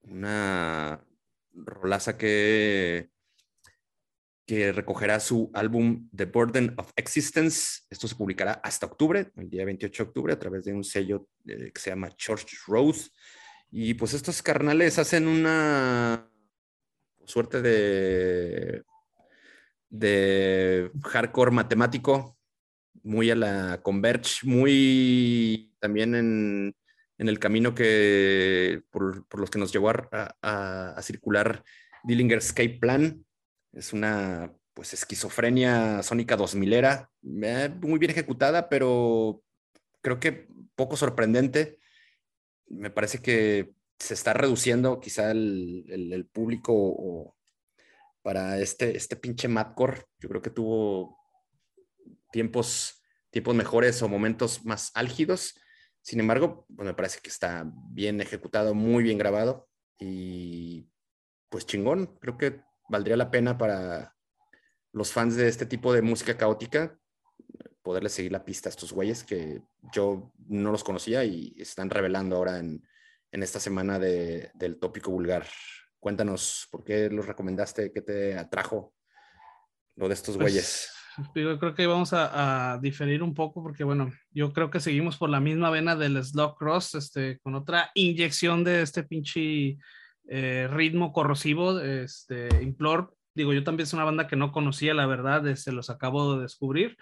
una 0.02 1.06
rolaza 1.52 2.18
que, 2.18 3.10
que 4.48 4.72
recogerá 4.72 5.20
su 5.20 5.52
álbum 5.54 6.10
The 6.12 6.24
Burden 6.24 6.74
of 6.78 6.90
Existence. 6.96 7.82
Esto 7.88 8.08
se 8.08 8.16
publicará 8.16 8.54
hasta 8.54 8.86
octubre, 8.86 9.30
el 9.36 9.48
día 9.48 9.64
28 9.64 10.02
de 10.02 10.08
octubre, 10.08 10.32
a 10.32 10.38
través 10.40 10.64
de 10.64 10.72
un 10.72 10.82
sello 10.82 11.28
eh, 11.46 11.70
que 11.72 11.80
se 11.80 11.90
llama 11.90 12.10
Church 12.16 12.56
Rose. 12.66 13.10
Y 13.76 13.94
pues 13.94 14.14
estos 14.14 14.40
carnales 14.40 15.00
hacen 15.00 15.26
una 15.26 16.30
suerte 17.24 17.60
de, 17.60 18.84
de 19.88 20.92
hardcore 21.02 21.50
matemático, 21.50 22.38
muy 23.02 23.32
a 23.32 23.34
la 23.34 23.80
Converge, 23.82 24.46
muy 24.46 25.74
también 25.80 26.14
en, 26.14 26.76
el 27.18 27.38
camino 27.40 27.74
que 27.74 28.80
por, 28.92 29.26
los 29.36 29.50
que 29.50 29.58
nos 29.58 29.72
llevó 29.72 29.90
a, 29.90 30.96
circular 31.02 31.64
Dillinger 32.04 32.38
Escape 32.38 32.78
Plan. 32.80 33.26
Es 33.72 33.92
una 33.92 34.52
pues 34.72 34.94
esquizofrenia 34.94 36.00
sónica 36.04 36.36
2000 36.36 36.72
era, 36.74 37.10
eh, 37.42 37.74
muy 37.80 37.98
bien 37.98 38.12
ejecutada, 38.12 38.68
pero 38.68 39.42
creo 40.00 40.20
que 40.20 40.46
poco 40.76 40.96
sorprendente 40.96 41.80
me 42.68 42.90
parece 42.90 43.20
que 43.20 43.74
se 43.98 44.14
está 44.14 44.32
reduciendo 44.32 45.00
quizá 45.00 45.30
el, 45.30 46.28
público 46.32 47.36
para 48.22 48.58
este, 48.58 48.96
este 48.96 49.16
pinche 49.16 49.48
Madcore. 49.48 50.02
Yo 50.18 50.28
creo 50.28 50.42
que 50.42 50.50
tuvo 50.50 51.18
tiempos, 52.32 53.02
tiempos 53.30 53.54
mejores 53.54 54.02
o 54.02 54.08
momentos 54.08 54.64
más 54.64 54.90
álgidos. 54.94 55.54
Sin 56.02 56.20
embargo, 56.20 56.66
pues 56.74 56.86
me 56.86 56.94
parece 56.94 57.20
que 57.22 57.30
está 57.30 57.70
bien 57.90 58.20
ejecutado, 58.20 58.74
muy 58.74 59.02
bien 59.04 59.18
grabado 59.18 59.68
y 59.98 60.88
pues 61.48 61.66
chingón. 61.66 62.18
Creo 62.20 62.36
que 62.36 62.60
valdría 62.88 63.16
la 63.16 63.30
pena 63.30 63.56
para 63.56 64.14
los 64.92 65.12
fans 65.12 65.36
de 65.36 65.48
este 65.48 65.66
tipo 65.66 65.92
de 65.92 66.02
música 66.02 66.36
caótica 66.36 66.98
poderle 67.84 68.08
seguir 68.08 68.32
la 68.32 68.44
pista 68.44 68.68
a 68.68 68.70
estos 68.70 68.92
güeyes 68.92 69.22
que 69.22 69.62
yo 69.92 70.32
no 70.48 70.72
los 70.72 70.82
conocía 70.82 71.22
y 71.24 71.54
están 71.58 71.90
revelando 71.90 72.34
ahora 72.34 72.58
en, 72.58 72.82
en 73.30 73.42
esta 73.42 73.60
semana 73.60 73.98
de, 73.98 74.50
del 74.54 74.78
tópico 74.78 75.10
vulgar. 75.10 75.46
Cuéntanos, 76.00 76.66
¿por 76.70 76.82
qué 76.82 77.10
los 77.10 77.26
recomendaste? 77.26 77.92
¿Qué 77.92 78.00
te 78.00 78.38
atrajo 78.38 78.94
lo 79.96 80.08
de 80.08 80.14
estos 80.14 80.36
pues, 80.36 80.52
güeyes? 80.52 80.90
Yo 81.34 81.58
creo 81.58 81.74
que 81.74 81.86
vamos 81.86 82.12
a, 82.12 82.78
diferir 82.80 83.22
un 83.22 83.34
poco 83.34 83.62
porque, 83.62 83.84
bueno, 83.84 84.10
yo 84.30 84.52
creo 84.52 84.70
que 84.70 84.80
seguimos 84.80 85.18
por 85.18 85.28
la 85.30 85.40
misma 85.40 85.70
vena 85.70 85.94
del 85.94 86.22
Slug 86.24 86.56
Cross, 86.56 86.94
este, 86.94 87.38
con 87.40 87.54
otra 87.54 87.90
inyección 87.94 88.64
de 88.64 88.82
este 88.82 89.04
pinche 89.04 89.78
eh, 90.28 90.68
ritmo 90.70 91.12
corrosivo, 91.12 91.78
este, 91.80 92.48
Implore. 92.62 93.08
Digo, 93.34 93.52
yo 93.52 93.62
también 93.62 93.84
es 93.84 93.92
una 93.92 94.04
banda 94.04 94.26
que 94.26 94.36
no 94.36 94.52
conocía, 94.52 94.94
la 94.94 95.06
verdad, 95.06 95.44
se 95.44 95.50
este, 95.50 95.72
los 95.72 95.90
acabo 95.90 96.36
de 96.36 96.42
descubrir. 96.42 96.96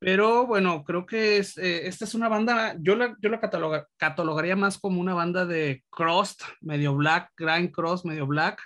Pero 0.00 0.46
bueno, 0.46 0.84
creo 0.84 1.06
que 1.06 1.38
es, 1.38 1.58
eh, 1.58 1.88
esta 1.88 2.04
es 2.04 2.14
una 2.14 2.28
banda, 2.28 2.76
yo 2.80 2.94
la, 2.94 3.16
yo 3.20 3.30
la 3.30 3.40
catalogaría 3.40 4.54
más 4.54 4.78
como 4.78 5.00
una 5.00 5.14
banda 5.14 5.44
de 5.44 5.82
cross, 5.90 6.36
medio 6.60 6.94
black, 6.94 7.32
grind 7.36 7.72
cross, 7.72 8.04
medio 8.04 8.26
black. 8.26 8.60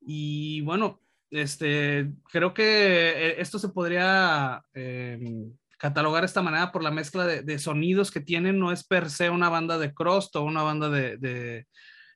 Y 0.00 0.62
bueno, 0.62 1.00
este, 1.30 2.10
creo 2.32 2.54
que 2.54 2.62
eh, 3.10 3.40
esto 3.40 3.58
se 3.58 3.68
podría 3.68 4.62
em, 4.72 5.52
catalogar 5.78 6.22
de 6.22 6.26
esta 6.26 6.42
manera 6.42 6.72
por 6.72 6.82
la 6.82 6.90
mezcla 6.90 7.26
de, 7.26 7.58
sonidos 7.58 8.10
que 8.10 8.20
tienen. 8.20 8.58
No 8.58 8.72
es 8.72 8.82
per 8.84 9.10
se 9.10 9.28
una 9.28 9.50
banda 9.50 9.78
de 9.78 9.92
cross 9.92 10.30
o 10.34 10.42
una 10.42 10.62
banda 10.62 10.88
de, 10.88 11.18
de, 11.18 11.66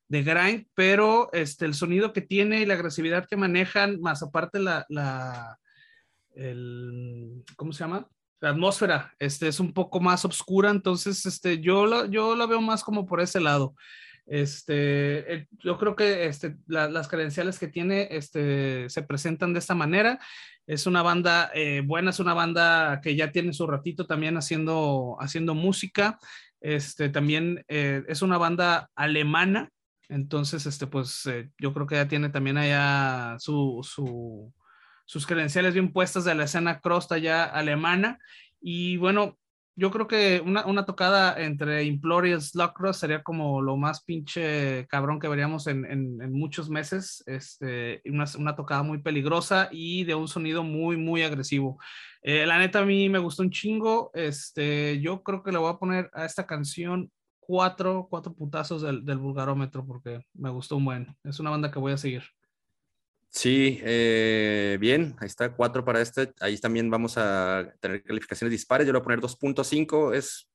de, 0.09 0.23
grind, 0.23 0.67
pero 0.75 1.31
este, 1.35 1.67
el 1.67 1.75
sonido 1.75 2.15
que 2.15 2.23
tiene 2.23 2.61
y 2.61 2.67
la 2.67 2.75
agresividad 2.75 3.27
que 3.29 3.37
manejan, 3.37 4.01
más 4.01 4.23
aparte 4.23 4.59
la, 4.59 4.87
la 4.89 5.59
el, 6.35 7.45
¿cómo 7.57 7.73
se 7.73 7.85
llama? 7.85 8.09
La 8.45 8.51
atmósfera 8.51 9.15
este, 9.19 9.49
es 9.49 9.59
un 9.59 9.73
poco 9.73 10.01
más 10.01 10.23
oscura, 10.27 10.69
entonces 10.69 11.25
este, 11.25 11.61
yo, 11.61 11.87
la, 11.87 12.05
yo 12.07 12.37
la 12.37 12.45
veo 12.45 12.61
más 12.61 12.85
como 12.85 13.07
por 13.07 13.23
ese 13.23 13.41
lado. 13.41 13.75
Este, 14.27 15.35
eh, 15.35 15.49
yo 15.63 15.79
creo 15.79 15.97
que 15.97 16.27
este, 16.27 16.57
las 16.67 17.09
credenciales 17.09 17.59
que 17.59 17.69
tiene 17.69 18.09
este, 18.11 18.91
se 18.91 19.03
presentan 19.03 19.55
de 19.55 19.61
esta 19.61 19.75
manera. 19.75 20.19
Es 20.67 20.87
una 20.87 21.01
banda 21.01 21.51
eh, 21.55 21.81
buena, 21.87 22.11
es 22.11 22.21
una 22.21 22.35
banda 22.35 23.01
que 23.03 23.17
ya 23.17 23.33
tiene 23.33 23.55
su 23.55 23.67
ratito 23.67 24.07
también 24.07 24.37
haciendo, 24.37 25.17
haciendo 25.21 25.55
música. 25.55 26.19
Este, 26.61 27.09
también 27.09 27.65
eh, 27.69 28.03
es 28.09 28.21
una 28.21 28.37
banda 28.37 28.91
alemana, 28.95 29.71
entonces 30.11 30.67
este, 30.67 30.87
pues, 30.87 31.25
yo 31.59 31.73
creo 31.73 31.87
que 31.87 31.95
ya 31.95 32.09
tiene 32.09 32.29
también 32.29 32.59
allá 32.59 33.39
su, 33.39 33.81
su 33.83 34.53
sus 35.05 35.27
credenciales 35.27 35.75
bien 35.75 35.93
puestas 35.93 36.25
de 36.25 36.35
la 36.35 36.45
escena 36.45 36.81
crosta 36.81 37.19
ya 37.19 37.45
alemana. 37.45 38.19
Y 38.61 38.97
bueno, 38.97 39.39
yo 39.77 39.91
creo 39.91 40.07
que 40.07 40.41
una, 40.45 40.65
una 40.67 40.87
tocada 40.87 41.41
entre 41.43 41.85
Implore 41.85 42.31
y 42.31 42.41
Slug 42.41 42.95
sería 42.95 43.23
como 43.23 43.61
lo 43.61 43.77
más 43.77 44.05
pinche 44.05 44.87
cabrón 44.89 45.19
que 45.19 45.27
veríamos 45.27 45.67
en, 45.67 45.85
en, 45.85 46.33
muchos 46.33 46.71
meses. 46.71 47.25
Este, 47.27 48.01
una, 48.05 48.25
una, 48.39 48.55
tocada 48.55 48.83
muy 48.85 49.03
peligrosa 49.03 49.69
y 49.73 50.05
de 50.05 50.15
un 50.15 50.29
sonido 50.29 50.63
muy, 50.63 50.97
muy 50.97 51.23
agresivo. 51.23 51.79
Eh, 52.23 52.47
la 52.47 52.59
neta, 52.59 52.81
a 52.81 52.85
mí 52.85 53.09
me 53.09 53.19
gustó 53.19 53.43
un 53.43 53.51
chingo. 53.51 54.13
Este, 54.15 55.01
yo 55.01 55.23
creo 55.23 55.43
que 55.43 55.51
le 55.51 55.59
voy 55.59 55.73
a 55.73 55.79
poner 55.79 56.09
a 56.15 56.25
esta 56.25 56.47
canción 56.47 57.11
cuatro, 57.41 58.07
cuatro 58.09 58.33
putazos 58.33 58.83
del, 58.83 59.05
del 59.05 59.19
vulgarómetro 59.19 59.85
porque 59.85 60.21
me 60.35 60.51
gustó 60.51 60.77
un 60.77 60.85
buen. 60.85 61.17
Es 61.25 61.41
una 61.41 61.51
banda 61.51 61.71
que 61.73 61.81
voy 61.81 61.93
a 61.93 61.99
seguir. 61.99 62.23
Sí, 63.35 63.81
eh, 63.83 64.79
bien, 64.81 65.17
ahí 65.19 65.27
está, 65.27 65.53
cuatro 65.57 65.85
para 65.85 66.01
este. 66.01 66.33
Ahí 66.39 66.57
también 66.57 66.89
vamos 66.89 67.19
a 67.19 67.75
tener 67.81 68.05
calificaciones 68.05 68.53
dispares. 68.53 68.87
Yo 68.87 68.93
le 68.93 69.01
voy 69.01 69.03
a 69.03 69.05
poner 69.05 69.21
2.5. 69.21 70.15
Es 70.15 70.53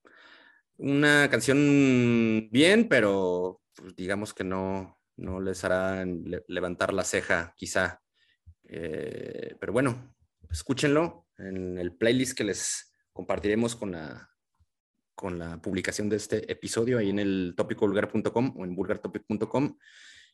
una 0.78 1.30
canción 1.30 2.48
bien, 2.52 2.88
pero 2.88 3.62
pues, 3.76 3.98
digamos 3.98 4.34
que 4.34 4.46
no, 4.46 4.98
no 5.18 5.42
les 5.42 5.66
hará 5.66 6.06
levantar 6.48 6.94
la 6.94 7.04
ceja, 7.04 7.54
quizá. 7.58 8.02
Eh, 8.64 9.58
pero 9.60 9.74
bueno, 9.74 10.16
escúchenlo 10.50 11.28
en 11.38 11.78
el 11.78 11.98
playlist 11.98 12.38
que 12.38 12.46
les 12.46 12.96
compartiremos 13.12 13.76
con 13.76 13.92
la, 13.92 14.30
con 15.16 15.38
la 15.38 15.62
publicación 15.62 16.08
de 16.08 16.16
este 16.16 16.50
episodio 16.50 17.00
ahí 17.00 17.10
en 17.10 17.20
el 17.20 17.56
tópicovulgar.com 17.58 18.54
o 18.58 18.64
en 18.64 18.74
vulgartopic.com 18.74 19.78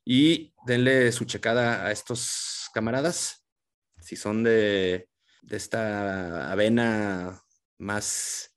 y 0.05 0.53
denle 0.65 1.11
su 1.11 1.25
checada 1.25 1.85
a 1.85 1.91
estos 1.91 2.69
camaradas. 2.73 3.43
Si 3.99 4.15
son 4.15 4.43
de, 4.43 5.09
esta 5.49 6.51
avena 6.51 7.41
más 7.79 8.55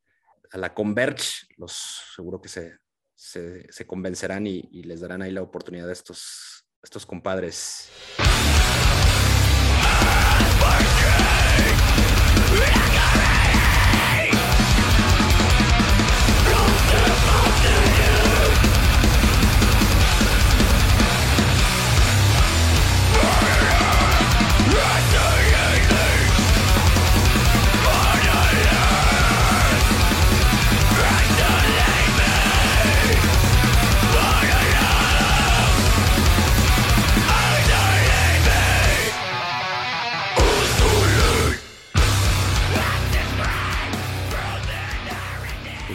a 0.52 0.58
la 0.58 0.74
Converge, 0.74 1.46
los 1.56 2.02
seguro 2.14 2.40
que 2.40 2.48
se, 2.48 2.76
se, 3.14 3.86
convencerán 3.86 4.46
y, 4.46 4.62
les 4.82 5.00
darán 5.00 5.22
ahí 5.22 5.32
la 5.32 5.42
oportunidad 5.42 5.88
a 5.88 5.92
estos, 5.92 6.66
estos 6.82 7.06
compadres. 7.06 7.90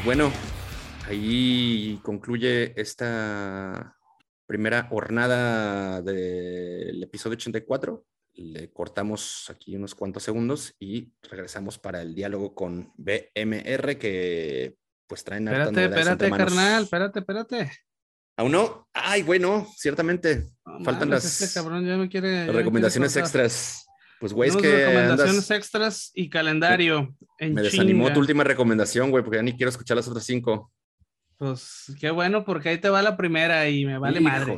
Bueno, 0.06 0.32
ahí 1.08 2.00
concluye 2.04 2.80
esta 2.80 3.96
primera 4.46 4.84
jornada 4.84 6.02
del 6.02 7.02
episodio 7.02 7.38
84. 7.38 8.06
Le 8.36 8.72
cortamos 8.72 9.50
aquí 9.50 9.76
unos 9.76 9.96
cuantos 9.96 10.24
segundos 10.24 10.76
y 10.80 11.14
regresamos 11.22 11.80
para 11.80 12.02
el 12.02 12.16
diálogo 12.16 12.54
con 12.54 12.92
BMR 12.98 13.98
que 13.98 14.76
pues 15.08 15.24
traen 15.24 15.48
Espérate, 15.48 15.86
espérate, 15.86 16.30
carnal, 16.32 16.84
espérate, 16.84 17.20
espérate. 17.20 17.72
¿Aún 18.36 18.52
no? 18.52 18.90
Ay, 18.94 19.22
bueno, 19.22 19.68
ciertamente. 19.78 20.50
Faltan 20.84 21.12
las, 21.12 21.42
este 21.42 21.54
cabrón 21.54 21.86
ya 21.86 21.96
me 21.96 22.10
quiere, 22.10 22.52
recomendaciones 22.52 23.16
extras. 23.16 23.86
Pues, 24.24 24.32
güey, 24.32 24.50
es 24.52 24.56
que. 24.56 24.86
Recomendaciones 24.86 25.52
extras 25.52 26.12
y 26.14 26.30
calendario. 26.30 27.14
me 27.42 27.62
desanimó 27.62 28.14
tu 28.14 28.22
última 28.22 28.46
recomendación, 28.46 29.12
güey, 29.12 29.22
porque 29.22 29.36
ya 29.40 29.44
ni 29.44 29.52
quiero 29.52 29.70
escuchar 29.70 29.98
las 29.98 30.08
otras 30.08 30.24
cinco. 30.24 30.72
Pues 31.38 31.94
qué 32.00 32.10
bueno, 32.10 32.46
porque 32.46 32.70
ahí 32.70 32.78
te 32.78 32.88
va 32.88 33.02
la 33.02 33.18
primera 33.18 33.68
y 33.68 33.84
me 33.84 33.98
vale 33.98 34.22
madre. 34.22 34.56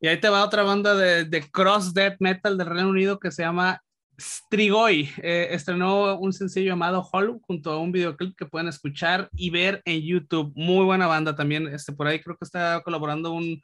Y 0.00 0.06
ahí 0.06 0.20
te 0.20 0.28
va 0.28 0.44
otra 0.44 0.62
banda 0.62 0.94
de, 0.94 1.24
de 1.24 1.42
cross 1.50 1.92
death 1.92 2.18
metal 2.20 2.56
del 2.56 2.68
Reino 2.68 2.90
Unido 2.90 3.18
que 3.18 3.32
se 3.32 3.42
llama 3.42 3.82
Strigoi 4.20 5.10
eh, 5.20 5.48
estrenó 5.50 6.16
un 6.20 6.32
sencillo 6.32 6.68
llamado 6.68 7.04
Hollow 7.12 7.40
junto 7.40 7.72
a 7.72 7.80
un 7.80 7.90
videoclip 7.90 8.36
que 8.36 8.46
pueden 8.46 8.68
escuchar 8.68 9.28
y 9.34 9.50
ver 9.50 9.82
en 9.84 10.02
YouTube. 10.02 10.52
Muy 10.54 10.84
buena 10.84 11.08
banda 11.08 11.34
también. 11.34 11.66
Este, 11.66 11.92
por 11.92 12.06
ahí 12.06 12.20
creo 12.20 12.36
que 12.36 12.44
está 12.44 12.80
colaborando 12.84 13.32
un 13.32 13.60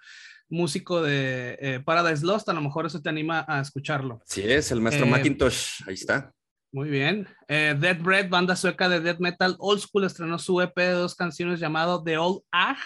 músico 0.48 1.02
de 1.02 1.58
eh, 1.61 1.80
Paradise 1.84 2.24
Lost. 2.24 2.48
A 2.48 2.52
lo 2.52 2.61
mejor 2.61 2.87
eso 2.87 3.00
te 3.00 3.08
anima 3.08 3.44
a 3.48 3.61
escucharlo. 3.61 4.20
Sí, 4.24 4.42
es 4.42 4.70
el 4.72 4.80
maestro 4.80 5.06
eh, 5.06 5.11
Macintosh. 5.11 5.82
Ahí 5.87 5.94
está. 5.94 6.32
Muy 6.70 6.90
bien. 6.90 7.26
Dead 7.48 7.98
Bread, 7.98 8.28
banda 8.28 8.54
sueca 8.54 8.88
de 8.90 9.00
death 9.00 9.20
metal 9.20 9.56
old 9.58 9.80
school, 9.80 10.04
estrenó 10.04 10.38
su 10.38 10.61
EP 10.61 10.76
de 10.76 10.90
dos 10.90 11.14
canciones 11.14 11.61
llamado 11.61 12.02
The 12.02 12.18
Old 12.18 12.42
Ag. 12.50 12.76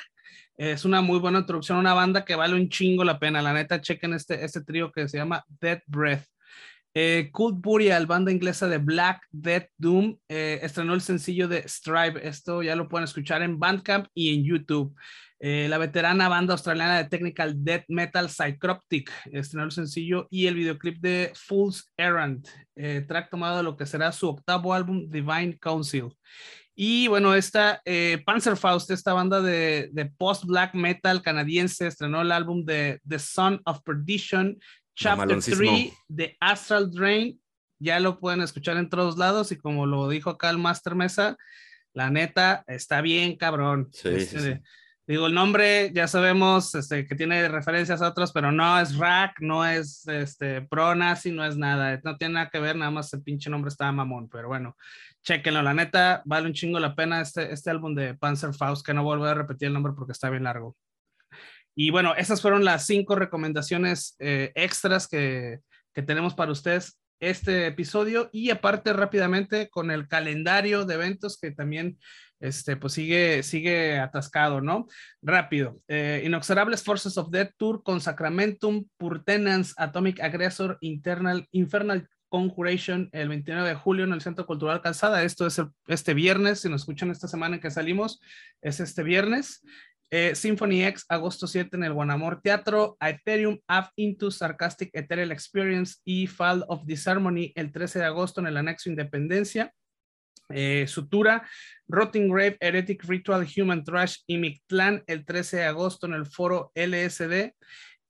Es 0.57 0.85
una 0.85 1.01
muy 1.01 1.19
buena 1.19 1.41
introducción 1.41 1.79
a 1.79 1.81
una 1.81 1.95
banda 1.95 2.25
que 2.25 2.37
vale 2.37 2.55
un 2.55 2.69
chingo 2.69 3.03
la 3.03 3.19
pena. 3.19 3.43
La 3.43 3.53
neta, 3.53 3.81
chequen 3.81 4.15
este, 4.15 4.45
este 4.45 4.61
trío 4.63 4.93
que 4.93 5.09
se 5.09 5.17
llama 5.17 5.45
Dead 5.61 5.83
Breath. 5.87 6.32
Eh, 6.95 7.31
Cult 7.33 7.59
Burial, 7.61 8.07
banda 8.07 8.31
inglesa 8.31 8.69
de 8.69 8.77
Black 8.77 9.27
Death 9.31 9.71
Doom, 9.79 10.19
eh, 10.29 10.61
estrenó 10.63 10.93
el 10.93 11.01
sencillo 11.01 11.49
de 11.49 11.67
Strive. 11.67 12.27
Esto 12.29 12.63
ya 12.63 12.77
lo 12.77 12.89
pueden 12.89 13.05
escuchar 13.05 13.41
en 13.41 13.59
Bandcamp 13.59 14.09
y 14.13 14.35
en 14.35 14.45
YouTube. 14.45 14.95
Eh, 15.41 15.69
la 15.71 15.79
veterana 15.79 16.29
banda 16.29 16.53
australiana 16.53 16.99
de 16.99 17.09
technical 17.09 17.65
death 17.65 17.85
metal 17.89 18.29
Psychroptic 18.29 19.11
estrenó 19.33 19.65
el 19.65 19.73
sencillo 19.73 20.29
y 20.31 20.47
el 20.47 20.55
videoclip 20.55 21.01
de 21.01 21.33
Fool's 21.35 21.91
Errand, 21.97 22.47
track 23.09 23.29
tomado 23.31 23.57
de 23.57 23.63
lo 23.65 23.77
que 23.77 23.87
será 23.87 24.13
su 24.13 24.29
octavo 24.29 24.73
álbum 24.73 25.09
Divine 25.11 25.59
Council. 25.59 26.11
Y 26.77 27.09
bueno, 27.09 27.35
esta 27.35 27.83
Panzerfaust, 28.25 28.93
esta 28.93 29.15
banda 29.15 29.43
de, 29.43 29.91
de 29.93 30.07
post-black 30.07 30.75
metal 30.75 31.23
canadiense, 31.23 31.89
estrenó 31.89 32.23
el 32.23 32.31
álbum 32.31 32.65
de 32.65 33.01
The 33.07 33.19
Son 33.19 33.61
of 33.65 33.81
Perdition 33.83 34.57
Chapter 34.95 35.41
3 35.41 35.93
de 36.09 36.37
Astral 36.41 36.91
Drain. 36.91 37.41
Ya 37.79 37.99
lo 37.99 38.21
pueden 38.21 38.43
escuchar 38.43 38.77
en 38.77 38.89
todos 38.89 39.19
lados 39.19 39.51
y 39.51 39.57
como 39.57 39.87
lo 39.87 40.09
dijo 40.09 40.31
acá 40.31 40.51
el 40.51 40.59
Master 40.59 40.95
Mesa, 40.95 41.37
la 41.93 42.11
neta 42.11 42.65
está 42.69 43.01
bien 43.01 43.37
cabrón. 43.37 43.91
Este, 44.05 44.63
digo, 45.07 45.27
el 45.27 45.35
nombre 45.35 45.91
ya 45.93 46.07
sabemos 46.07 46.75
este, 46.77 47.07
que 47.07 47.17
tiene 47.17 47.49
referencias 47.49 48.01
a 48.01 48.09
otros, 48.09 48.33
pero 48.33 48.53
no 48.53 48.79
es 48.79 48.97
rack, 48.97 49.41
no 49.41 49.67
es 49.67 50.07
este, 50.07 50.63
pro 50.63 50.95
nazi, 50.95 51.33
no 51.33 51.45
es 51.45 51.57
nada. 51.57 52.01
No 52.05 52.17
tiene 52.17 52.35
nada 52.35 52.51
que 52.51 52.61
ver, 52.61 52.77
nada 52.77 52.91
más 52.91 53.13
el 53.15 53.23
pinche 53.23 53.51
nombre 53.51 53.69
está 53.69 53.91
mamón. 53.91 54.29
Pero 54.29 54.47
bueno, 54.47 54.77
chequenlo. 55.23 55.63
La 55.63 55.75
neta, 55.75 56.23
vale 56.25 56.47
un 56.47 56.55
chingo 56.55 56.79
la 56.79 56.95
pena 56.95 57.21
este, 57.21 57.53
este 57.53 57.71
álbum 57.71 57.95
de 57.95 58.15
Panzer 58.15 58.55
Faust, 58.55 58.87
que 58.87 58.95
no 58.95 59.03
vuelvo 59.03 59.25
a 59.25 59.35
repetir 59.35 59.67
el 59.67 59.75
nombre 59.75 59.93
porque 59.93 60.13
está 60.13 60.31
bien 60.31 60.45
largo. 60.45 60.77
Y 61.75 61.91
bueno, 61.91 62.15
esas 62.15 62.43
fueron 62.43 62.65
las 62.65 62.87
cinco 62.87 63.15
recomendaciones 63.15 64.17
eh, 64.19 64.53
extras 64.55 65.09
que, 65.09 65.61
que 65.95 66.03
tenemos 66.03 66.35
para 66.35 66.53
ustedes 66.53 66.99
este 67.21 67.69
episodio 67.69 68.29
y 68.33 68.51
aparte 68.51 68.93
rápidamente 68.93 69.71
con 69.71 69.91
el 69.93 70.09
calendario 70.09 70.85
de 70.85 70.95
eventos 70.95 71.39
que 71.39 71.53
también 71.53 71.99
este, 72.41 72.77
pues 72.77 72.95
sigue, 72.95 73.45
sigue 73.45 74.01
atascado, 74.01 74.61
¿no? 74.61 74.89
Rápido. 75.23 75.79
Eh, 75.87 76.23
Inexorables 76.27 76.83
Forces 76.83 77.17
of 77.17 77.31
Death 77.31 77.53
Tour 77.57 77.85
con 77.85 78.01
Sacramentum, 78.01 78.87
Purtenance, 78.97 79.73
Atomic 79.77 80.21
Aggressor, 80.21 80.77
Internal, 80.81 81.47
Infernal 81.53 82.09
Conjuration 82.29 83.09
el 83.13 83.29
29 83.29 83.69
de 83.69 83.75
julio 83.77 84.05
en 84.05 84.13
el 84.13 84.23
Centro 84.23 84.45
Cultural 84.45 84.83
Calzada. 84.83 85.23
Esto 85.23 85.47
es 85.47 85.61
este 85.87 86.15
viernes, 86.15 86.61
si 86.61 86.69
nos 86.69 86.81
escuchan 86.81 87.11
esta 87.13 87.29
semana 87.29 87.57
en 87.57 87.61
que 87.61 87.71
salimos, 87.71 88.21
es 88.61 88.81
este 88.81 89.05
viernes. 89.05 89.63
Eh, 90.15 90.35
Symphony 90.35 90.85
X, 90.85 91.07
agosto 91.09 91.47
7 91.47 91.75
en 91.75 91.85
el 91.85 91.95
Guanamor 91.95 92.43
Teatro, 92.43 92.99
Ethereum, 93.01 93.59
Av 93.67 93.89
Into, 93.97 94.31
Sarcastic 94.31 94.91
Ethereal 94.93 95.33
Experience 95.33 96.03
y 96.05 96.27
Fall 96.27 96.67
of 96.69 96.85
Disharmony 96.85 97.51
el 97.55 97.73
13 97.73 98.01
de 98.01 98.05
agosto 98.05 98.43
en 98.43 98.49
el 98.49 98.59
Anexo 98.59 98.91
Independencia. 98.91 99.73
Eh, 100.51 100.85
Sutura, 100.87 101.49
Rotting 101.89 102.29
Grave, 102.29 102.59
Heretic 102.61 103.05
Ritual, 103.05 103.49
Human 103.57 103.85
Trash 103.85 104.19
y 104.27 104.37
Mictlán 104.37 105.03
el 105.07 105.25
13 105.25 105.57
de 105.57 105.65
agosto 105.65 106.07
en 106.07 106.13
el 106.13 106.27
foro 106.27 106.73
LSD. 106.75 107.55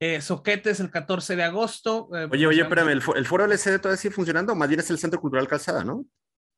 Eh, 0.01 0.21
Soquetes 0.21 0.81
el 0.81 0.91
14 0.91 1.37
de 1.37 1.45
agosto. 1.45 2.09
oye, 2.09 2.27
oye, 2.27 2.47
pues, 2.47 2.59
espérame, 2.59 2.89
¿el, 2.89 3.27
foro 3.27 3.47
LSD 3.47 3.79
todavía 3.79 3.97
sigue 3.97 4.13
funcionando? 4.13 4.57
Más 4.57 4.69
bien 4.69 4.81
es 4.81 4.91
el 4.91 4.99
Centro 4.99 5.21
Cultural 5.21 5.47
Calzada, 5.47 5.85
¿no? 5.85 6.05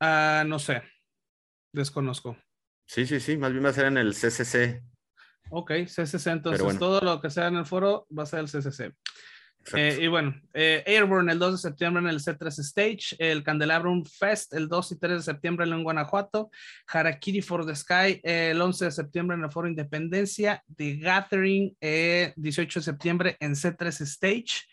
Ah, 0.00 0.42
no 0.46 0.59
sé, 0.59 0.83
desconozco. 1.70 2.35
Sí, 2.87 3.04
sí, 3.04 3.20
sí, 3.20 3.37
más 3.37 3.52
bien 3.52 3.62
va 3.62 3.68
a 3.68 3.74
ser 3.74 3.85
en 3.85 3.98
el 3.98 4.14
CCC. 4.14 4.93
Ok, 5.56 5.70
CCC, 5.86 6.26
entonces 6.32 6.78
todo 6.80 7.00
lo 7.00 7.20
que 7.20 7.30
sea 7.30 7.46
en 7.46 7.56
el 7.58 7.64
foro 7.64 8.08
va 8.16 8.24
a 8.24 8.26
ser 8.26 8.40
el 8.40 8.46
CCC. 8.46 8.92
Eh, 9.72 9.98
y 10.02 10.08
bueno, 10.08 10.34
eh, 10.52 10.82
Airborne 10.84 11.30
el 11.30 11.38
2 11.38 11.52
de 11.52 11.58
septiembre 11.58 12.02
en 12.02 12.08
el 12.08 12.18
C3 12.18 12.58
Stage, 12.58 13.16
el 13.18 13.44
Candelabrum 13.44 14.04
Fest 14.04 14.52
el 14.52 14.68
2 14.68 14.92
y 14.92 14.98
3 14.98 15.12
de 15.12 15.22
septiembre 15.22 15.64
en 15.64 15.84
Guanajuato, 15.84 16.50
Harakiri 16.88 17.40
for 17.40 17.64
the 17.64 17.76
Sky 17.76 18.20
el 18.24 18.60
11 18.60 18.86
de 18.86 18.90
septiembre 18.90 19.36
en 19.36 19.44
el 19.44 19.52
Foro 19.52 19.68
Independencia, 19.68 20.60
The 20.76 20.96
Gathering 20.96 21.76
18 21.80 22.80
de 22.80 22.84
septiembre 22.84 23.36
en 23.38 23.52
C3 23.52 24.00
Stage, 24.00 24.66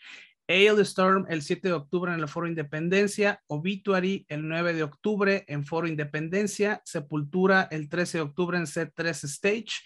Storm 0.48 1.26
el 1.30 1.42
7 1.42 1.68
de 1.68 1.74
octubre 1.74 2.12
en 2.12 2.18
el 2.18 2.28
Foro 2.28 2.48
Independencia, 2.48 3.40
Obituary 3.46 4.26
el 4.28 4.48
9 4.48 4.74
de 4.74 4.82
octubre 4.82 5.44
en 5.46 5.64
Foro 5.64 5.86
Independencia, 5.86 6.82
Sepultura 6.84 7.68
el 7.70 7.88
13 7.88 8.18
de 8.18 8.22
octubre 8.22 8.58
en 8.58 8.64
C3 8.64 9.24
Stage, 9.24 9.80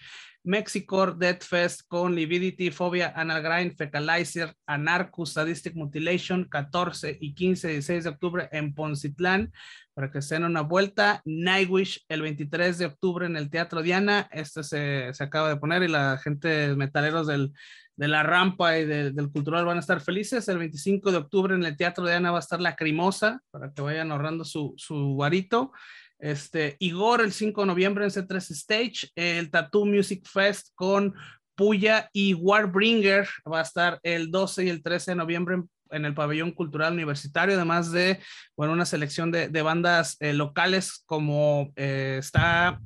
Mexicor, 0.47 1.17
Death 1.17 1.43
Fest 1.43 1.81
con 1.87 2.15
Lividity, 2.15 2.71
Phobia, 2.71 3.11
Anagrind, 3.15 3.75
Fecalizer, 3.75 4.55
Anarchus, 4.65 5.33
Sadistic 5.33 5.75
Mutilation, 5.75 6.45
14 6.45 7.17
y 7.19 7.35
15 7.35 7.69
y 7.69 7.73
16 7.73 8.03
de 8.05 8.09
octubre 8.09 8.49
en 8.53 8.73
Poncitlán, 8.73 9.51
para 9.93 10.09
que 10.09 10.21
se 10.21 10.35
den 10.35 10.45
una 10.45 10.61
vuelta. 10.61 11.21
Nightwish, 11.25 12.05
el 12.07 12.21
23 12.21 12.77
de 12.77 12.85
octubre 12.85 13.25
en 13.25 13.35
el 13.35 13.49
Teatro 13.49 13.81
Diana, 13.81 14.29
este 14.31 14.63
se, 14.63 15.13
se 15.13 15.23
acaba 15.23 15.49
de 15.49 15.57
poner 15.57 15.83
y 15.83 15.89
la 15.89 16.17
gente 16.17 16.75
metaleros 16.75 17.27
del, 17.27 17.51
de 17.97 18.07
la 18.07 18.23
rampa 18.23 18.77
y 18.77 18.85
del 18.85 19.29
cultural 19.31 19.65
van 19.65 19.77
a 19.77 19.81
estar 19.81 19.99
felices. 19.99 20.47
El 20.47 20.59
25 20.59 21.11
de 21.11 21.17
octubre 21.17 21.55
en 21.55 21.65
el 21.65 21.75
Teatro 21.75 22.05
Diana 22.05 22.31
va 22.31 22.37
a 22.37 22.39
estar 22.39 22.61
la 22.61 22.75
Crimosa, 22.75 23.41
para 23.51 23.73
que 23.73 23.81
vayan 23.81 24.11
ahorrando 24.11 24.45
su, 24.45 24.73
su 24.77 25.17
varito. 25.17 25.73
Este, 26.19 26.75
Igor 26.79 27.21
el 27.21 27.31
5 27.31 27.61
de 27.61 27.67
noviembre 27.67 28.05
en 28.05 28.11
C3 28.11 28.51
Stage, 28.51 29.11
el 29.15 29.51
Tattoo 29.51 29.85
Music 29.85 30.25
Fest 30.27 30.69
con 30.75 31.13
Puya 31.55 32.09
y 32.13 32.33
Warbringer. 32.33 33.27
Va 33.51 33.59
a 33.59 33.63
estar 33.63 33.99
el 34.03 34.31
12 34.31 34.65
y 34.65 34.69
el 34.69 34.81
13 34.81 35.11
de 35.11 35.15
noviembre 35.15 35.57
en, 35.91 36.05
el 36.05 36.13
pabellón 36.13 36.51
cultural 36.51 36.93
universitario, 36.93 37.55
además 37.55 37.91
de 37.91 38.19
bueno, 38.55 38.73
una 38.73 38.85
selección 38.85 39.31
de, 39.31 39.61
bandas 39.61 40.17
eh, 40.19 40.33
locales 40.33 41.03
como 41.05 41.71
eh, 41.75 42.17
está 42.19 42.79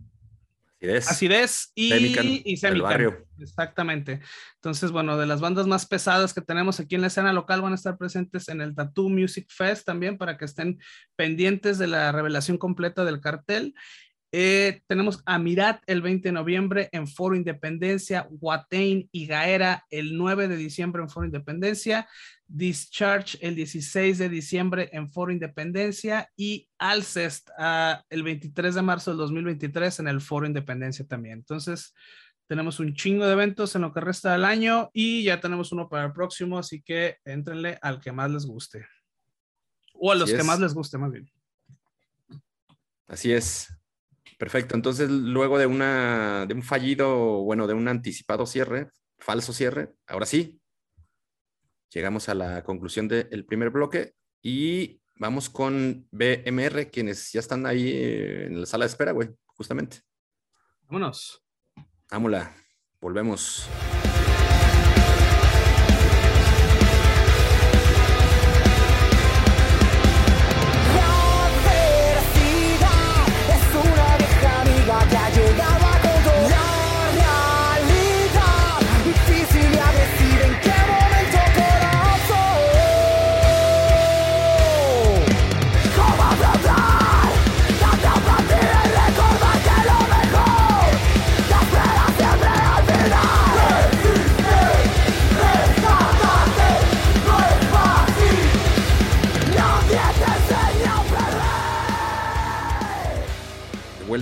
Acidez, 1.08 1.72
y 1.76 1.90
Semican, 2.58 3.24
Exactamente. 3.40 4.20
Entonces, 4.56 4.92
bueno, 4.92 5.18
de 5.18 5.28
las 5.28 5.40
bandas 5.40 5.68
más 5.68 5.86
pesadas 5.86 6.34
que 6.34 6.42
tenemos 6.42 6.80
aquí 6.80 6.96
en 6.96 7.02
la 7.02 7.08
escena 7.08 7.34
local 7.34 7.62
van 7.62 7.74
a 7.74 7.76
estar 7.76 7.98
presentes 7.98 8.50
en 8.50 8.62
el 8.62 8.74
Tattoo 8.74 9.10
Music 9.10 9.48
Fest 9.50 9.86
también 9.86 10.18
para 10.18 10.38
que 10.38 10.46
estén 10.46 10.80
pendientes 11.16 11.78
de 11.78 11.88
la 11.88 12.12
revelación 12.12 12.58
completa 12.58 13.06
del 13.06 13.22
cartel. 13.22 13.76
Eh, 14.34 14.82
tenemos 14.88 15.22
a 15.26 15.38
Mirat 15.38 15.84
el 15.88 16.02
20 16.02 16.30
de 16.30 16.32
noviembre 16.32 16.90
en 16.94 17.06
Foro 17.06 17.36
Independencia, 17.36 18.28
Guatain 18.30 19.10
y 19.12 19.26
Gaera 19.26 19.86
el 19.90 20.18
9 20.18 20.48
de 20.48 20.56
diciembre 20.56 21.02
en 21.02 21.10
Foro 21.10 21.26
Independencia, 21.26 22.08
Discharge 22.48 23.38
el 23.42 23.56
16 23.56 24.18
de 24.18 24.30
diciembre 24.30 24.90
en 24.94 25.12
Foro 25.12 25.34
Independencia 25.34 26.30
y 26.38 26.70
Alcest 26.78 27.50
uh, 27.58 28.02
el 28.10 28.24
23 28.24 28.76
de 28.76 28.82
marzo 28.82 29.12
del 29.12 29.18
2023 29.18 30.00
en 30.00 30.08
el 30.08 30.22
Foro 30.22 30.46
Independencia 30.46 31.06
también. 31.06 31.40
Entonces, 31.40 31.94
tenemos 32.48 32.80
un 32.80 32.94
chingo 32.94 33.26
de 33.26 33.34
eventos 33.34 33.76
en 33.76 33.82
lo 33.82 33.94
que 33.94 34.00
resta 34.00 34.32
del 34.32 34.46
año 34.46 34.90
y 34.94 35.24
ya 35.24 35.42
tenemos 35.42 35.74
uno 35.74 35.90
para 35.90 36.06
el 36.06 36.14
próximo, 36.14 36.58
así 36.58 36.82
que 36.82 37.18
entrenle 37.26 37.78
al 37.82 38.00
que 38.00 38.14
más 38.14 38.32
les 38.32 38.46
guste. 38.46 38.86
O 39.94 40.12
a 40.12 40.16
los 40.16 40.32
que 40.32 40.44
más 40.44 40.60
les 40.60 40.74
guste, 40.74 40.98
más 40.98 41.12
bien. 41.12 41.30
Así 43.08 43.34
es. 43.34 43.68
Perfecto. 44.42 44.74
Entonces, 44.74 45.08
luego 45.08 45.60
de, 45.60 45.68
una, 45.68 46.48
de 46.48 46.56
un 46.56 46.64
fallido, 46.64 47.44
bueno, 47.44 47.68
de 47.68 47.76
un 47.76 47.88
anticipado 47.88 48.48
cierre, 48.48 48.90
falso 49.20 49.54
cierre, 49.54 49.94
ahora 50.08 50.26
sí, 50.26 50.60
llegamos 51.94 52.28
a 52.28 52.34
la 52.34 52.64
conclusión 52.64 53.08
del 53.08 53.46
primer 53.46 53.70
bloque 53.70 54.16
y 54.42 55.00
vamos 55.18 55.48
con 55.48 56.08
BMR, 56.10 56.90
quienes 56.90 57.32
ya 57.32 57.40
están 57.40 57.68
ahí 57.68 57.92
en 57.96 58.62
la 58.62 58.66
sala 58.66 58.86
de 58.86 58.90
espera, 58.90 59.12
güey, 59.12 59.30
justamente. 59.46 60.00
Vámonos. 60.88 61.46
Vámonos. 62.10 62.48
Volvemos. 63.00 63.70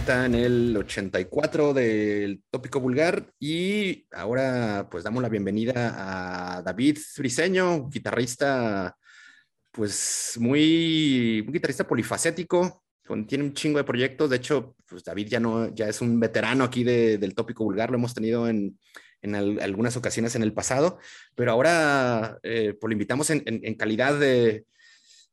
En 0.09 0.33
el 0.33 0.75
84 0.75 1.71
del 1.73 2.41
tópico 2.49 2.79
vulgar 2.79 3.31
y 3.39 4.07
ahora 4.11 4.87
pues 4.89 5.03
damos 5.03 5.21
la 5.21 5.29
bienvenida 5.29 6.55
a 6.57 6.61
David 6.63 6.97
Friseño, 6.97 7.87
guitarrista 7.89 8.97
pues 9.71 10.35
muy, 10.39 11.43
un 11.45 11.53
guitarrista 11.53 11.87
polifacético, 11.87 12.83
con, 13.05 13.27
tiene 13.27 13.43
un 13.43 13.53
chingo 13.53 13.77
de 13.77 13.83
proyectos, 13.83 14.31
de 14.31 14.37
hecho 14.37 14.75
pues 14.87 15.03
David 15.03 15.27
ya 15.27 15.39
no, 15.39 15.73
ya 15.75 15.87
es 15.87 16.01
un 16.01 16.19
veterano 16.19 16.63
aquí 16.63 16.83
del 16.83 17.35
tópico 17.35 17.63
vulgar, 17.63 17.91
lo 17.91 17.97
hemos 17.97 18.15
tenido 18.15 18.49
en, 18.49 18.79
en 19.21 19.35
algunas 19.35 19.95
ocasiones 19.95 20.33
en 20.33 20.41
el 20.41 20.53
pasado, 20.53 20.97
pero 21.35 21.51
ahora 21.51 22.39
eh, 22.41 22.73
pues 22.81 22.89
lo 22.89 22.93
invitamos 22.93 23.29
en, 23.29 23.43
en, 23.45 23.75
calidad 23.75 24.19
de, 24.19 24.65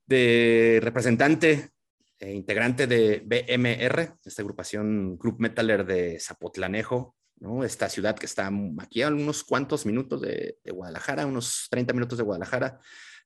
de 0.05 0.81
representante 0.83 1.71
eh, 2.19 2.33
integrante 2.33 2.87
de 2.87 3.23
BMR, 3.25 4.15
esta 4.25 4.43
agrupación 4.43 5.19
Group 5.19 5.39
Metaler 5.39 5.85
de 5.85 6.19
Zapotlanejo, 6.19 7.15
esta 7.63 7.91
ciudad 7.91 8.17
que 8.17 8.25
está 8.25 8.51
aquí 8.79 9.03
a 9.03 9.09
unos 9.09 9.45
cuantos 9.45 9.85
minutos 9.85 10.23
de, 10.23 10.57
Guadalajara, 10.65 11.27
unos 11.27 11.67
30 11.71 11.93
minutos 11.93 12.17
de 12.17 12.25
Guadalajara. 12.25 12.81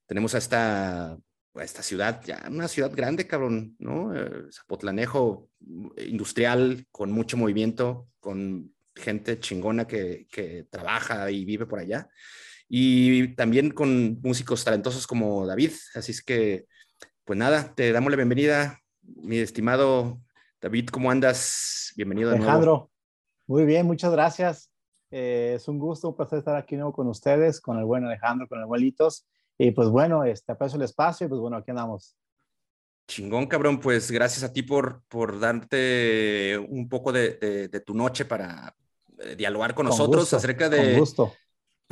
Tenemos 0.05 0.35
a 0.35 0.39
esta, 0.39 1.17
esta 1.55 1.81
ciudad, 1.81 2.21
ya 2.25 2.43
una 2.49 2.67
ciudad 2.67 2.91
grande, 2.93 3.27
cabrón, 3.27 3.77
¿no? 3.79 4.13
Eh, 4.13 4.51
Zapotlanejo, 4.51 5.49
industrial, 5.97 6.85
con 6.91 7.11
mucho 7.11 7.37
movimiento, 7.37 8.09
con 8.19 8.73
gente 8.93 9.39
chingona 9.39 9.87
que, 9.87 10.27
que 10.29 10.67
trabaja 10.69 11.31
y 11.31 11.45
vive 11.45 11.65
por 11.65 11.79
allá. 11.79 12.09
Y 12.67 13.35
también 13.35 13.71
con 13.71 14.19
músicos 14.21 14.65
talentosos 14.65 15.07
como 15.07 15.45
David. 15.47 15.71
Así 15.95 16.11
es 16.11 16.21
que, 16.21 16.65
pues 17.31 17.39
nada, 17.39 17.73
te 17.73 17.93
damos 17.93 18.11
la 18.11 18.17
bienvenida, 18.17 18.81
mi 19.03 19.37
estimado 19.37 20.19
David, 20.59 20.89
¿cómo 20.89 21.09
andas? 21.09 21.93
Bienvenido 21.95 22.29
de 22.29 22.35
Alejandro, 22.35 22.91
muy 23.47 23.63
bien, 23.63 23.85
muchas 23.85 24.11
gracias. 24.11 24.69
Eh, 25.11 25.53
es 25.55 25.65
un 25.69 25.79
gusto, 25.79 26.09
un 26.09 26.17
placer 26.17 26.39
estar 26.39 26.57
aquí 26.57 26.75
nuevo 26.75 26.91
con 26.91 27.07
ustedes, 27.07 27.61
con 27.61 27.77
el 27.79 27.85
buen 27.85 28.03
Alejandro, 28.03 28.49
con 28.49 28.57
el 28.57 28.65
abuelitos. 28.65 29.29
Y 29.57 29.71
pues 29.71 29.87
bueno, 29.87 30.25
este, 30.25 30.51
aprecio 30.51 30.75
el 30.75 30.83
espacio 30.83 31.25
y 31.25 31.29
pues 31.29 31.39
bueno, 31.39 31.55
aquí 31.55 31.71
andamos. 31.71 32.17
Chingón, 33.07 33.47
cabrón, 33.47 33.79
pues 33.79 34.11
gracias 34.11 34.43
a 34.43 34.51
ti 34.51 34.61
por, 34.61 35.01
por 35.07 35.39
darte 35.39 36.57
un 36.57 36.89
poco 36.89 37.13
de, 37.13 37.69
de, 37.71 37.79
tu 37.79 37.93
noche 37.93 38.25
para 38.25 38.75
eh, 39.19 39.37
dialogar 39.37 39.73
con, 39.73 39.85
nosotros 39.85 40.33
acerca 40.33 40.67
de, 40.67 40.99
gusto. 40.99 41.31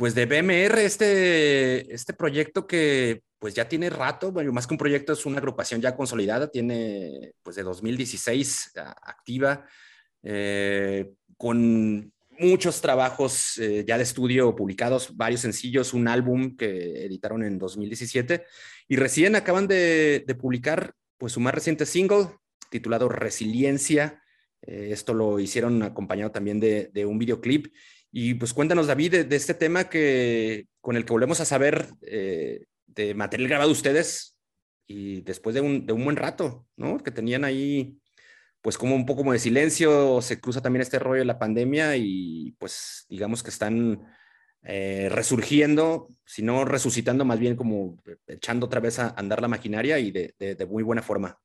Pues 0.00 0.14
de 0.14 0.24
BMR, 0.24 0.78
este, 0.78 1.92
este 1.92 2.14
proyecto 2.14 2.66
que 2.66 3.20
pues 3.38 3.52
ya 3.52 3.68
tiene 3.68 3.90
rato, 3.90 4.32
bueno, 4.32 4.50
más 4.50 4.66
que 4.66 4.72
un 4.72 4.78
proyecto 4.78 5.12
es 5.12 5.26
una 5.26 5.36
agrupación 5.36 5.78
ya 5.82 5.94
consolidada, 5.94 6.50
tiene 6.50 7.34
pues 7.42 7.56
de 7.56 7.62
2016 7.62 8.72
activa, 9.02 9.66
eh, 10.22 11.10
con 11.36 12.10
muchos 12.38 12.80
trabajos 12.80 13.58
eh, 13.58 13.84
ya 13.86 13.98
de 13.98 14.04
estudio 14.04 14.56
publicados, 14.56 15.14
varios 15.18 15.42
sencillos, 15.42 15.92
un 15.92 16.08
álbum 16.08 16.56
que 16.56 17.04
editaron 17.04 17.44
en 17.44 17.58
2017 17.58 18.42
y 18.88 18.96
recién 18.96 19.36
acaban 19.36 19.68
de, 19.68 20.24
publicar 20.40 20.94
pues 21.18 21.34
su 21.34 21.40
más 21.40 21.52
reciente 21.52 21.84
single 21.84 22.28
titulado 22.70 23.10
Resiliencia. 23.10 24.22
Eh, 24.62 24.88
esto 24.92 25.12
lo 25.12 25.38
hicieron 25.38 25.82
acompañado 25.82 26.30
también 26.30 26.58
de, 26.58 27.04
un 27.04 27.18
videoclip. 27.18 27.66
Y 28.12 28.34
pues 28.34 28.52
cuéntanos, 28.52 28.86
David, 28.86 29.26
de, 29.26 29.36
este 29.36 29.54
tema 29.54 29.88
que, 29.88 30.66
con 30.80 30.96
el 30.96 31.04
que 31.04 31.12
volvemos 31.12 31.40
a 31.40 31.44
saber 31.44 31.88
de 32.00 33.14
material 33.14 33.48
grabado 33.48 33.70
ustedes 33.70 34.36
y 34.86 35.20
después 35.20 35.54
de 35.54 35.60
un, 35.60 35.86
de 35.86 35.92
un 35.92 36.04
buen 36.04 36.16
rato, 36.16 36.66
¿no? 36.76 36.98
Que 36.98 37.12
tenían 37.12 37.44
ahí, 37.44 37.96
pues 38.60 38.76
como 38.76 38.96
un 38.96 39.06
poco 39.06 39.18
como 39.18 39.32
de 39.32 39.38
silencio, 39.38 40.20
se 40.20 40.40
cruza 40.40 40.60
también 40.60 40.82
este 40.82 40.98
rollo 40.98 41.20
de 41.20 41.26
la 41.26 41.38
pandemia 41.38 41.96
y 41.96 42.56
pues 42.58 43.06
digamos 43.08 43.42
que 43.42 43.50
están 43.50 44.04
eh, 44.62 45.08
resurgiendo, 45.10 46.08
si 46.24 46.42
no 46.42 46.64
resucitando, 46.64 47.24
más 47.24 47.38
bien 47.38 47.54
como 47.54 47.98
echando 48.26 48.66
otra 48.66 48.80
vez 48.80 48.98
a 48.98 49.14
andar 49.16 49.40
la 49.40 49.48
maquinaria 49.48 49.98
y 50.00 50.10
de, 50.10 50.34
de, 50.38 50.66
muy 50.66 50.82
buena 50.82 51.02
forma. 51.02 51.38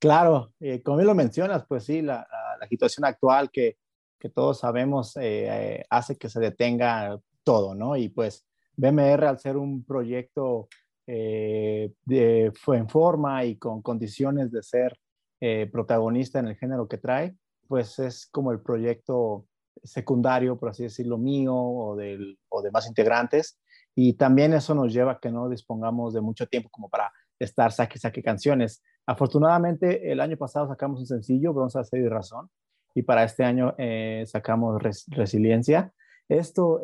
Claro, 0.00 0.52
eh, 0.58 0.82
como 0.82 0.96
bien 0.96 1.06
lo 1.06 1.14
mencionas, 1.14 1.64
pues 1.68 1.84
sí, 1.84 2.00
la, 2.02 2.26
la, 2.58 2.66
situación 2.66 3.04
actual 3.04 3.50
que, 3.50 3.76
que 4.18 4.28
todos 4.28 4.60
sabemos 4.60 5.16
eh, 5.20 5.84
hace 5.90 6.16
que 6.16 6.28
se 6.28 6.40
detenga 6.40 7.18
todo, 7.42 7.74
¿no? 7.74 7.96
Y 7.96 8.08
pues 8.08 8.46
BMR, 8.76 9.24
al 9.26 9.38
ser 9.38 9.56
un 9.56 9.84
proyecto 9.84 10.68
eh, 11.06 11.92
de, 12.04 12.52
fue 12.54 12.78
en 12.78 12.88
forma 12.88 13.44
y 13.44 13.56
con 13.56 13.82
condiciones 13.82 14.50
de 14.50 14.62
ser 14.62 14.98
eh, 15.40 15.68
protagonista 15.70 16.38
en 16.38 16.48
el 16.48 16.56
género 16.56 16.88
que 16.88 16.98
trae, 16.98 17.36
pues 17.68 17.98
es 17.98 18.26
como 18.26 18.52
el 18.52 18.60
proyecto 18.60 19.46
secundario, 19.82 20.58
por 20.58 20.70
así 20.70 20.84
decirlo, 20.84 21.18
mío 21.18 21.54
o, 21.54 21.96
del, 21.96 22.38
o 22.48 22.62
de 22.62 22.70
más 22.70 22.88
integrantes. 22.88 23.60
Y 23.94 24.14
también 24.14 24.54
eso 24.54 24.74
nos 24.74 24.92
lleva 24.92 25.12
a 25.12 25.18
que 25.20 25.30
no 25.30 25.48
dispongamos 25.48 26.14
de 26.14 26.20
mucho 26.20 26.46
tiempo 26.46 26.68
como 26.70 26.88
para 26.88 27.12
estar 27.38 27.70
saque, 27.72 27.98
saque 27.98 28.22
canciones. 28.22 28.82
Afortunadamente, 29.06 30.10
el 30.10 30.20
año 30.20 30.36
pasado 30.36 30.68
sacamos 30.68 31.00
un 31.00 31.06
sencillo, 31.06 31.52
vamos 31.52 31.76
a 31.76 31.80
hacer 31.80 32.08
razón, 32.08 32.48
y 32.94 33.02
para 33.02 33.24
este 33.24 33.44
año 33.44 33.74
eh, 33.78 34.24
sacamos 34.26 34.82
Resiliencia. 35.08 35.92
Esto 36.28 36.80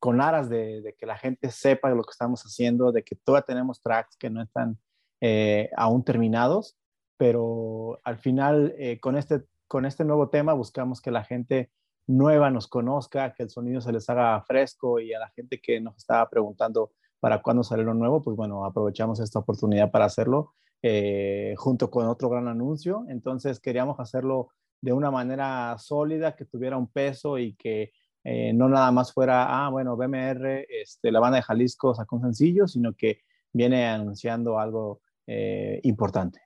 con 0.00 0.20
aras 0.20 0.48
de, 0.48 0.96
que 0.98 1.06
la 1.06 1.16
gente 1.16 1.50
sepa 1.50 1.90
lo 1.90 2.02
que 2.02 2.10
estamos 2.10 2.42
haciendo, 2.42 2.90
de 2.90 3.04
que 3.04 3.14
todavía 3.14 3.46
tenemos 3.46 3.80
tracks 3.80 4.16
que 4.16 4.28
no 4.28 4.42
están 4.42 4.76
eh, 5.20 5.70
aún 5.76 6.04
terminados, 6.04 6.76
pero 7.16 8.00
al 8.02 8.18
final 8.18 8.74
eh, 8.76 8.98
con, 8.98 9.16
este, 9.16 9.44
con 9.68 9.86
este 9.86 10.04
nuevo 10.04 10.28
tema 10.30 10.52
buscamos 10.52 11.00
que 11.00 11.12
la 11.12 11.22
gente 11.24 11.70
nueva 12.06 12.50
nos 12.50 12.66
conozca, 12.66 13.32
que 13.34 13.44
el 13.44 13.50
sonido 13.50 13.80
se 13.80 13.92
les 13.92 14.10
haga 14.10 14.42
fresco 14.42 14.98
y 15.00 15.14
a 15.14 15.20
la 15.20 15.30
gente 15.30 15.60
que 15.60 15.80
nos 15.80 15.96
estaba 15.96 16.28
preguntando 16.28 16.90
para 17.20 17.40
cuándo 17.40 17.62
sale 17.62 17.84
lo 17.84 17.94
nuevo, 17.94 18.20
pues 18.20 18.36
bueno, 18.36 18.66
aprovechamos 18.66 19.20
esta 19.20 19.38
oportunidad 19.38 19.90
para 19.90 20.04
hacerlo 20.04 20.52
eh, 20.82 21.54
junto 21.56 21.90
con 21.90 22.06
otro 22.06 22.28
gran 22.28 22.48
anuncio. 22.48 23.06
Entonces 23.08 23.60
queríamos 23.60 23.98
hacerlo 24.00 24.50
de 24.84 24.92
una 24.92 25.10
manera 25.10 25.76
sólida, 25.78 26.36
que 26.36 26.44
tuviera 26.44 26.76
un 26.76 26.88
peso 26.88 27.38
y 27.38 27.54
que 27.54 27.92
eh, 28.22 28.52
no 28.52 28.68
nada 28.68 28.92
más 28.92 29.14
fuera, 29.14 29.64
ah, 29.64 29.70
bueno, 29.70 29.96
BMR, 29.96 30.66
este, 30.68 31.10
la 31.10 31.20
banda 31.20 31.36
de 31.36 31.42
Jalisco 31.42 31.94
sacó 31.94 32.16
un 32.16 32.22
sencillo, 32.22 32.68
sino 32.68 32.92
que 32.92 33.22
viene 33.50 33.86
anunciando 33.86 34.58
algo 34.58 35.00
eh, 35.26 35.80
importante. 35.84 36.43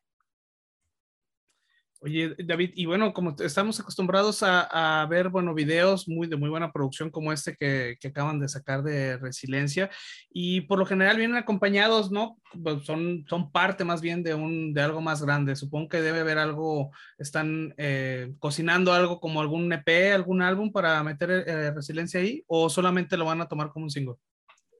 Oye, 2.00 2.36
David, 2.44 2.70
y 2.76 2.86
bueno, 2.86 3.12
como 3.12 3.34
estamos 3.40 3.80
acostumbrados 3.80 4.44
a, 4.44 5.04
ver, 5.10 5.30
bueno, 5.30 5.52
videos 5.52 6.08
muy 6.08 6.28
de 6.28 6.36
muy 6.36 6.48
buena 6.48 6.70
producción 6.70 7.10
como 7.10 7.32
este 7.32 7.56
que, 7.56 7.98
acaban 8.06 8.38
de 8.38 8.48
sacar 8.48 8.84
de 8.84 9.16
Resiliencia, 9.16 9.90
y 10.30 10.60
por 10.60 10.78
lo 10.78 10.86
general 10.86 11.16
vienen 11.16 11.36
acompañados, 11.36 12.12
¿no? 12.12 12.38
Pues 12.62 12.84
son, 12.84 13.24
son 13.28 13.50
parte 13.50 13.82
más 13.84 14.00
bien 14.00 14.22
de, 14.22 14.34
un, 14.34 14.72
de 14.74 14.80
algo 14.80 15.00
más 15.00 15.24
grande. 15.24 15.56
Supongo 15.56 15.88
que 15.88 16.00
debe 16.00 16.20
haber 16.20 16.38
algo, 16.38 16.92
están 17.18 17.74
eh, 17.78 18.32
cocinando 18.38 18.92
algo 18.92 19.18
como 19.18 19.40
algún 19.40 19.72
EP, 19.72 20.12
algún 20.14 20.40
álbum 20.40 20.70
para 20.70 21.02
meter 21.02 21.30
eh, 21.30 21.72
Resiliencia 21.72 22.20
ahí, 22.20 22.44
o 22.46 22.68
solamente 22.68 23.16
lo 23.16 23.24
van 23.24 23.40
a 23.40 23.48
tomar 23.48 23.70
como 23.70 23.86
un 23.86 23.90
single. 23.90 24.14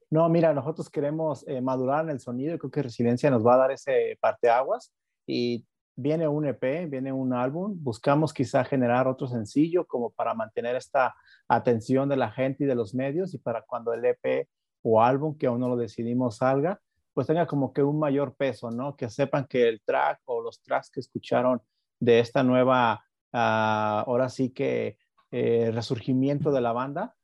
No, 0.09 0.27
mira, 0.29 0.53
nosotros 0.53 0.89
queremos 0.89 1.45
eh, 1.49 1.59
madurar 1.59 2.05
en 2.05 2.11
el 2.11 2.21
sonido 2.21 2.55
y 2.55 2.57
creo 2.57 2.71
que 2.71 2.83
Resiliencia 2.83 3.29
nos 3.29 3.45
va 3.45 3.55
a 3.55 3.57
dar 3.57 3.71
ese 3.71 4.17
parteaguas 4.21 4.93
y 5.27 5.65
viene 6.01 6.27
un 6.27 6.45
EP, 6.45 6.87
viene 6.87 7.11
un 7.11 7.33
álbum, 7.33 7.75
buscamos 7.81 8.33
quizá 8.33 8.63
generar 8.63 9.07
otro 9.07 9.27
sencillo 9.27 9.85
como 9.85 10.11
para 10.11 10.33
mantener 10.33 10.75
esta 10.75 11.13
atención 11.47 12.07
de 12.07 12.15
la 12.15 12.31
gente 12.31 12.63
y 12.63 12.67
de 12.67 12.75
los 12.75 12.95
medios 12.95 13.33
y 13.33 13.37
para 13.37 13.63
cuando 13.63 13.93
el 13.93 14.05
EP 14.05 14.47
o 14.81 15.01
álbum, 15.01 15.37
que 15.37 15.47
aún 15.47 15.59
no 15.59 15.67
lo 15.67 15.75
decidimos, 15.75 16.37
salga, 16.37 16.79
pues 17.13 17.27
tenga 17.27 17.45
como 17.45 17.73
que 17.73 17.83
un 17.83 17.99
mayor 17.99 18.33
peso, 18.35 18.71
¿no? 18.71 18.95
Que 18.95 19.09
sepan 19.09 19.45
que 19.45 19.67
el 19.67 19.81
track 19.81 20.21
o 20.25 20.41
los 20.41 20.61
tracks 20.61 20.89
que 20.89 21.01
escucharon 21.01 21.61
de 21.99 22.19
esta 22.19 22.43
nueva, 22.43 23.03
ah, 23.33 24.03
ahora 24.07 24.29
sí 24.29 24.51
que 24.51 24.97
resurgimiento 25.31 26.51
de 26.51 26.61
la 26.61 26.71
banda 26.71 27.15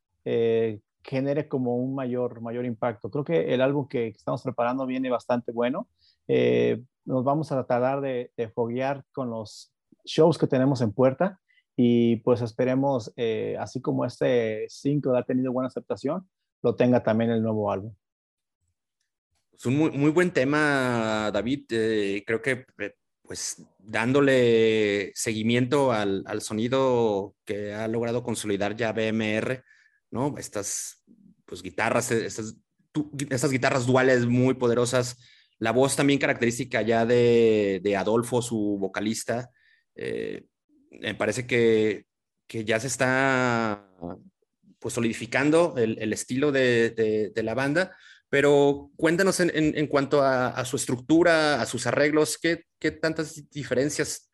genere 1.02 1.48
como 1.48 1.76
un 1.76 1.94
mayor, 1.94 2.40
mayor 2.40 2.66
impacto. 2.66 3.10
Creo 3.10 3.24
que 3.24 3.54
el 3.54 3.60
álbum 3.60 3.88
que 3.88 4.08
estamos 4.08 4.42
preparando 4.42 4.86
viene 4.86 5.08
bastante 5.08 5.50
bueno. 5.50 5.88
Nos 7.06 7.24
vamos 7.24 7.50
a 7.50 7.56
tratar 7.56 8.00
de, 8.00 8.30
de 8.36 8.48
foguear 8.50 9.02
con 9.12 9.30
los 9.30 9.72
shows 10.04 10.36
que 10.36 10.46
tenemos 10.46 10.80
en 10.82 10.92
puerta 10.92 11.40
y 11.76 12.16
pues 12.16 12.40
esperemos, 12.40 13.12
así 13.58 13.80
como 13.80 14.04
este 14.04 14.66
5 14.68 15.14
ha 15.14 15.24
tenido 15.24 15.52
buena 15.52 15.68
aceptación, 15.68 16.28
lo 16.62 16.74
tenga 16.74 17.02
también 17.02 17.30
el 17.30 17.42
nuevo 17.42 17.70
álbum. 17.70 17.94
Es 19.56 19.64
un 19.64 19.76
muy, 19.76 19.90
muy 19.90 20.10
buen 20.10 20.30
tema, 20.32 21.30
David. 21.32 21.64
Eh, 21.70 22.24
creo 22.26 22.42
que 22.42 22.66
eh, 22.78 22.94
pues 23.22 23.62
dándole 23.78 25.12
seguimiento 25.14 25.92
al, 25.92 26.24
al, 26.26 26.42
sonido 26.42 27.34
que 27.44 27.72
ha 27.72 27.88
logrado 27.88 28.22
consolidar 28.22 28.76
ya 28.76 28.92
BMR, 28.92 29.64
¿no? 30.10 30.36
Estas 30.36 31.02
pues 31.46 31.62
guitarras, 31.62 32.10
estas, 32.10 32.56
estas 33.30 33.50
guitarras 33.50 33.86
duales 33.86 34.26
muy 34.26 34.54
poderosas, 34.54 35.18
la 35.58 35.72
voz 35.72 35.96
también 35.96 36.18
característica 36.18 36.82
ya 36.82 37.06
de, 37.06 37.94
Adolfo, 37.98 38.42
su 38.42 38.76
vocalista, 38.78 39.50
eh, 39.94 40.44
me 40.90 41.14
parece 41.14 41.46
que, 41.46 42.06
que, 42.46 42.64
ya 42.64 42.80
se 42.80 42.86
está 42.86 43.88
pues 44.78 44.94
solidificando 44.94 45.74
el, 45.76 45.98
el 45.98 46.12
estilo 46.12 46.52
de, 46.52 47.30
de, 47.34 47.42
la 47.42 47.54
banda, 47.54 47.96
pero 48.28 48.90
cuéntanos 48.96 49.40
en, 49.40 49.50
en, 49.54 49.86
cuanto 49.86 50.22
a, 50.22 50.64
su 50.64 50.76
estructura, 50.76 51.60
a 51.60 51.66
sus 51.66 51.86
arreglos, 51.86 52.38
¿qué, 52.38 52.64
qué 52.78 52.90
tantas 52.90 53.48
diferencias 53.50 54.30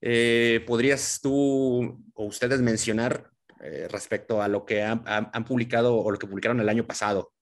eh, 0.00 0.64
podrías 0.66 1.20
tú 1.22 2.04
o 2.14 2.24
ustedes 2.24 2.60
mencionar 2.60 3.30
eh, 3.62 3.88
respecto 3.90 4.42
a 4.42 4.48
lo 4.48 4.64
que 4.64 4.82
han, 4.82 5.44
publicado 5.46 5.96
o 5.96 6.10
lo 6.10 6.18
que 6.18 6.26
publicaron 6.26 6.60
el 6.60 6.68
año 6.68 6.86
pasado? 6.86 7.33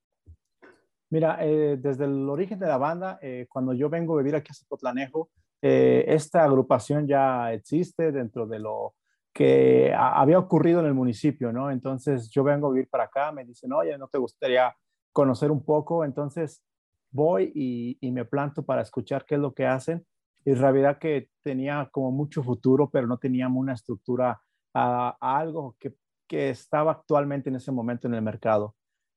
Mira, 1.12 1.36
eh, 1.42 1.76
desde 1.78 2.06
el 2.06 2.26
origen 2.26 2.58
de 2.58 2.66
la 2.66 2.78
banda, 2.78 3.18
eh, 3.20 3.46
cuando 3.50 3.74
yo 3.74 3.90
vengo 3.90 4.14
a 4.14 4.22
vivir 4.22 4.34
aquí 4.34 4.50
a 4.50 4.54
Zapotlanejo, 4.54 5.28
eh, 5.60 6.06
esta 6.08 6.42
agrupación 6.42 7.06
ya 7.06 7.52
existe 7.52 8.12
dentro 8.12 8.46
de 8.46 8.58
lo 8.58 8.94
que 9.30 9.92
había 9.94 10.38
ocurrido 10.38 10.80
en 10.80 10.86
el 10.86 10.94
municipio, 10.94 11.52
¿no? 11.52 11.70
Entonces 11.70 12.30
yo 12.30 12.42
vengo 12.42 12.68
a 12.68 12.70
vivir 12.72 12.88
para 12.88 13.04
acá, 13.04 13.30
me 13.30 13.44
dicen, 13.44 13.74
oye, 13.74 13.98
¿no 13.98 14.08
te 14.08 14.16
gustaría 14.16 14.74
conocer 15.12 15.50
un 15.50 15.62
poco, 15.62 16.02
entonces 16.02 16.64
voy 17.10 17.52
y, 17.54 17.98
y, 18.00 18.10
me 18.10 18.24
planto 18.24 18.64
para 18.64 18.80
escuchar 18.80 19.26
qué 19.26 19.34
es 19.34 19.40
lo 19.42 19.52
que 19.52 19.66
hacen. 19.66 20.06
Y 20.46 20.54
realidad 20.54 20.96
que 20.98 21.28
tenía 21.42 21.90
como 21.92 22.10
mucho 22.10 22.42
futuro, 22.42 22.88
pero 22.88 23.06
no 23.06 23.18
teníamos 23.18 23.60
una 23.60 23.74
estructura 23.74 24.40
a, 24.72 25.14
a 25.20 25.38
algo 25.38 25.76
que, 25.78 25.94
que, 26.26 26.48
estaba 26.48 26.92
actualmente 26.92 27.50
en 27.50 27.56
ese 27.56 27.70
momento 27.70 28.08
en 28.08 28.14
el 28.14 28.22
mercado. 28.22 28.74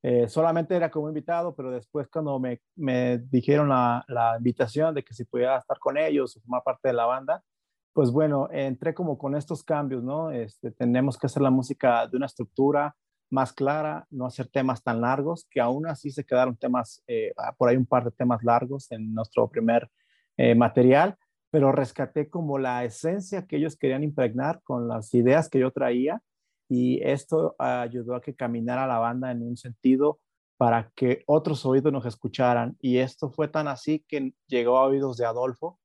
Eh, 0.07 0.29
solamente 0.29 0.75
era 0.75 0.91
como 0.91 1.07
invitado, 1.07 1.55
pero 1.55 1.71
después 1.71 2.07
cuando 2.09 2.39
me, 2.39 2.61
me 2.75 3.17
dijeron 3.17 3.69
la, 3.69 4.05
la, 4.07 4.35
invitación 4.37 4.93
de 4.93 5.03
que 5.03 5.15
si 5.15 5.25
pudiera 5.25 5.57
estar 5.57 5.79
con 5.79 5.97
ellos 5.97 6.37
o 6.37 6.41
formar 6.41 6.61
parte 6.61 6.89
de 6.89 6.93
la 6.93 7.07
banda, 7.07 7.43
pues 7.91 8.11
bueno, 8.11 8.47
entré 8.51 8.93
como 8.93 9.17
con 9.17 9.35
estos 9.35 9.63
cambios, 9.63 10.03
¿no? 10.03 10.29
Este, 10.29 10.69
tenemos 10.69 11.17
que 11.17 11.25
hacer 11.25 11.41
la 11.41 11.49
música 11.49 12.05
de 12.05 12.17
una 12.17 12.27
estructura, 12.27 12.95
más 13.31 13.51
clara, 13.51 14.05
no 14.11 14.27
hacer 14.27 14.47
temas 14.47 14.83
tan 14.83 15.01
largos, 15.01 15.47
que 15.49 15.59
aún 15.59 15.87
así 15.87 16.11
se 16.11 16.23
quedaron 16.23 16.55
temas, 16.55 17.01
eh, 17.07 17.33
ah, 17.37 17.55
por 17.57 17.69
ahí 17.69 17.75
un 17.75 17.87
par 17.87 18.03
de 18.03 18.11
temas 18.11 18.43
largos 18.43 18.91
en 18.91 19.11
nuestro 19.11 19.49
primer 19.49 19.89
eh, 20.37 20.53
material, 20.53 21.15
pero 21.49 21.71
rescaté 21.71 22.29
como 22.29 22.59
la 22.59 22.83
esencia 22.83 23.47
que 23.47 23.55
ellos 23.55 23.75
querían 23.75 24.03
impregnar 24.03 24.61
con 24.63 24.87
las 24.87 25.11
ideas 25.15 25.49
que 25.49 25.57
yo 25.57 25.71
traía 25.71 26.21
y 26.67 27.01
esto 27.03 27.55
ayudó 27.59 28.15
a 28.15 28.21
que 28.21 28.35
caminara 28.35 28.87
la 28.87 28.99
banda 28.99 29.31
en 29.31 29.43
un 29.43 29.57
sentido 29.57 30.19
para 30.57 30.91
que 30.95 31.23
otros 31.27 31.65
oídos 31.65 31.91
nos 31.91 32.05
escucharan 32.05 32.77
y 32.79 32.97
esto 32.97 33.29
fue 33.29 33.47
tan 33.47 33.67
así 33.67 34.05
que 34.07 34.33
llegó 34.47 34.77
a 34.77 34.85
oídos 34.85 35.17
de 35.17 35.25
Adolfo 35.25 35.79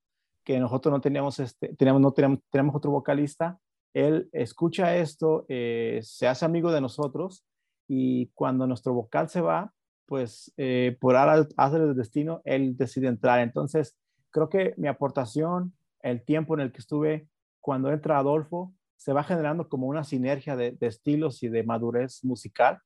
que 0.45 0.59
nosotros 0.59 0.93
no 0.93 1.01
teníamos 1.01 1.39
este 1.41 1.75
teníamos 1.77 2.01
no 2.01 2.13
teníamos, 2.13 2.41
teníamos 2.51 2.77
otro 2.77 2.91
vocalista 2.93 3.59
él 3.93 4.29
escucha 4.33 4.97
esto, 4.97 5.45
eh, 5.49 6.01
se 6.03 6.29
hace 6.29 6.45
amigo 6.45 6.71
de 6.73 6.81
nosotros 6.81 7.45
y 7.89 8.29
cuando 8.35 8.67
nuestro 8.67 8.95
vocal 8.95 9.29
se 9.29 9.41
va, 9.41 9.73
pues 10.07 10.53
eh, 10.57 10.97
por 11.01 11.17
hacer 11.17 11.81
el 11.81 11.95
destino, 11.95 12.41
él 12.45 12.77
decide 12.77 13.09
entrar. 13.09 13.41
Entonces, 13.41 13.97
creo 14.31 14.49
que 14.49 14.75
mi 14.77 14.89
aportación, 14.89 15.75
el 16.03 16.25
tiempo 16.25 16.55
en 16.55 16.61
el 16.61 16.73
que 16.73 16.79
estuve 16.79 17.29
cuando 17.61 17.91
entra 17.91 18.19
Adolfo, 18.19 18.73
se 19.01 19.15
va 19.15 19.25
generando 19.25 19.67
como 19.67 19.87
una 19.87 20.05
sinergia 20.05 20.57
de, 20.57 20.77
estilos 20.83 21.43
y 21.43 21.49
de 21.49 21.63
madurez 21.63 22.23
musical. 22.23 22.81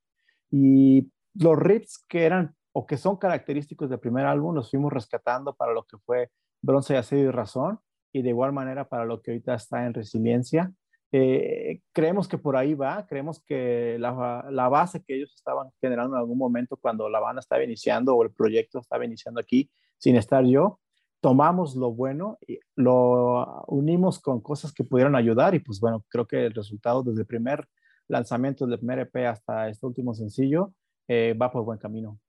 Y 0.49 1.11
los 1.35 1.59
riffs 1.59 2.05
que 2.09 2.25
eran 2.25 2.55
o 2.73 2.87
que 2.87 2.97
son 2.97 3.17
característicos 3.17 3.91
del 3.91 3.99
primer 3.99 4.25
álbum 4.27 4.55
los 4.55 4.71
fuimos 4.71 4.93
rescatando 4.93 5.57
para 5.57 5.73
lo 5.73 5.83
que 5.83 5.99
fue 5.99 6.31
Bronce, 6.63 6.97
Acero 6.97 7.29
y 7.29 7.31
Razón 7.33 7.81
y 8.13 8.23
de 8.23 8.29
igual 8.29 8.53
manera 8.53 8.89
para 8.89 9.05
lo 9.05 9.21
que 9.21 9.33
ahorita 9.33 9.55
está 9.55 9.87
en 9.87 9.95
Resiliencia. 9.95 10.73
Eh, 11.11 11.81
creemos 11.93 12.29
que 12.29 12.39
por 12.39 12.57
ahí 12.57 12.75
va, 12.75 13.05
creemos 13.09 13.43
que 13.43 13.97
la, 13.99 14.47
la, 14.51 14.69
base 14.69 15.03
que 15.03 15.17
ellos 15.17 15.35
estaban 15.35 15.71
generando 15.81 16.15
en 16.15 16.21
algún 16.21 16.39
momento 16.39 16.77
cuando 16.77 17.09
la 17.09 17.19
banda 17.19 17.41
estaba 17.41 17.65
iniciando 17.65 18.15
o 18.15 18.23
el 18.23 18.31
proyecto 18.31 18.79
estaba 18.79 19.05
iniciando 19.05 19.41
aquí 19.41 19.69
sin 19.99 20.15
estar 20.15 20.45
yo, 20.45 20.79
tomamos 21.25 21.75
lo 21.75 21.91
bueno 21.91 22.37
y 22.47 22.61
lo 22.77 23.65
unimos 23.69 24.21
con 24.21 24.43
cosas 24.43 24.75
que 24.75 24.85
pudieron 24.85 25.17
ayudar 25.17 25.55
y 25.55 25.59
pues 25.59 25.81
bueno, 25.81 26.05
creo 26.11 26.27
que 26.27 26.45
el 26.45 26.53
resultado 26.53 27.03
desde 27.03 27.23
el 27.23 27.27
primer 27.27 27.67
lanzamiento 28.09 28.67
del 28.67 28.77
primer 28.77 28.99
EP 28.99 29.17
hasta 29.27 29.71
este 29.71 29.87
último 29.87 30.13
sencillo 30.13 30.75
eh, 31.09 31.35
va 31.41 31.51
por 31.51 31.65
buen 31.65 31.79
camino. 31.79 32.21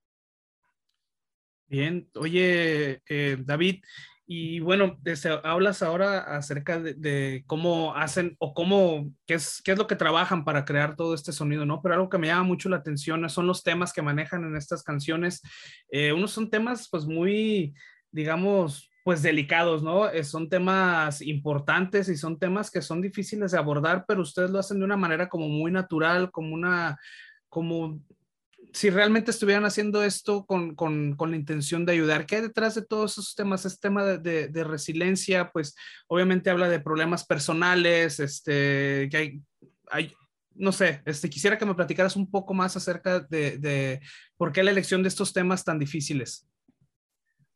Bien, 1.67 2.07
oye, 2.15 3.01
eh, 3.09 3.35
David, 3.37 3.83
y 4.25 4.61
bueno, 4.61 4.97
desde, 5.01 5.41
hablas 5.43 5.83
ahora 5.83 6.19
acerca 6.37 6.79
de, 6.79 6.93
de, 6.93 7.43
cómo 7.47 7.93
hacen 7.95 8.37
o 8.39 8.53
cómo, 8.53 9.11
qué 9.27 9.33
es, 9.33 9.61
qué 9.61 9.73
es 9.73 9.77
lo 9.77 9.87
que 9.87 9.97
trabajan 9.97 10.45
para 10.45 10.63
crear 10.63 10.95
todo 10.95 11.13
este 11.13 11.33
sonido, 11.33 11.65
¿no? 11.65 11.81
Pero 11.81 11.95
algo 11.95 12.09
que 12.09 12.17
me 12.17 12.27
llama 12.27 12.43
mucho 12.43 12.69
la 12.69 12.77
atención 12.77 13.29
son 13.29 13.45
los 13.45 13.61
temas 13.61 13.91
que 13.91 14.01
manejan 14.01 14.45
en 14.45 14.55
estas 14.55 14.83
canciones. 14.83 15.41
Eh, 15.91 16.13
unos 16.13 16.31
son 16.31 16.49
temas 16.49 16.87
pues 16.89 17.05
muy, 17.05 17.75
digamos, 18.15 18.89
pues 19.03 19.21
delicados, 19.21 19.83
¿no? 19.83 20.09
Eh, 20.09 20.23
son 20.23 20.49
temas 20.49 21.21
importantes 21.21 22.09
y 22.09 22.17
son 22.17 22.39
temas 22.39 22.71
que 22.71 22.81
son 22.81 23.01
difíciles 23.01 23.51
de 23.51 23.57
abordar, 23.59 24.05
pero 24.07 24.21
ustedes 24.21 24.49
lo 24.49 24.57
hacen 24.57 24.79
de 24.79 24.85
una 24.85 24.97
manera 24.97 25.29
como 25.29 25.47
muy 25.47 25.71
natural, 25.71 26.31
como 26.31 26.55
una, 26.55 26.97
como 27.49 28.01
si 28.73 28.89
realmente 28.89 29.31
estuvieran 29.31 29.65
haciendo 29.65 30.01
esto 30.01 30.45
con, 30.45 30.75
con, 30.75 31.15
con, 31.15 31.29
la 31.29 31.37
intención 31.37 31.85
de 31.85 31.91
ayudar, 31.91 32.25
¿qué 32.25 32.37
hay 32.37 32.41
detrás 32.41 32.73
de 32.73 32.85
todos 32.85 33.11
esos 33.11 33.35
temas? 33.35 33.65
Este 33.65 33.87
tema 33.87 34.03
de, 34.03 34.47
de, 34.47 34.63
resiliencia, 34.63 35.51
pues 35.51 35.75
obviamente 36.07 36.49
habla 36.49 36.67
de 36.67 36.79
problemas 36.79 37.25
personales, 37.25 38.19
este, 38.19 39.07
que 39.11 39.17
hay, 39.17 39.41
hay 39.91 40.13
no 40.55 40.71
sé, 40.71 41.03
este, 41.05 41.29
quisiera 41.29 41.57
que 41.57 41.65
me 41.65 41.75
platicaras 41.75 42.15
un 42.15 42.31
poco 42.31 42.53
más 42.53 42.75
acerca 42.75 43.19
de, 43.19 43.57
de 43.59 44.01
por 44.37 44.51
qué 44.51 44.63
la 44.63 44.71
elección 44.71 45.03
de 45.03 45.09
estos 45.09 45.31
temas 45.31 45.63
tan 45.63 45.77
difíciles. 45.77 46.47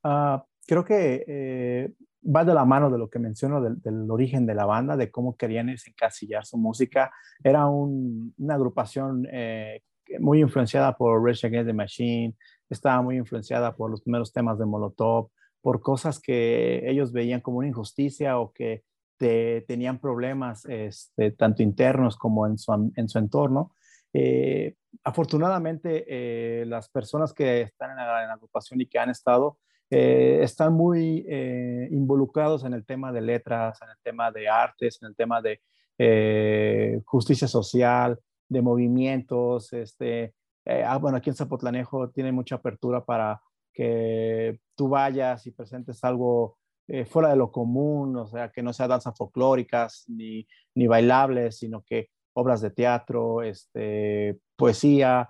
Uh, 0.04 0.40
creo 0.70 0.86
que 0.86 1.26
eh, 1.28 1.92
va 2.24 2.46
de 2.46 2.54
la 2.54 2.64
mano 2.64 2.92
de 2.92 3.00
lo 3.00 3.10
que 3.10 3.18
menciono 3.18 3.60
del, 3.60 3.82
del, 3.82 4.10
origen 4.12 4.46
de 4.46 4.54
la 4.54 4.68
banda, 4.68 4.96
de 4.96 5.10
cómo 5.10 5.36
querían 5.36 5.68
encasillar 5.70 6.46
su 6.46 6.58
música. 6.58 7.12
Era 7.44 7.66
un, 7.66 8.36
una 8.38 8.54
agrupación 8.54 9.28
eh, 9.32 9.82
muy 10.20 10.42
influenciada 10.42 10.96
por 10.96 11.26
Rage 11.26 11.48
Against 11.48 11.70
the 11.70 11.74
Machine, 11.74 12.36
estaba 12.70 13.02
muy 13.02 13.18
influenciada 13.18 13.76
por 13.76 13.90
los 13.90 14.02
primeros 14.04 14.32
temas 14.32 14.60
de 14.60 14.68
Molotov, 14.68 15.32
por 15.60 15.82
cosas 15.82 16.20
que 16.20 16.88
ellos 16.88 17.12
veían 17.12 17.42
como 17.42 17.58
una 17.58 17.68
injusticia 17.68 18.38
o 18.38 18.54
que 18.54 18.84
te, 19.18 19.62
tenían 19.68 19.98
problemas 19.98 20.66
este, 20.66 21.32
tanto 21.32 21.64
internos 21.64 22.16
como 22.16 22.46
en 22.46 22.60
su, 22.60 22.92
en 22.96 23.10
su 23.10 23.18
entorno. 23.18 23.74
Eh, 24.14 24.76
afortunadamente, 25.04 26.06
eh, 26.08 26.66
las 26.68 26.90
personas 26.90 27.34
que 27.34 27.62
están 27.62 27.90
en 27.90 27.98
la, 27.98 28.22
en 28.22 28.28
la, 28.28 28.36
agrupación 28.36 28.82
y 28.82 28.86
que 28.86 29.00
han 29.00 29.10
estado 29.10 29.58
eh, 29.90 30.40
están 30.44 30.74
muy 30.74 31.26
eh, 31.28 31.88
involucrados 31.92 32.64
en 32.64 32.74
el 32.74 32.86
tema 32.86 33.12
de 33.12 33.22
letras, 33.22 33.82
en 33.82 33.90
el 33.90 33.98
tema 34.04 34.32
de 34.32 34.48
artes, 34.48 35.00
en 35.02 35.10
el 35.10 35.16
tema 35.16 35.42
de 35.42 35.62
eh, 36.02 37.02
justicia 37.06 37.46
social, 37.48 38.18
de 38.48 38.62
movimientos, 38.62 39.74
este, 39.74 40.34
eh, 40.66 40.84
ah, 40.86 40.98
bueno, 40.98 41.18
aquí 41.18 41.30
en 41.30 41.36
Zapotlanejo 41.36 42.10
tiene 42.12 42.32
mucha 42.32 42.56
apertura 42.56 43.04
para 43.04 43.42
que 43.74 44.62
tú 44.76 44.88
vayas 44.88 45.46
y 45.46 45.52
presentes 45.52 46.02
algo 46.06 46.58
eh, 46.88 47.04
fuera 47.06 47.30
de 47.30 47.36
lo 47.36 47.52
común, 47.52 48.16
o 48.16 48.28
sea, 48.28 48.50
que 48.50 48.64
no 48.64 48.72
sea 48.72 48.88
danzas 48.88 49.14
folclóricas 49.18 50.06
ni, 50.08 50.48
ni 50.74 50.88
bailables, 50.88 51.58
sino 51.58 51.84
que 51.84 52.10
obras 52.34 52.62
de 52.62 52.70
teatro, 52.70 53.44
este, 53.44 54.40
poesía, 54.56 55.28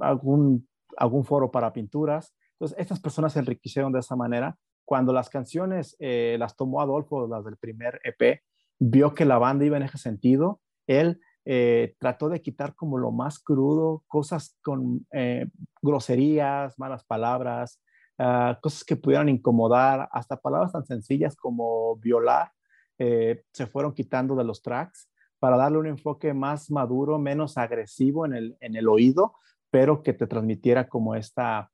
algún, 0.00 0.68
algún 0.96 1.24
foro 1.24 1.52
para 1.52 1.72
pinturas. 1.72 2.34
Entonces, 2.56 2.78
estas 2.78 3.00
personas 3.00 3.34
se 3.34 3.40
enriquecieron 3.40 3.92
de 3.92 4.00
esa 4.00 4.16
manera. 4.16 4.56
Cuando 4.84 5.12
las 5.12 5.28
canciones 5.28 5.94
eh, 5.98 6.36
las 6.38 6.56
tomó 6.56 6.80
Adolfo, 6.80 7.26
las 7.26 7.44
del 7.44 7.56
primer 7.56 8.00
EP, 8.02 8.40
vio 8.78 9.14
que 9.14 9.24
la 9.24 9.38
banda 9.38 9.64
iba 9.64 9.76
en 9.76 9.82
ese 9.82 9.98
sentido, 9.98 10.60
él 10.86 11.20
eh, 11.44 11.94
trató 11.98 12.28
de 12.28 12.40
quitar 12.40 12.74
como 12.74 12.96
lo 12.98 13.12
más 13.12 13.38
crudo, 13.38 14.04
cosas 14.06 14.56
con 14.62 15.06
eh, 15.12 15.48
groserías, 15.82 16.78
malas 16.78 17.04
palabras, 17.04 17.82
ah, 18.18 18.58
cosas 18.62 18.84
que 18.84 18.96
pudieran 18.96 19.28
incomodar, 19.28 20.08
hasta 20.12 20.40
palabras 20.40 20.72
tan 20.72 20.86
sencillas 20.86 21.36
como 21.36 21.96
violar, 21.96 22.52
se 22.98 23.66
fueron 23.66 23.92
quitando 23.92 24.34
de 24.36 24.44
los 24.44 24.62
tracks 24.62 25.10
para 25.38 25.58
darle 25.58 25.76
un 25.76 25.86
enfoque 25.86 26.32
más 26.32 26.70
maduro, 26.70 27.18
menos 27.18 27.58
agresivo 27.58 28.24
en 28.24 28.32
el, 28.32 28.56
en 28.60 28.74
el 28.74 28.88
oído, 28.88 29.34
pero 29.70 30.02
que 30.02 30.14
te 30.14 30.26
transmitiera 30.26 30.88
como 30.88 31.14
esta 31.14 31.70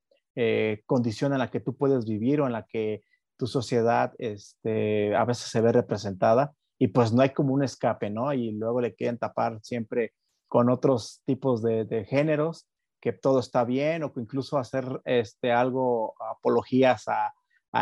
condición 0.86 1.32
en 1.32 1.38
la 1.38 1.50
que 1.50 1.60
tú 1.60 1.76
puedes 1.76 2.06
vivir 2.06 2.40
o 2.40 2.46
en 2.46 2.52
la 2.52 2.64
que 2.64 3.02
tu 3.36 3.46
sociedad 3.46 4.12
este, 4.18 5.14
a 5.16 5.24
veces 5.24 5.50
se 5.50 5.60
ve 5.60 5.72
representada 5.72 6.54
y 6.78 6.88
pues 6.88 7.12
no 7.12 7.22
hay 7.22 7.30
como 7.30 7.54
un 7.54 7.62
escape, 7.62 8.10
¿no? 8.10 8.32
Y 8.32 8.52
luego 8.52 8.80
le 8.80 8.94
quieren 8.94 9.18
tapar 9.18 9.58
siempre 9.62 10.14
con 10.48 10.68
otros 10.68 11.22
tipos 11.24 11.62
de, 11.62 12.06
géneros, 12.08 12.68
que 13.00 13.12
todo 13.12 13.40
está 13.40 13.64
bien 13.64 14.02
o 14.02 14.12
que 14.12 14.20
incluso 14.20 14.58
hacer 14.58 15.00
este, 15.04 15.50
algo, 15.50 16.14
apologías 16.20 17.04
a, 17.08 17.32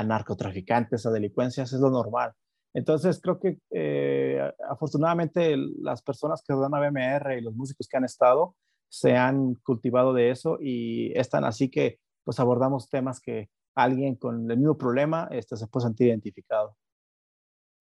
narcotraficantes, 0.04 1.04
a 1.04 1.10
delincuencias, 1.10 1.72
es 1.72 1.80
lo 1.80 1.90
normal. 1.90 2.32
Entonces 2.72 3.20
creo 3.20 3.40
que 3.40 3.58
eh, 3.70 4.52
afortunadamente 4.68 5.56
las 5.82 6.00
personas 6.00 6.42
que 6.46 6.54
dan 6.54 6.74
a 6.74 6.78
BMR 6.78 7.38
y 7.38 7.40
los 7.40 7.54
músicos 7.54 7.88
que 7.88 7.96
han 7.96 8.04
estado 8.04 8.54
se 8.88 9.16
han 9.16 9.56
cultivado 9.56 10.14
de 10.14 10.30
eso 10.30 10.58
y 10.60 11.10
están 11.18 11.44
así 11.44 11.70
que 11.70 11.98
pues 12.24 12.40
abordamos 12.40 12.88
temas 12.88 13.20
que 13.20 13.50
alguien 13.74 14.16
con 14.16 14.50
el 14.50 14.56
mismo 14.56 14.76
problema 14.76 15.28
este, 15.30 15.56
se 15.56 15.66
puede 15.66 15.86
sentir 15.86 16.08
identificado. 16.08 16.76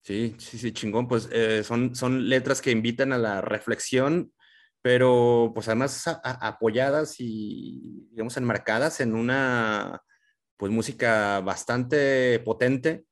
Sí, 0.02 0.34
sí, 0.38 0.58
sí, 0.58 0.72
chingón. 0.72 1.08
Pues 1.08 1.28
eh, 1.32 1.62
son, 1.62 1.94
son 1.94 2.28
letras 2.28 2.62
que 2.62 2.70
invitan 2.70 3.12
a 3.12 3.18
la 3.18 3.40
reflexión, 3.40 4.32
pero 4.82 5.52
pues 5.54 5.68
además 5.68 6.04
apoyadas 6.24 7.16
y, 7.18 8.08
digamos, 8.10 8.36
enmarcadas 8.36 9.00
en 9.00 9.14
una, 9.14 10.02
pues 10.56 10.72
música 10.72 11.40
bastante 11.40 12.38
potente, 12.40 13.04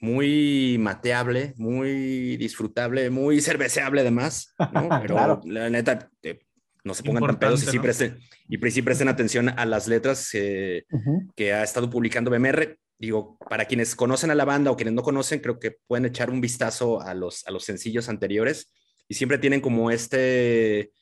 muy 0.00 0.76
mateable, 0.78 1.54
muy 1.56 2.36
disfrutable, 2.36 3.10
muy 3.10 3.40
cerveceable 3.40 4.02
además, 4.02 4.54
¿no? 4.72 4.88
Pero 5.02 5.40
la 5.44 5.70
neta, 5.70 6.10
eh, 6.22 6.45
no 6.86 6.94
se 6.94 7.02
pongan 7.02 7.26
tan 7.26 7.38
pedos 7.38 7.62
y 7.64 7.66
sí, 7.66 7.78
presten, 7.78 8.18
y 8.48 8.58
presten 8.58 9.08
atención 9.08 9.48
a 9.48 9.66
las 9.66 9.88
letras 9.88 10.30
eh, 10.32 10.86
que 11.34 11.52
ha 11.52 11.62
estado 11.62 11.90
publicando 11.90 12.30
BMR 12.30 12.78
digo, 12.98 13.36
para 13.50 13.66
quienes 13.66 13.94
conocen 13.94 14.30
a 14.30 14.34
la 14.34 14.44
banda 14.44 14.70
o 14.70 14.76
quienes 14.76 14.94
no 14.94 15.02
conocen, 15.02 15.40
creo 15.40 15.58
que 15.58 15.76
pueden 15.86 16.06
echar 16.06 16.30
un 16.30 16.40
vistazo 16.40 17.00
a 17.00 17.14
los, 17.14 17.46
a 17.46 17.50
los 17.50 17.64
sencillos 17.64 18.08
anteriores. 18.08 18.72
Y 19.08 19.14
siempre 19.14 19.38
tienen 19.38 19.60
como 19.60 19.90
este, 19.90 20.92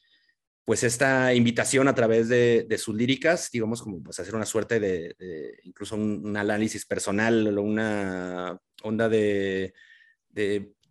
pues 0.65 0.83
esta 0.83 1.33
invitación 1.35 1.89
a 1.89 1.95
través 1.95 2.29
de, 2.29 2.67
sus 2.79 2.95
líricas, 2.95 3.51
digamos, 3.51 3.83
como 3.83 4.03
pues 4.03 4.19
hacer 4.19 4.35
una 4.35 4.47
suerte 4.47 4.81
de, 4.81 5.15
incluso 5.63 5.95
un, 5.95 6.37
análisis 6.37 6.85
personal 6.85 7.57
o 7.57 7.63
una 7.63 8.59
onda 8.83 9.09
de, 9.09 9.73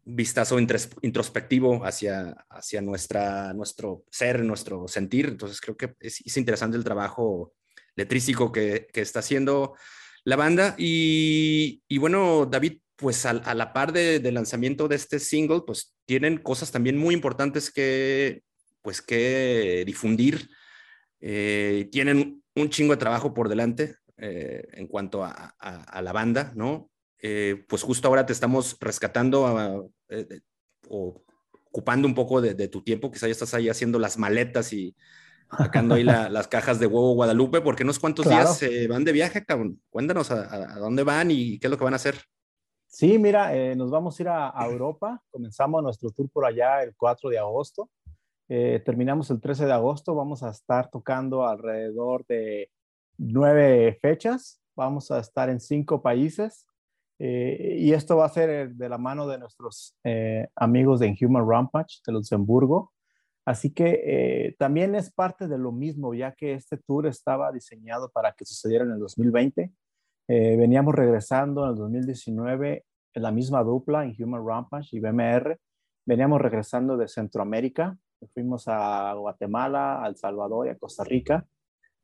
vistazo 0.05 0.59
introspectivo 0.59 1.85
hacia, 1.85 2.31
hacia 2.49 2.81
nuestra, 2.81 3.53
nuestro 3.53 4.03
ser, 4.11 4.43
nuestro 4.43 4.87
sentir. 4.87 5.27
Entonces 5.27 5.61
creo 5.61 5.77
que 5.77 5.95
es, 5.99 6.37
interesante 6.37 6.77
el 6.77 6.83
trabajo 6.83 7.53
letrístico 7.95 8.51
que, 8.51 8.87
que 8.91 9.01
está 9.01 9.19
haciendo 9.19 9.75
la 10.23 10.35
banda. 10.35 10.75
Y, 10.77 11.81
bueno, 11.97 12.45
David, 12.45 12.79
pues 12.95 13.25
a, 13.25 13.33
la 13.53 13.73
par 13.73 13.91
del 13.91 14.33
lanzamiento 14.33 14.87
de 14.87 14.95
este 14.95 15.19
single, 15.19 15.61
pues 15.65 15.95
tienen 16.05 16.37
cosas 16.37 16.71
también 16.71 16.97
muy 16.97 17.13
importantes 17.13 17.71
que, 17.71 18.43
pues, 18.81 19.01
que 19.01 19.83
difundir. 19.85 20.49
Eh, 21.19 21.87
tienen 21.91 22.43
un 22.55 22.69
chingo 22.69 22.93
de 22.93 22.99
trabajo 22.99 23.33
por 23.33 23.49
delante 23.49 23.95
eh, 24.17 24.67
en 24.73 24.87
cuanto 24.87 25.23
a, 25.23 25.55
la 26.01 26.11
banda, 26.11 26.51
¿no? 26.55 26.89
Eh, 27.25 27.63
pues 27.69 27.83
justo 27.83 28.09
ahora 28.09 28.25
te 28.25 28.33
estamos 28.33 28.77
rescatando 28.81 29.89
o 30.89 31.23
ocupando 31.69 32.05
un 32.05 32.13
poco 32.13 32.41
de, 32.41 32.53
de, 32.53 32.67
tu 32.67 32.83
tiempo, 32.83 33.09
quizá 33.09 33.27
ya 33.27 33.31
estás 33.31 33.53
ahí 33.53 33.69
haciendo 33.69 33.97
las 33.97 34.17
maletas 34.17 34.73
y 34.73 34.93
sacando 35.57 35.95
ahí 35.95 36.03
las 36.03 36.47
cajas 36.49 36.79
de 36.79 36.85
huevo 36.85 37.13
Guadalupe, 37.13 37.61
porque 37.61 37.83
unos 37.83 37.97
cuantos 37.97 38.27
días 38.27 38.57
se 38.57 38.87
van 38.87 39.05
de 39.05 39.13
viaje, 39.13 39.45
cabrón. 39.45 39.81
Cuéntanos 39.89 40.31
a, 40.31 40.79
dónde 40.79 41.03
van 41.03 41.31
y 41.31 41.59
qué 41.59 41.67
es 41.67 41.71
lo 41.71 41.77
que 41.77 41.83
van 41.83 41.93
a 41.93 41.97
hacer. 41.97 42.15
Sí, 42.87 43.17
mira, 43.17 43.55
eh, 43.55 43.75
nos 43.75 43.89
vamos 43.89 44.19
a 44.19 44.23
ir 44.23 44.29
a, 44.29 44.65
Europa. 44.65 45.23
Comenzamos 45.31 45.81
nuestro 45.81 46.11
tour 46.11 46.29
por 46.29 46.45
allá 46.45 46.83
el 46.83 46.93
4 46.95 47.29
de 47.29 47.39
agosto. 47.39 47.89
Eh, 48.49 48.81
terminamos 48.85 49.31
el 49.31 49.39
13 49.39 49.65
de 49.65 49.73
agosto. 49.73 50.13
Vamos 50.13 50.43
a 50.43 50.49
estar 50.49 50.91
tocando 50.91 51.47
alrededor 51.47 52.25
de 52.27 52.69
nueve 53.17 53.97
fechas. 54.01 54.61
Vamos 54.75 55.09
a 55.09 55.19
estar 55.19 55.49
en 55.49 55.59
cinco 55.59 56.01
países. 56.01 56.67
Eh, 57.19 57.77
y 57.79 57.93
esto 57.93 58.17
va 58.17 58.25
a 58.25 58.29
ser 58.29 58.73
de 58.73 58.89
la 58.89 58.97
mano 58.97 59.27
de 59.27 59.37
nuestros 59.37 59.95
amigos 60.55 60.99
de 60.99 61.15
Human 61.21 61.47
Rampage 61.47 61.99
de 62.05 62.13
Luxemburgo. 62.13 62.93
Así 63.45 63.73
que 63.73 64.01
eh, 64.05 64.55
también 64.57 64.95
es 64.95 65.11
parte 65.11 65.47
de 65.47 65.57
lo 65.57 65.71
mismo, 65.71 66.13
ya 66.13 66.31
que 66.31 66.53
este 66.53 66.77
tour 66.77 67.07
estaba 67.07 67.51
diseñado 67.51 68.09
para 68.09 68.31
que 68.33 68.45
sucediera 68.45 68.85
en 68.85 68.91
el 68.91 68.99
2020. 68.99 69.71
Eh, 70.29 70.55
veníamos 70.55 70.95
regresando 70.95 71.65
en 71.65 71.71
el 71.71 71.75
2019 71.75 72.85
en 73.15 73.21
la 73.21 73.31
misma 73.31 73.63
dupla, 73.63 74.05
en 74.05 74.15
Human 74.17 74.45
Rampage 74.45 74.95
y 74.95 74.99
BMR. 74.99 75.59
Veníamos 76.05 76.41
regresando 76.41 76.95
de 76.95 77.07
Centroamérica. 77.07 77.97
Fuimos 78.33 78.65
a 78.67 79.13
Guatemala, 79.13 80.01
a 80.01 80.07
El 80.07 80.15
Salvador 80.15 80.67
y 80.67 80.69
a 80.69 80.77
Costa 80.77 81.03
Rica. 81.03 81.45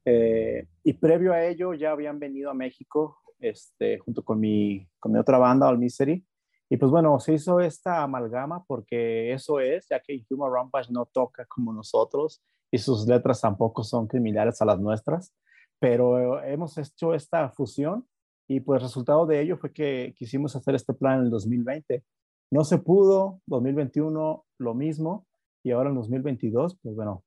Eh, 0.03 0.67
y 0.83 0.93
previo 0.93 1.31
a 1.31 1.45
ello 1.45 1.73
ya 1.73 1.91
habían 1.91 2.19
venido 2.19 2.49
a 2.49 2.53
México 2.53 3.17
este, 3.39 3.99
junto 3.99 4.23
con 4.23 4.39
mi, 4.39 4.87
con 4.99 5.11
mi 5.11 5.19
otra 5.19 5.37
banda, 5.37 5.67
All 5.67 5.77
Misery, 5.77 6.25
y 6.71 6.77
pues 6.77 6.91
bueno, 6.91 7.19
se 7.19 7.33
hizo 7.33 7.59
esta 7.59 8.03
amalgama 8.03 8.63
porque 8.65 9.33
eso 9.33 9.59
es, 9.59 9.87
ya 9.89 9.99
que 9.99 10.23
Human 10.29 10.53
Rampage 10.53 10.91
no 10.91 11.07
toca 11.07 11.45
como 11.45 11.73
nosotros 11.73 12.43
y 12.71 12.77
sus 12.77 13.07
letras 13.07 13.41
tampoco 13.41 13.83
son 13.83 14.07
criminales 14.07 14.61
a 14.61 14.65
las 14.65 14.79
nuestras, 14.79 15.33
pero 15.79 16.43
hemos 16.43 16.77
hecho 16.77 17.15
esta 17.15 17.49
fusión 17.49 18.07
y 18.47 18.59
pues 18.59 18.83
resultado 18.83 19.25
de 19.25 19.41
ello 19.41 19.57
fue 19.57 19.73
que 19.73 20.13
quisimos 20.15 20.55
hacer 20.55 20.75
este 20.75 20.93
plan 20.93 21.19
en 21.19 21.25
el 21.25 21.29
2020. 21.31 22.03
No 22.51 22.63
se 22.63 22.77
pudo, 22.77 23.41
2021 23.47 24.45
lo 24.59 24.73
mismo 24.75 25.25
y 25.63 25.71
ahora 25.71 25.89
en 25.89 25.95
2022, 25.95 26.77
pues 26.81 26.95
bueno, 26.95 27.23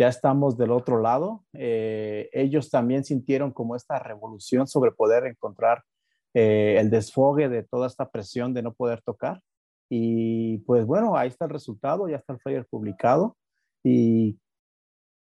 ya 0.00 0.08
estamos 0.08 0.56
del 0.56 0.70
otro 0.70 0.98
lado. 0.98 1.44
Eh, 1.52 2.30
ellos 2.32 2.70
también 2.70 3.04
sintieron 3.04 3.52
como 3.52 3.76
esta 3.76 3.98
revolución 3.98 4.66
sobre 4.66 4.92
poder 4.92 5.26
encontrar 5.26 5.84
eh, 6.32 6.76
el 6.78 6.88
desfogue 6.88 7.50
de 7.50 7.64
toda 7.64 7.86
esta 7.86 8.08
presión 8.08 8.54
de 8.54 8.62
no 8.62 8.72
poder 8.72 9.02
tocar. 9.02 9.42
Y 9.90 10.56
pues 10.60 10.86
bueno, 10.86 11.18
ahí 11.18 11.28
está 11.28 11.44
el 11.44 11.50
resultado, 11.50 12.08
ya 12.08 12.16
está 12.16 12.32
el 12.32 12.40
flyer 12.40 12.66
publicado 12.70 13.36
y 13.84 14.40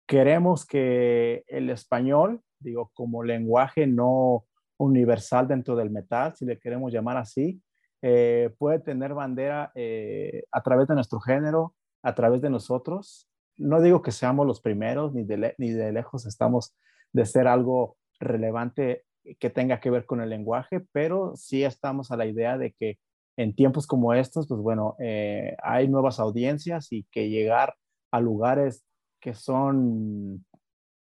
queremos 0.04 0.66
que 0.66 1.44
el 1.46 1.70
español, 1.70 2.40
digo, 2.58 2.90
como 2.92 3.22
lenguaje 3.22 3.86
no 3.86 4.46
universal 4.78 5.46
dentro 5.46 5.76
del 5.76 5.90
metal, 5.90 6.34
si 6.34 6.44
le 6.44 6.58
queremos 6.58 6.92
llamar 6.92 7.18
así, 7.18 7.62
eh, 8.02 8.52
puede 8.58 8.80
tener 8.80 9.14
bandera 9.14 9.70
eh, 9.76 10.42
a 10.50 10.60
través 10.60 10.88
de 10.88 10.96
nuestro 10.96 11.20
género, 11.20 11.76
a 12.02 12.16
través 12.16 12.42
de 12.42 12.50
nosotros. 12.50 13.28
No 13.56 13.80
digo 13.80 14.02
que 14.02 14.12
seamos 14.12 14.46
los 14.46 14.60
primeros, 14.60 15.14
ni 15.14 15.24
de, 15.24 15.92
lejos 15.92 16.26
estamos 16.26 16.74
de 17.12 17.26
ser 17.26 17.48
algo 17.48 17.96
relevante 18.20 19.04
que 19.38 19.50
tenga 19.50 19.80
que 19.80 19.90
ver 19.90 20.06
con 20.06 20.20
el 20.20 20.30
lenguaje, 20.30 20.80
pero 20.92 21.34
sí 21.36 21.64
estamos 21.64 22.10
a 22.10 22.16
la 22.16 22.26
idea 22.26 22.58
de 22.58 22.72
que 22.72 22.98
en 23.36 23.54
tiempos 23.54 23.86
como 23.86 24.14
estos, 24.14 24.48
pues 24.48 24.60
bueno, 24.60 24.96
eh, 24.98 25.56
hay 25.62 25.88
nuevas 25.88 26.20
audiencias 26.20 26.92
y 26.92 27.04
que 27.10 27.28
llegar 27.28 27.74
a 28.10 28.20
lugares 28.20 28.84
que 29.20 29.34
son, 29.34 30.44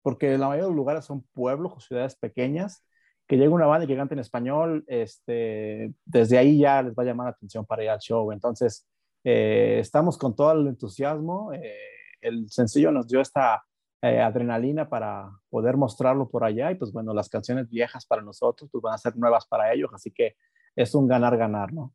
porque 0.01 0.37
la 0.37 0.47
mayoría 0.47 0.63
de 0.63 0.69
los 0.69 0.77
lugares 0.77 1.05
son 1.05 1.23
pueblos 1.33 1.73
o 1.75 1.79
ciudades 1.79 2.15
pequeñas, 2.15 2.83
que 3.27 3.37
llegue 3.37 3.49
una 3.49 3.65
banda 3.65 3.85
y 3.85 3.87
que 3.87 3.93
en 3.93 4.19
español, 4.19 4.83
este, 4.87 5.93
desde 6.05 6.37
ahí 6.37 6.59
ya 6.59 6.81
les 6.81 6.93
va 6.93 7.03
a 7.03 7.05
llamar 7.05 7.25
la 7.25 7.31
atención 7.31 7.65
para 7.65 7.83
ir 7.83 7.89
al 7.89 7.99
show. 7.99 8.31
Entonces, 8.31 8.87
eh, 9.23 9.77
estamos 9.79 10.17
con 10.17 10.35
todo 10.35 10.51
el 10.51 10.67
entusiasmo. 10.67 11.53
Eh, 11.53 11.77
el 12.23 12.49
sencillo 12.49 12.91
nos 12.91 13.07
dio 13.07 13.21
esta 13.21 13.63
eh, 14.01 14.19
adrenalina 14.19 14.89
para 14.89 15.31
poder 15.49 15.77
mostrarlo 15.77 16.29
por 16.29 16.43
allá 16.43 16.71
y 16.71 16.75
pues 16.75 16.91
bueno, 16.91 17.13
las 17.13 17.29
canciones 17.29 17.69
viejas 17.69 18.05
para 18.05 18.21
nosotros 18.21 18.69
pues 18.71 18.81
van 18.81 18.95
a 18.95 18.97
ser 18.97 19.15
nuevas 19.15 19.45
para 19.47 19.71
ellos, 19.73 19.89
así 19.93 20.11
que 20.11 20.35
es 20.75 20.93
un 20.93 21.07
ganar-ganar, 21.07 21.71
¿no? 21.71 21.93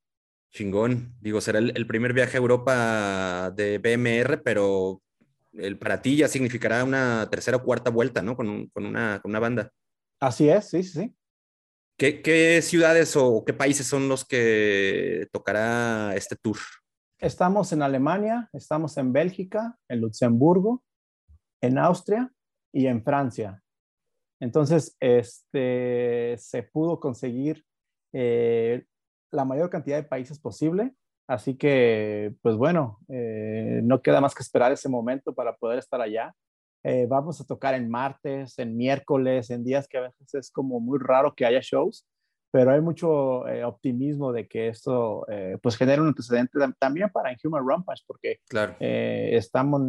Chingón, 0.51 1.15
digo, 1.21 1.41
será 1.41 1.59
el, 1.59 1.87
primer 1.87 2.15
viaje 2.15 2.39
a 2.39 2.41
Europa 2.41 3.53
de 3.55 3.79
BMR, 3.79 4.39
pero 4.43 5.03
el, 5.53 5.79
para 5.79 6.01
ti 6.01 6.17
ya 6.17 6.29
significará 6.29 6.83
una 6.85 7.29
tercera 7.31 7.59
o 7.59 7.63
cuarta 7.63 7.91
vuelta, 7.91 8.23
¿no? 8.23 8.35
Con, 8.37 8.69
con, 8.69 8.87
una, 8.87 9.21
con 9.21 9.31
una, 9.31 9.41
banda. 9.41 9.71
Así 10.19 10.49
es, 10.49 10.71
sí, 10.71 10.83
sí, 10.83 11.01
sí. 11.01 11.15
¿Qué, 11.99 12.23
¿Qué, 12.23 12.63
ciudades 12.63 13.17
o 13.17 13.45
qué 13.45 13.53
países 13.53 13.87
son 13.87 14.09
los 14.09 14.25
que 14.25 15.29
tocará 15.31 16.15
este 16.17 16.37
tour? 16.37 16.57
Estamos 17.21 17.73
en 17.73 17.83
Alemania, 17.83 18.49
estamos 18.53 18.97
en 18.97 19.13
Bélgica, 19.13 19.77
en 19.89 20.03
Luxemburgo, 20.03 20.85
en 21.61 21.77
Austria 21.77 22.33
y 22.73 22.87
en 22.87 23.03
Francia. 23.03 23.61
Entonces, 24.41 24.97
este, 25.01 26.37
se 26.39 26.63
pudo 26.63 27.01
conseguir 27.01 27.65
eh, 28.13 28.85
la 29.33 29.45
mayor 29.45 29.69
cantidad 29.69 29.97
de 29.97 30.09
países 30.09 30.39
posible. 30.39 30.95
Así 31.29 31.57
que, 31.57 32.37
pues 32.41 32.55
bueno, 32.55 33.01
eh, 33.09 33.81
no 33.83 34.01
queda 34.01 34.21
más 34.21 34.33
que 34.33 34.45
esperar 34.45 34.71
ese 34.71 34.89
momento 34.89 35.35
para 35.35 35.57
poder 35.57 35.81
estar 35.81 36.01
allá. 36.01 36.33
Eh, 36.85 37.07
vamos 37.09 37.41
a 37.41 37.45
tocar 37.45 37.75
en 37.75 37.91
martes, 37.91 38.57
en 38.61 38.77
miércoles, 38.77 39.51
en 39.51 39.65
días 39.65 39.89
que 39.89 39.99
a 39.99 40.03
veces 40.03 40.35
es 40.35 40.51
como 40.53 40.79
muy 40.79 41.01
raro 41.01 41.35
que 41.35 41.45
haya 41.45 41.61
shows, 41.61 42.07
pero 42.51 42.73
hay 42.73 42.81
mucho 42.81 43.45
optimismo 43.67 44.33
de 44.33 44.49
que 44.49 44.69
esto 44.69 45.27
pues 45.63 45.77
genere 45.77 46.01
un 46.01 46.09
antecedente 46.09 46.59
también 46.79 47.11
para 47.11 47.37
Human 47.43 47.67
Rampage, 47.67 48.03
porque 48.07 48.41
claro. 48.49 48.77
estamos 48.81 49.83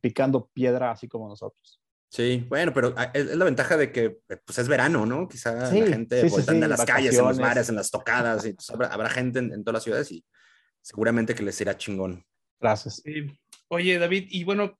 picando 0.00 0.48
piedra 0.54 0.90
así 0.90 1.08
como 1.08 1.28
nosotros. 1.28 1.82
Sí, 2.12 2.44
bueno, 2.46 2.74
pero 2.74 2.92
ah, 2.98 3.10
es, 3.14 3.34
la 3.34 3.46
ventaja 3.46 3.78
de 3.78 3.90
que 3.90 4.18
pues 4.44 4.58
es 4.58 4.68
verano, 4.68 5.06
¿no? 5.06 5.26
Quizá 5.26 5.54
la 5.54 5.70
gente 5.70 6.28
sí, 6.28 6.62
a 6.62 6.68
las 6.68 6.84
calles, 6.84 7.16
en 7.16 7.24
los 7.24 7.38
bares, 7.38 7.70
en 7.70 7.76
las 7.76 7.90
tocadas, 7.90 8.44
y 8.44 8.52
pues, 8.52 8.68
habrá, 8.68 9.08
gente 9.08 9.38
en, 9.38 9.64
todas 9.64 9.76
las 9.76 9.82
ciudades 9.82 10.12
y 10.12 10.22
seguramente 10.82 11.34
que 11.34 11.42
les 11.42 11.58
irá 11.62 11.74
chingón. 11.78 12.22
Gracias. 12.60 13.02
Oye, 13.68 13.98
David, 13.98 14.26
y 14.28 14.44
bueno, 14.44 14.78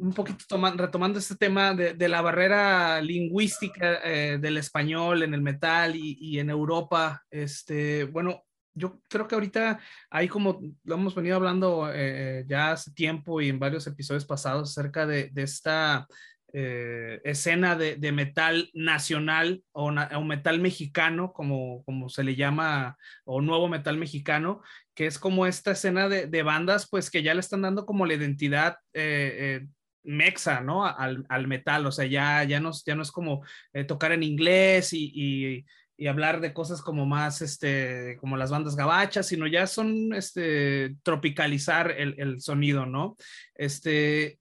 un 0.00 0.12
poquito 0.12 0.44
retomando 0.76 1.18
este 1.18 1.36
tema 1.36 1.74
de, 1.74 2.08
la 2.08 2.20
barrera 2.20 3.00
lingüística 3.00 4.00
eh, 4.04 4.38
del 4.40 4.56
español 4.56 5.22
en 5.22 5.34
el 5.34 5.42
metal 5.42 5.94
y, 5.94 6.38
en 6.38 6.50
Europa, 6.50 7.22
este, 7.30 8.04
bueno, 8.04 8.44
yo 8.74 9.00
creo 9.08 9.26
que 9.26 9.34
ahorita 9.34 9.80
hay 10.10 10.28
como 10.28 10.60
lo 10.84 10.94
hemos 10.94 11.14
venido 11.14 11.36
hablando 11.36 11.90
eh, 11.92 12.44
ya 12.46 12.72
hace 12.72 12.92
tiempo 12.92 13.40
y 13.40 13.48
en 13.48 13.58
varios 13.58 13.86
episodios 13.86 14.24
pasados 14.24 14.70
acerca 14.70 15.06
de, 15.06 15.30
de 15.30 15.42
esta 15.42 16.06
eh, 16.54 17.20
escena 17.24 17.76
de, 17.76 18.12
metal 18.12 18.70
nacional 18.72 19.62
o, 19.72 19.90
metal 20.24 20.60
mexicano, 20.60 21.34
como, 21.34 21.84
como 21.84 22.08
se 22.08 22.24
le 22.24 22.36
llama, 22.36 22.96
o 23.24 23.42
nuevo 23.42 23.68
metal 23.68 23.98
mexicano, 23.98 24.62
que 24.94 25.06
es 25.06 25.18
como 25.18 25.44
esta 25.44 25.72
escena 25.72 26.08
de, 26.08 26.42
bandas, 26.42 26.88
pues 26.88 27.10
que 27.10 27.22
ya 27.22 27.34
le 27.34 27.40
están 27.40 27.62
dando 27.62 27.84
como 27.84 28.06
la 28.06 28.14
identidad 28.14 28.76
eh, 28.94 29.60
eh, 29.60 29.66
mexa, 30.08 30.60
¿no? 30.60 30.86
Al, 30.86 31.46
metal, 31.46 31.86
o 31.86 31.92
sea, 31.92 32.06
ya, 32.06 32.44
ya, 32.44 32.60
no, 32.60 32.70
ya 32.84 32.94
no 32.94 33.02
es 33.02 33.12
como 33.12 33.42
tocar 33.86 34.12
en 34.12 34.22
inglés 34.22 34.92
y, 34.92 35.64
hablar 36.08 36.40
de 36.40 36.52
cosas 36.52 36.80
como 36.80 37.06
más, 37.06 37.42
este, 37.42 38.16
como 38.20 38.36
las 38.36 38.50
bandas 38.50 38.76
gabachas, 38.76 39.26
sino 39.26 39.46
ya 39.48 39.66
son, 39.66 40.12
este, 40.14 40.94
tropicalizar 41.02 41.90
el, 41.90 42.14
el 42.18 42.40
sonido, 42.40 42.86
¿no? 42.86 43.16
Este, 43.54 44.38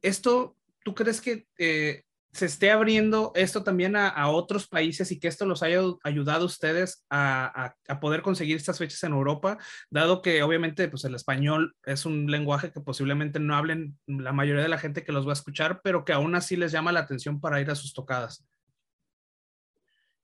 esto 0.00 0.56
¿tú 0.86 0.94
crees 0.94 1.20
que 1.20 1.48
eh, 1.58 2.04
se 2.36 2.44
esté 2.44 2.70
abriendo 2.70 3.32
esto 3.34 3.64
también 3.64 3.96
a, 3.96 4.28
otros 4.28 4.68
países 4.68 5.10
y 5.10 5.18
que 5.18 5.26
esto 5.26 5.46
los 5.46 5.62
haya 5.62 5.80
ayudado 6.04 6.42
a 6.42 6.46
ustedes 6.46 7.06
a, 7.08 7.74
poder 7.98 8.20
conseguir 8.20 8.56
estas 8.56 8.76
fechas 8.76 9.02
en 9.04 9.12
Europa, 9.12 9.56
dado 9.88 10.20
que 10.20 10.42
obviamente 10.42 10.86
pues 10.88 11.04
el 11.06 11.14
español 11.14 11.74
es 11.86 12.04
un 12.04 12.30
lenguaje 12.30 12.72
que 12.72 12.82
posiblemente 12.82 13.40
no 13.40 13.56
hablen 13.56 13.98
la 14.06 14.32
mayoría 14.32 14.62
de 14.62 14.68
la 14.68 14.76
gente 14.76 15.02
que 15.02 15.12
los 15.12 15.26
va 15.26 15.30
a 15.30 15.32
escuchar, 15.32 15.80
pero 15.82 16.04
que 16.04 16.12
aún 16.12 16.34
así 16.34 16.56
les 16.56 16.72
llama 16.72 16.92
la 16.92 17.00
atención 17.00 17.40
para 17.40 17.58
ir 17.58 17.70
a 17.70 17.74
sus 17.74 17.94
tocadas? 17.94 18.46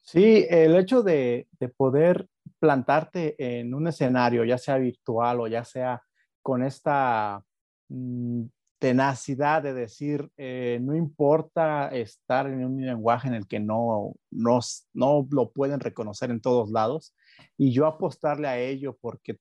Sí, 0.03 0.47
el 0.51 0.77
hecho 0.77 1.03
de, 1.03 1.49
poder 1.79 2.27
plantarte 2.59 3.37
en 3.39 3.73
un 3.73 3.87
escenario, 3.87 4.45
ya 4.45 4.59
sea 4.59 4.77
virtual 4.77 5.41
o 5.41 5.47
ya 5.47 5.65
sea 5.65 6.03
con 6.43 6.63
esta 6.63 7.43
mm, 7.89 8.45
tenacidad 8.83 9.62
de 9.62 9.74
decir, 9.74 10.28
eh, 10.37 10.80
no 10.83 10.97
importa 10.97 11.87
estar 11.91 12.49
en 12.49 12.64
un 12.64 12.85
lenguaje 12.85 13.28
en 13.28 13.35
el 13.35 13.47
que 13.47 13.61
no, 13.61 14.16
no, 14.33 14.59
no 14.93 15.24
lo 15.30 15.53
pueden 15.53 15.78
reconocer 15.78 16.33
en 16.33 16.41
todos 16.41 16.68
lados, 16.72 17.14
y 17.57 17.72
yo 17.72 17.87
apostarle 17.87 18.49
a 18.49 18.59
ello 18.59 18.99
porque 19.01 19.39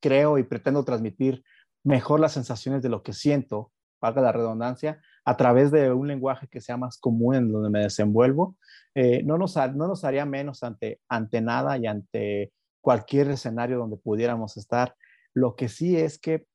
creo 0.00 0.38
y 0.38 0.44
pretendo 0.44 0.82
transmitir 0.82 1.44
mejor 1.84 2.20
las 2.20 2.32
sensaciones 2.32 2.80
de 2.80 2.88
lo 2.88 3.02
que 3.02 3.12
siento, 3.12 3.70
valga 4.00 4.22
la 4.22 4.32
redundancia, 4.32 5.02
a 5.26 5.36
través 5.36 5.70
de 5.70 5.92
un 5.92 6.08
lenguaje 6.08 6.48
que 6.48 6.62
sea 6.62 6.78
más 6.78 6.96
común 6.96 7.34
en 7.34 7.52
donde 7.52 7.68
me 7.68 7.80
desenvuelvo, 7.80 8.56
eh, 8.94 9.22
no, 9.24 9.36
nos, 9.36 9.56
no 9.56 9.88
nos 9.88 10.04
haría 10.04 10.24
menos 10.24 10.62
ante, 10.62 11.02
ante 11.06 11.42
nada 11.42 11.76
y 11.76 11.86
ante 11.86 12.50
cualquier 12.80 13.28
escenario 13.28 13.76
donde 13.76 13.98
pudiéramos 13.98 14.56
estar. 14.56 14.94
Lo 15.34 15.54
que 15.54 15.68
sí 15.68 15.98
es 15.98 16.18
que, 16.18 16.46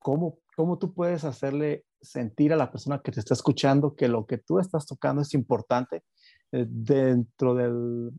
¿cómo 0.00 0.40
cómo 0.58 0.76
tú 0.76 0.92
puedes 0.92 1.22
hacerle 1.22 1.84
sentir 2.00 2.52
a 2.52 2.56
la 2.56 2.72
persona 2.72 3.00
que 3.00 3.12
te 3.12 3.20
está 3.20 3.32
escuchando 3.32 3.94
que 3.94 4.08
lo 4.08 4.26
que 4.26 4.38
tú 4.38 4.58
estás 4.58 4.86
tocando 4.86 5.22
es 5.22 5.32
importante 5.34 6.02
eh, 6.50 6.66
dentro 6.68 7.54
del 7.54 8.10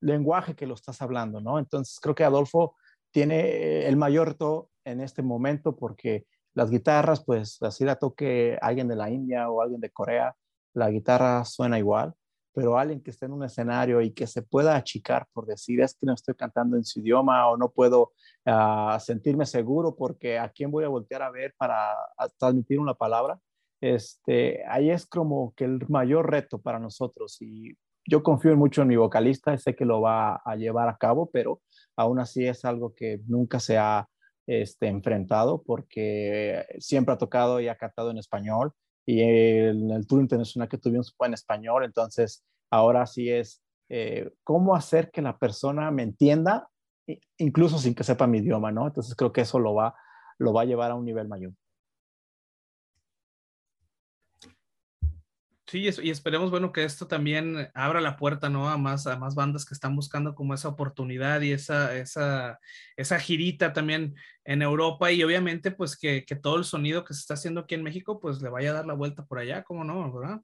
lenguaje 0.00 0.56
que 0.56 0.66
lo 0.66 0.76
estás 0.76 1.02
hablando, 1.02 1.42
¿no? 1.42 1.58
Entonces 1.58 2.00
creo 2.00 2.14
que 2.14 2.24
Adolfo 2.24 2.74
tiene 3.10 3.86
el 3.86 3.98
mayor 3.98 4.28
reto 4.28 4.70
en 4.86 5.02
este 5.02 5.20
momento 5.20 5.76
porque 5.76 6.24
las 6.54 6.70
guitarras, 6.70 7.22
pues 7.22 7.60
así 7.60 7.84
la 7.84 7.96
toque 7.96 8.56
alguien 8.62 8.88
de 8.88 8.96
la 8.96 9.10
India 9.10 9.50
o 9.50 9.60
alguien 9.60 9.82
de 9.82 9.90
Corea, 9.90 10.34
la 10.72 10.88
guitarra 10.88 11.44
suena 11.44 11.78
igual 11.78 12.14
pero 12.54 12.78
alguien 12.78 13.02
que 13.02 13.10
esté 13.10 13.26
en 13.26 13.32
un 13.32 13.44
escenario 13.44 14.00
y 14.00 14.12
que 14.12 14.26
se 14.26 14.42
pueda 14.42 14.76
achicar 14.76 15.26
por 15.32 15.44
decir 15.44 15.80
es 15.80 15.94
que 15.94 16.06
no 16.06 16.14
estoy 16.14 16.34
cantando 16.34 16.76
en 16.76 16.84
su 16.84 17.00
idioma 17.00 17.48
o 17.48 17.56
no 17.56 17.70
puedo 17.70 18.12
ah, 18.46 18.98
sentirme 19.00 19.44
seguro 19.44 19.96
porque 19.96 20.38
a 20.38 20.48
quién 20.50 20.70
voy 20.70 20.84
a 20.84 20.88
voltear 20.88 21.22
a 21.22 21.30
ver 21.30 21.54
para 21.58 21.94
transmitir 22.38 22.78
una 22.78 22.94
palabra, 22.94 23.38
este, 23.80 24.64
ahí 24.66 24.90
es 24.90 25.04
como 25.04 25.52
que 25.56 25.64
el 25.64 25.80
mayor 25.88 26.30
reto 26.30 26.60
para 26.60 26.78
nosotros 26.78 27.36
y 27.42 27.76
yo 28.06 28.22
confío 28.22 28.56
mucho 28.56 28.82
en 28.82 28.88
mi 28.88 28.96
vocalista 28.96 29.56
sé 29.58 29.74
que 29.74 29.84
lo 29.84 30.00
va 30.00 30.36
a 30.36 30.56
llevar 30.56 30.88
a 30.88 30.96
cabo, 30.96 31.30
pero 31.32 31.60
aún 31.96 32.20
así 32.20 32.46
es 32.46 32.64
algo 32.64 32.94
que 32.94 33.20
nunca 33.26 33.58
se 33.58 33.78
ha 33.78 34.08
este, 34.46 34.88
enfrentado 34.88 35.62
porque 35.62 36.66
siempre 36.78 37.14
ha 37.14 37.18
tocado 37.18 37.60
y 37.60 37.68
ha 37.68 37.76
cantado 37.76 38.10
en 38.10 38.18
español 38.18 38.72
y 39.06 39.20
en 39.20 39.90
el 39.90 40.06
tour 40.06 40.20
internacional 40.20 40.68
que 40.68 40.78
tuvimos 40.78 41.14
fue 41.16 41.26
en 41.26 41.34
español, 41.34 41.84
entonces 41.84 42.44
ahora 42.70 43.06
sí 43.06 43.30
es 43.30 43.62
eh, 43.88 44.30
cómo 44.42 44.74
hacer 44.74 45.10
que 45.10 45.22
la 45.22 45.38
persona 45.38 45.90
me 45.90 46.02
entienda, 46.02 46.68
incluso 47.36 47.78
sin 47.78 47.94
que 47.94 48.04
sepa 48.04 48.26
mi 48.26 48.38
idioma, 48.38 48.72
¿no? 48.72 48.86
Entonces 48.86 49.14
creo 49.14 49.32
que 49.32 49.42
eso 49.42 49.58
lo 49.58 49.74
va, 49.74 49.94
lo 50.38 50.52
va 50.52 50.62
a 50.62 50.64
llevar 50.64 50.90
a 50.90 50.94
un 50.94 51.04
nivel 51.04 51.28
mayor. 51.28 51.52
Sí, 55.74 55.88
y 56.04 56.10
esperemos, 56.10 56.52
bueno, 56.52 56.70
que 56.70 56.84
esto 56.84 57.08
también 57.08 57.68
abra 57.74 58.00
la 58.00 58.16
puerta, 58.16 58.48
¿no? 58.48 58.68
A 58.68 58.78
más, 58.78 59.08
a 59.08 59.18
más 59.18 59.34
bandas 59.34 59.64
que 59.64 59.74
están 59.74 59.96
buscando 59.96 60.36
como 60.36 60.54
esa 60.54 60.68
oportunidad 60.68 61.40
y 61.40 61.50
esa, 61.50 61.96
esa, 61.96 62.60
esa 62.96 63.18
girita 63.18 63.72
también 63.72 64.14
en 64.44 64.62
Europa 64.62 65.10
y 65.10 65.24
obviamente 65.24 65.72
pues 65.72 65.98
que, 65.98 66.24
que, 66.24 66.36
todo 66.36 66.58
el 66.58 66.64
sonido 66.64 67.02
que 67.02 67.12
se 67.12 67.18
está 67.18 67.34
haciendo 67.34 67.62
aquí 67.62 67.74
en 67.74 67.82
México 67.82 68.20
pues 68.20 68.40
le 68.40 68.50
vaya 68.50 68.70
a 68.70 68.74
dar 68.74 68.86
la 68.86 68.94
vuelta 68.94 69.24
por 69.24 69.40
allá, 69.40 69.64
¿cómo 69.64 69.82
no? 69.82 70.12
¿Verdad? 70.12 70.40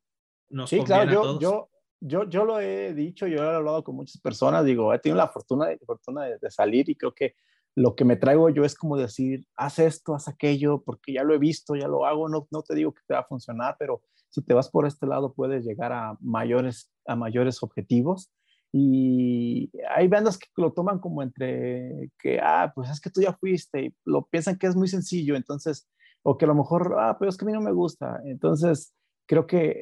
sí, 0.67 0.83
claro, 0.83 1.13
yo, 1.13 1.39
yo, 1.39 1.71
yo, 2.01 2.29
yo 2.29 2.45
lo 2.45 2.61
he 2.61 2.93
dicho, 2.93 3.29
yo 3.29 3.37
he 3.37 3.55
hablado 3.55 3.85
con 3.85 3.95
muchas 3.95 4.21
personas, 4.21 4.65
digo, 4.65 4.93
he 4.93 4.99
tenido 4.99 5.17
la 5.17 5.29
fortuna, 5.29 5.69
fortuna 5.87 6.25
de, 6.25 6.51
salir 6.51 6.91
y 6.91 6.97
creo 6.97 7.15
que 7.15 7.37
lo 7.77 7.95
que 7.95 8.05
me 8.05 8.17
traigo 8.17 8.51
yo 8.51 8.65
es 8.65 8.75
como 8.75 8.97
decir, 8.97 9.47
haz 9.55 9.79
esto, 9.79 10.13
haz 10.13 10.27
aquello, 10.27 10.83
porque 10.83 11.13
ya 11.13 11.23
lo 11.23 11.35
he 11.35 11.39
visto, 11.39 11.77
ya 11.77 11.87
lo 11.87 12.05
hago, 12.05 12.29
no, 12.29 12.49
no 12.51 12.63
te 12.63 12.75
digo 12.75 12.93
que 12.93 13.03
te 13.07 13.15
va 13.15 13.21
a 13.21 13.29
funcionar, 13.29 13.77
pero 13.79 14.03
si 14.31 14.43
te 14.43 14.55
vas 14.55 14.71
por 14.71 14.87
este 14.87 15.07
lado 15.07 15.35
puedes 15.35 15.65
llegar 15.65 15.93
a 15.93 16.17
mayores, 16.21 16.91
a 17.07 17.17
mayores 17.17 17.63
objetivos. 17.63 18.33
Y 18.73 19.71
hay 19.95 20.07
bandas 20.07 20.39
que 20.39 20.47
lo 20.57 20.73
toman 20.73 21.01
como 21.01 21.23
entre 21.23 22.11
que, 22.19 22.39
ah, 22.41 22.73
pues 22.75 22.89
es 22.89 23.01
que 23.01 23.11
tú 23.11 23.21
ya 23.21 23.33
fuiste 23.33 23.87
y 23.87 23.95
lo 24.05 24.27
piensan 24.27 24.57
que 24.57 24.69
es 24.69 24.77
muy 24.77 24.87
sencillo, 24.87 25.35
entonces, 25.35 25.89
o 26.23 26.39
que 26.39 26.45
a 26.45 26.49
lo 26.49 26.55
mejor, 26.55 26.95
ah, 26.99 27.17
pero 27.19 27.29
es 27.29 27.37
que 27.37 27.45
a 27.45 27.47
mí 27.47 27.53
no 27.53 27.61
me 27.61 27.73
gusta. 27.73 28.21
Entonces, 28.25 28.95
creo 29.27 29.47
que 29.47 29.75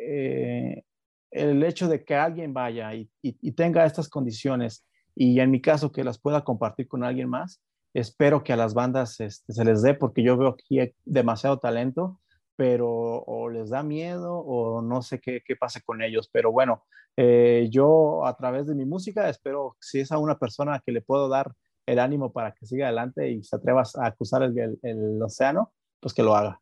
eh, 0.78 0.84
el 1.30 1.62
hecho 1.62 1.88
de 1.88 2.02
que 2.04 2.14
alguien 2.14 2.54
vaya 2.54 2.94
y, 2.94 3.10
y, 3.22 3.52
tenga 3.52 3.84
estas 3.84 4.08
condiciones 4.08 4.86
y 5.14 5.40
en 5.40 5.50
mi 5.50 5.60
caso 5.60 5.92
que 5.92 6.04
las 6.04 6.18
pueda 6.18 6.44
compartir 6.44 6.88
con 6.88 7.04
alguien 7.04 7.28
más, 7.28 7.60
espero 7.92 8.42
que 8.42 8.52
a 8.54 8.56
las 8.56 8.72
bandas 8.72 9.20
este, 9.20 9.52
se 9.52 9.64
les 9.64 9.82
dé 9.82 9.94
porque 9.94 10.22
yo 10.22 10.36
veo 10.38 10.48
aquí 10.48 10.78
demasiado 11.04 11.58
talento 11.58 12.20
pero 12.58 12.88
o 12.90 13.48
les 13.48 13.70
da 13.70 13.84
miedo 13.84 14.36
o 14.36 14.82
no 14.82 15.00
sé 15.00 15.20
qué, 15.20 15.42
qué 15.46 15.54
pase 15.54 15.80
con 15.80 16.02
ellos. 16.02 16.28
Pero 16.32 16.50
bueno, 16.50 16.84
eh, 17.16 17.68
yo 17.70 18.26
a 18.26 18.36
través 18.36 18.66
de 18.66 18.74
mi 18.74 18.84
música 18.84 19.28
espero, 19.28 19.76
si 19.80 20.00
es 20.00 20.10
a 20.10 20.18
una 20.18 20.40
persona 20.40 20.82
que 20.84 20.90
le 20.90 21.00
puedo 21.00 21.28
dar 21.28 21.52
el 21.86 22.00
ánimo 22.00 22.32
para 22.32 22.50
que 22.50 22.66
siga 22.66 22.86
adelante 22.86 23.30
y 23.30 23.44
se 23.44 23.54
atreva 23.54 23.84
a 24.02 24.10
cruzar 24.10 24.42
el, 24.42 24.76
el, 24.82 25.22
océano, 25.22 25.72
pues 26.00 26.12
que 26.12 26.24
lo 26.24 26.34
haga. 26.34 26.60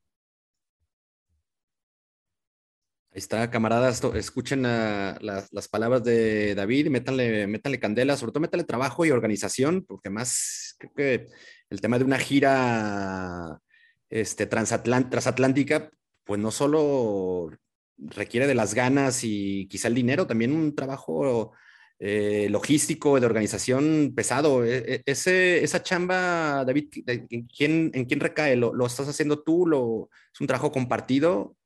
Ahí 3.11 3.19
está, 3.19 3.51
camaradas, 3.51 4.05
escuchen 4.05 4.65
las, 4.65 5.69
palabras 5.71 6.05
de 6.05 6.55
David, 6.55 6.91
métanle, 6.91 7.47
métanle 7.47 7.81
candela, 7.81 8.19
sobre 8.19 8.33
todo 8.33 8.43
métanle 8.43 8.65
trabajo 8.65 9.07
y 9.07 9.13
organización, 9.13 9.87
porque 9.89 10.11
más 10.11 10.77
creo 10.79 10.93
que 10.93 11.27
el 11.71 11.81
tema 11.81 11.99
de 11.99 12.05
una 12.05 12.19
gira 12.19 13.63
este, 14.11 14.47
transatlántica, 14.47 15.91
pues 16.25 16.41
no 16.41 16.51
solo 16.51 17.51
requiere 17.99 18.47
de 18.47 18.55
las 18.55 18.75
ganas 18.75 19.25
y 19.25 19.69
quizá 19.69 19.89
el 19.89 19.95
dinero, 19.95 20.27
también 20.27 20.53
un 20.53 20.75
trabajo 20.75 21.53
eh, 21.99 22.49
logístico, 22.51 23.19
de 23.19 23.27
organización 23.27 24.13
pesado. 24.15 24.65
E, 24.65 25.03
e, 25.07 25.63
esa 25.63 25.83
chamba, 25.83 26.65
David, 26.65 26.91
¿en 27.07 27.47
quién, 27.47 28.21
recae? 28.21 28.57
¿Lo, 28.57 28.75
¿Lo, 28.75 28.87
estás 28.87 29.09
haciendo 29.09 29.43
tú? 29.43 29.67
¿Lo, 29.67 30.11
¿Es 30.33 30.41
un 30.41 30.47
trabajo 30.47 30.71
compartido? 30.71 31.57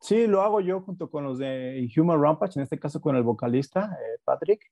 Sí, 0.00 0.26
lo 0.26 0.42
hago 0.42 0.60
yo 0.60 0.80
junto 0.80 1.10
con 1.10 1.24
los 1.24 1.38
de 1.38 1.86
Human 1.96 2.22
Rampage, 2.22 2.58
en 2.58 2.62
este 2.62 2.78
caso 2.78 3.00
con 3.00 3.16
el 3.16 3.22
vocalista, 3.22 3.90
eh, 4.00 4.20
Patrick. 4.24 4.64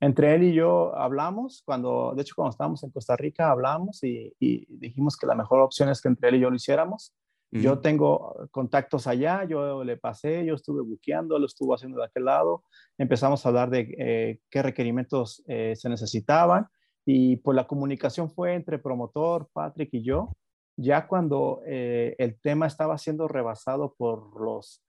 Entre 0.00 0.34
él 0.34 0.44
y 0.44 0.54
yo 0.54 0.96
hablamos, 0.96 1.62
cuando, 1.64 2.14
de 2.16 2.22
hecho, 2.22 2.34
cuando 2.34 2.50
estábamos 2.50 2.82
en 2.82 2.90
Costa 2.90 3.16
Rica, 3.16 3.50
hablamos 3.50 4.02
y, 4.02 4.34
y 4.40 4.66
dijimos 4.68 5.16
que 5.16 5.26
la 5.26 5.34
mejor 5.34 5.60
opción 5.60 5.90
es 5.90 6.00
que 6.00 6.08
entre 6.08 6.30
él 6.30 6.36
y 6.36 6.40
yo 6.40 6.50
lo 6.50 6.56
hiciéramos. 6.56 7.14
Yo 7.52 7.80
tengo 7.80 8.48
contactos 8.52 9.08
allá, 9.08 9.44
yo 9.44 9.82
le 9.82 9.96
pasé, 9.96 10.44
yo 10.44 10.54
estuve 10.54 10.82
buqueando, 10.82 11.36
lo 11.36 11.46
estuvo 11.46 11.74
haciendo 11.74 11.98
de 11.98 12.06
aquel 12.06 12.26
lado. 12.26 12.62
Empezamos 12.96 13.44
a 13.44 13.48
hablar 13.48 13.70
de 13.70 13.92
eh, 13.98 14.40
qué 14.48 14.62
requerimientos 14.62 15.42
eh, 15.48 15.74
se 15.74 15.88
necesitaban 15.88 16.68
y 17.04 17.38
pues 17.38 17.56
la 17.56 17.66
comunicación 17.66 18.30
fue 18.30 18.54
entre 18.54 18.78
promotor, 18.78 19.48
Patrick 19.52 19.92
y 19.92 20.02
yo. 20.02 20.36
Ya 20.76 21.08
cuando 21.08 21.60
eh, 21.66 22.14
el 22.18 22.40
tema 22.40 22.68
estaba 22.68 22.96
siendo 22.98 23.26
rebasado 23.26 23.94
por 23.98 24.40
los 24.40 24.80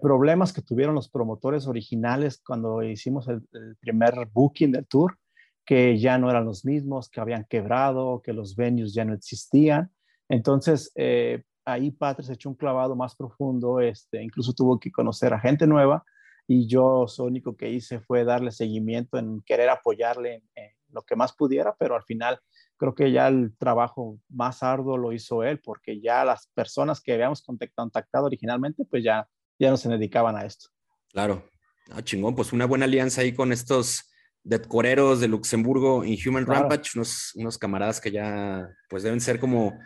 problemas 0.00 0.52
que 0.52 0.62
tuvieron 0.62 0.94
los 0.94 1.08
promotores 1.08 1.66
originales 1.66 2.42
cuando 2.44 2.82
hicimos 2.82 3.26
el, 3.28 3.40
el 3.52 3.76
primer 3.76 4.28
booking 4.32 4.72
del 4.72 4.86
tour, 4.86 5.18
que 5.64 5.98
ya 5.98 6.18
no 6.18 6.30
eran 6.30 6.44
los 6.44 6.64
mismos, 6.64 7.08
que 7.08 7.20
habían 7.20 7.46
quebrado, 7.48 8.20
que 8.22 8.32
los 8.32 8.56
venues 8.56 8.94
ya 8.94 9.04
no 9.04 9.14
existían. 9.14 9.90
Entonces, 10.28 10.92
eh, 10.94 11.42
ahí 11.64 11.90
Patrick 11.90 12.26
se 12.26 12.34
echó 12.34 12.48
un 12.48 12.56
clavado 12.56 12.96
más 12.96 13.14
profundo, 13.14 13.80
este, 13.80 14.22
incluso 14.22 14.52
tuvo 14.52 14.78
que 14.78 14.90
conocer 14.90 15.32
a 15.34 15.40
gente 15.40 15.66
nueva 15.66 16.04
y 16.46 16.66
yo 16.66 17.06
lo 17.18 17.24
único 17.24 17.56
que 17.56 17.70
hice 17.70 18.00
fue 18.00 18.24
darle 18.24 18.50
seguimiento 18.50 19.18
en 19.18 19.42
querer 19.42 19.70
apoyarle 19.70 20.42
en, 20.54 20.70
lo 20.88 21.02
que 21.02 21.16
más 21.16 21.32
pudiera, 21.32 21.74
pero 21.78 21.96
al 21.96 22.02
final 22.02 22.38
creo 22.76 22.94
que 22.94 23.10
ya 23.12 23.28
el 23.28 23.56
trabajo 23.56 24.18
más 24.28 24.62
arduo 24.62 24.98
lo 24.98 25.12
hizo 25.12 25.42
él, 25.42 25.58
porque 25.64 26.02
ya 26.02 26.22
las 26.22 26.48
personas 26.48 27.00
que 27.00 27.14
habíamos 27.14 27.42
contactado 27.42 28.26
originalmente, 28.26 28.84
pues 28.84 29.02
ya, 29.02 29.26
ya 29.62 29.70
no 29.70 29.76
se 29.76 29.88
dedicaban 29.88 30.36
a 30.36 30.44
esto. 30.44 30.68
Claro, 31.12 31.48
ah, 31.90 32.02
chingón, 32.02 32.34
pues 32.34 32.52
una 32.52 32.66
buena 32.66 32.84
alianza 32.84 33.20
ahí 33.20 33.32
con 33.32 33.52
estos 33.52 34.10
decoreros 34.42 35.20
de 35.20 35.28
Luxemburgo 35.28 36.04
en 36.04 36.16
Human 36.26 36.46
Rampage, 36.46 36.90
unos, 36.96 37.32
unos 37.36 37.58
camaradas 37.58 38.00
que 38.00 38.10
ya 38.10 38.68
pues 38.88 39.04
deben 39.04 39.20
ser 39.20 39.38
como 39.38 39.78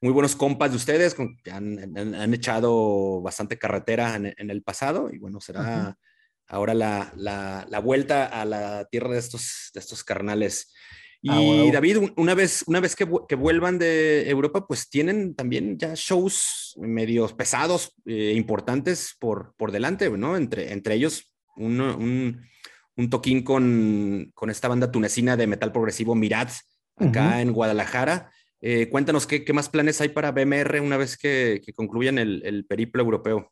muy 0.00 0.12
buenos 0.12 0.36
compas 0.36 0.70
de 0.70 0.76
ustedes 0.76 1.16
que 1.42 1.50
han, 1.50 2.34
echado 2.34 3.22
bastante 3.22 3.58
carretera 3.58 4.14
en, 4.14 4.50
el 4.50 4.62
pasado 4.62 5.10
y 5.10 5.18
bueno, 5.18 5.40
será 5.40 5.98
ahora 6.46 6.74
la, 6.74 7.80
vuelta 7.82 8.26
a 8.26 8.44
la 8.44 8.84
tierra 8.84 9.12
de 9.12 9.18
estos, 9.18 9.70
de 9.74 9.80
estos 9.80 10.04
carnales. 10.04 10.72
Ah, 11.26 11.40
y 11.40 11.70
David, 11.70 11.98
una 12.16 12.34
vez, 12.34 12.64
una 12.66 12.80
vez 12.80 12.94
que, 12.94 13.04
vuelvan 13.04 13.78
de 13.78 14.28
Europa, 14.28 14.66
pues 14.66 14.90
tienen 14.90 15.34
también 15.34 15.78
ya 15.78 15.94
shows 15.94 16.74
medios 16.78 17.32
pesados, 17.32 17.94
eh, 18.04 18.34
importantes 18.36 19.16
por, 19.18 19.54
por 19.56 19.72
delante, 19.72 20.10
¿no? 20.10 20.36
Entre, 20.36 20.72
entre 20.72 20.96
ellos 20.96 21.32
un, 21.56 21.80
un, 22.96 23.10
toquín 23.10 23.42
con, 23.42 24.30
con, 24.34 24.50
esta 24.50 24.68
banda 24.68 24.90
tunecina 24.90 25.36
de 25.36 25.46
metal 25.46 25.72
progresivo 25.72 26.14
Mirat, 26.14 26.50
acá 26.96 27.40
en 27.40 27.52
Guadalajara. 27.52 28.30
Eh, 28.60 28.88
cuéntanos 28.88 29.26
¿qué, 29.26 29.44
más 29.52 29.68
planes 29.68 30.00
hay 30.00 30.08
para 30.08 30.32
BMR 30.32 30.80
una 30.80 30.96
vez 30.96 31.16
que, 31.16 31.60
concluyan 31.74 32.18
el, 32.18 32.66
periplo 32.68 33.02
europeo. 33.02 33.50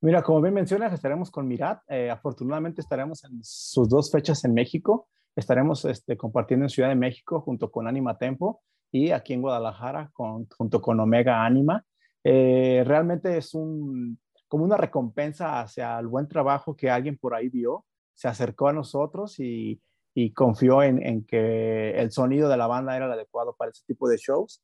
Mira, 0.00 0.22
como 0.22 0.40
bien 0.40 0.54
mencionas, 0.54 0.92
estaremos 0.92 1.30
con 1.30 1.48
Mirat. 1.48 1.82
Eh, 1.88 2.10
afortunadamente 2.10 2.80
estaremos 2.80 3.24
en 3.24 3.40
sus 3.42 3.88
dos 3.88 4.10
fechas 4.10 4.44
en 4.44 4.54
México. 4.54 5.08
Estaremos 5.36 5.84
este, 5.84 6.16
compartiendo 6.16 6.66
en 6.66 6.70
Ciudad 6.70 6.88
de 6.88 6.94
México 6.94 7.40
junto 7.40 7.70
con 7.70 7.86
Anima 7.86 8.18
Tempo 8.18 8.62
y 8.90 9.10
aquí 9.10 9.34
en 9.34 9.42
Guadalajara 9.42 10.10
junto 10.14 10.80
con 10.80 11.00
Omega 11.00 11.44
Anima. 11.44 11.84
Eh, 12.24 12.82
realmente 12.86 13.36
es 13.36 13.52
como 13.52 14.64
una 14.64 14.76
recompensa 14.76 15.60
hacia 15.60 15.98
el 15.98 16.06
buen 16.06 16.28
trabajo 16.28 16.76
que 16.76 16.90
alguien 16.90 17.16
por 17.16 17.34
ahí 17.34 17.48
vio, 17.48 17.84
se 18.14 18.28
acercó 18.28 18.68
a 18.68 18.72
nosotros 18.72 19.38
y 19.38 19.80
y 20.20 20.32
confió 20.32 20.82
en, 20.82 21.24
que 21.26 21.90
el 21.90 22.10
sonido 22.10 22.48
de 22.48 22.56
la 22.56 22.66
banda 22.66 22.96
era 22.96 23.06
el 23.06 23.12
adecuado 23.12 23.54
para 23.56 23.70
ese 23.70 23.84
tipo 23.86 24.08
de 24.08 24.16
shows. 24.16 24.60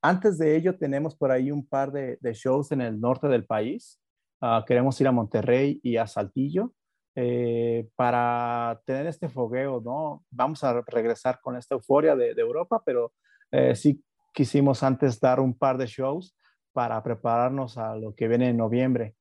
antes 0.00 0.38
de 0.38 0.56
ello, 0.56 0.78
tenemos 0.78 1.16
por 1.16 1.32
ahí 1.32 1.50
un 1.50 1.66
par 1.66 1.90
de, 1.90 2.18
shows 2.34 2.70
en 2.70 2.80
el 2.80 3.00
norte 3.00 3.26
del 3.26 3.44
país. 3.44 4.00
Ah, 4.40 4.64
queremos 4.64 5.00
ir 5.00 5.08
a 5.08 5.12
Monterrey 5.12 5.80
y 5.82 5.96
a 5.96 6.06
Saltillo 6.06 6.72
eh, 7.14 7.88
para 7.96 8.80
tener 8.84 9.06
este 9.06 9.28
fogueo, 9.28 9.80
¿no? 9.80 10.24
Vamos 10.30 10.64
a 10.64 10.80
regresar 10.82 11.40
con 11.40 11.56
esta 11.56 11.74
euforia 11.74 12.16
de, 12.16 12.30
Europa, 12.32 12.82
pero 12.84 13.12
eh, 13.50 13.74
sí 13.74 14.02
quisimos 14.32 14.82
antes 14.82 15.20
dar 15.20 15.40
un 15.40 15.56
par 15.56 15.76
de 15.78 15.86
shows 15.86 16.36
para 16.72 17.02
prepararnos 17.02 17.78
a 17.78 17.96
lo 17.96 18.14
que 18.14 18.28
viene 18.28 18.48
en 18.48 18.56
noviembre 18.56 19.14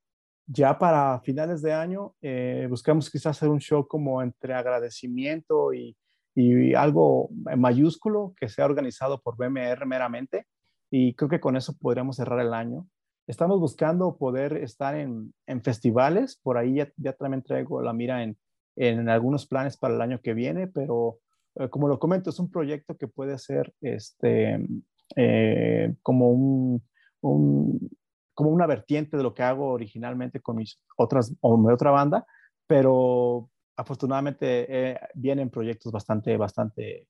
ya 0.51 0.77
para 0.79 1.19
finales 1.19 1.61
de 1.61 1.73
año 1.73 2.15
eh, 2.21 2.65
buscamos 2.69 3.09
quizás 3.09 3.37
hacer 3.37 3.49
un 3.49 3.59
show 3.59 3.87
como 3.87 4.21
entre 4.21 4.55
agradecimiento 4.55 5.73
y, 5.73 5.95
y, 6.33 6.73
algo 6.73 7.29
mayúsculo 7.55 8.33
que 8.35 8.49
sea 8.49 8.65
organizado 8.65 9.21
por 9.21 9.37
BMR 9.37 9.85
meramente 9.85 10.47
y 10.89 11.13
creo 11.13 11.29
que 11.29 11.39
con 11.39 11.55
eso 11.55 11.77
podríamos 11.77 12.15
cerrar 12.15 12.39
el 12.39 12.55
año. 12.55 12.87
Estamos 13.29 13.59
buscando 13.59 14.17
poder 14.17 14.57
estar 14.57 14.95
en, 14.95 15.35
festivales, 15.61 16.39
por 16.41 16.57
ahí 16.57 16.77
ya, 16.77 16.91
ya, 16.97 17.13
también 17.13 17.43
traigo 17.43 17.79
la 17.79 17.93
mira 17.93 18.23
en, 18.23 19.07
algunos 19.07 19.45
planes 19.45 19.77
para 19.77 19.93
el 19.93 20.01
año 20.01 20.19
que 20.19 20.33
viene, 20.33 20.65
pero 20.65 21.19
eh, 21.53 21.69
como 21.69 21.87
lo 21.87 21.99
comento, 21.99 22.31
es 22.31 22.39
un 22.39 22.49
proyecto 22.49 22.97
que 22.97 23.07
puede 23.07 23.37
ser 23.37 23.71
este, 23.81 24.67
eh, 25.15 25.93
como 26.01 26.31
un, 26.31 26.81
un, 27.21 27.91
como 28.33 28.49
una 28.49 28.65
vertiente 28.65 29.15
de 29.15 29.21
lo 29.21 29.35
que 29.35 29.43
hago 29.43 29.73
originalmente 29.73 30.39
con 30.39 30.55
mis 30.55 30.81
otras 30.97 31.31
o 31.41 31.55
mi 31.55 31.71
otra 31.71 31.91
banda, 31.91 32.25
pero 32.65 33.51
afortunadamente 33.75 34.65
eh, 34.69 34.99
vienen 35.13 35.51
proyectos 35.51 35.91
bastante, 35.91 36.35
bastante 36.35 37.07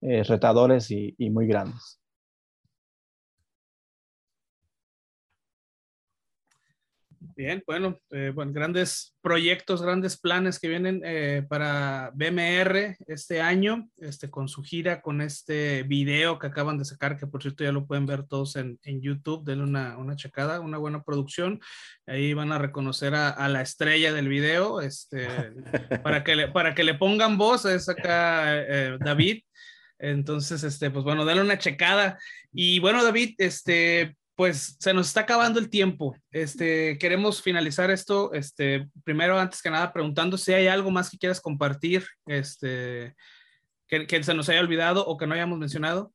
retadores 0.00 0.90
y 0.90 1.30
muy 1.30 1.46
grandes. 1.46 2.00
Bien, 7.20 7.62
bueno, 7.66 7.98
eh, 8.10 8.30
bueno, 8.34 8.52
grandes 8.52 9.16
proyectos, 9.20 9.82
grandes 9.82 10.18
planes 10.18 10.58
que 10.58 10.68
vienen 10.68 11.02
eh, 11.04 11.44
para 11.48 12.12
BMR 12.14 12.96
este 13.06 13.40
año, 13.40 13.88
este, 13.96 14.30
con 14.30 14.48
su 14.48 14.62
gira, 14.62 15.00
con 15.00 15.20
este 15.20 15.82
video 15.82 16.38
que 16.38 16.46
acaban 16.46 16.78
de 16.78 16.84
sacar, 16.84 17.16
que 17.16 17.26
por 17.26 17.42
cierto 17.42 17.64
ya 17.64 17.72
lo 17.72 17.86
pueden 17.86 18.06
ver 18.06 18.24
todos 18.24 18.56
en, 18.56 18.78
en 18.82 19.00
YouTube, 19.00 19.44
denle 19.44 19.64
una, 19.64 19.98
una 19.98 20.14
checada, 20.14 20.60
una 20.60 20.78
buena 20.78 21.02
producción. 21.02 21.60
Ahí 22.06 22.34
van 22.34 22.52
a 22.52 22.58
reconocer 22.58 23.14
a, 23.14 23.48
la 23.48 23.62
estrella 23.62 24.12
del 24.12 24.28
video, 24.28 24.80
este, 24.80 25.26
para, 26.02 26.22
que 26.22 26.36
le, 26.36 26.48
para 26.48 26.74
que 26.74 26.84
le 26.84 26.94
pongan 26.94 27.36
voz, 27.36 27.64
es 27.64 27.88
acá 27.88 28.56
eh, 28.56 28.98
David. 29.00 29.42
Entonces, 29.98 30.62
este, 30.62 30.90
pues 30.90 31.04
bueno, 31.04 31.24
dale 31.24 31.40
una 31.40 31.58
checada. 31.58 32.18
Y 32.52 32.78
bueno, 32.78 33.02
David, 33.02 33.34
este, 33.38 34.16
pues 34.38 34.76
se 34.78 34.94
nos 34.94 35.08
está 35.08 35.22
acabando 35.22 35.58
el 35.58 35.68
tiempo. 35.68 36.14
Este, 36.30 36.96
queremos 36.98 37.42
finalizar 37.42 37.90
esto, 37.90 38.32
este, 38.32 38.88
primero, 39.02 39.36
antes 39.36 39.60
que 39.60 39.68
nada, 39.68 39.92
preguntando 39.92 40.38
si 40.38 40.52
hay 40.52 40.68
algo 40.68 40.92
más 40.92 41.10
que 41.10 41.18
quieras 41.18 41.40
compartir, 41.40 42.04
este, 42.24 43.16
que, 43.88 44.22
se 44.22 44.34
nos 44.34 44.48
haya 44.48 44.60
olvidado 44.60 45.04
o 45.04 45.16
que 45.16 45.26
no 45.26 45.34
hayamos 45.34 45.58
mencionado. 45.58 46.12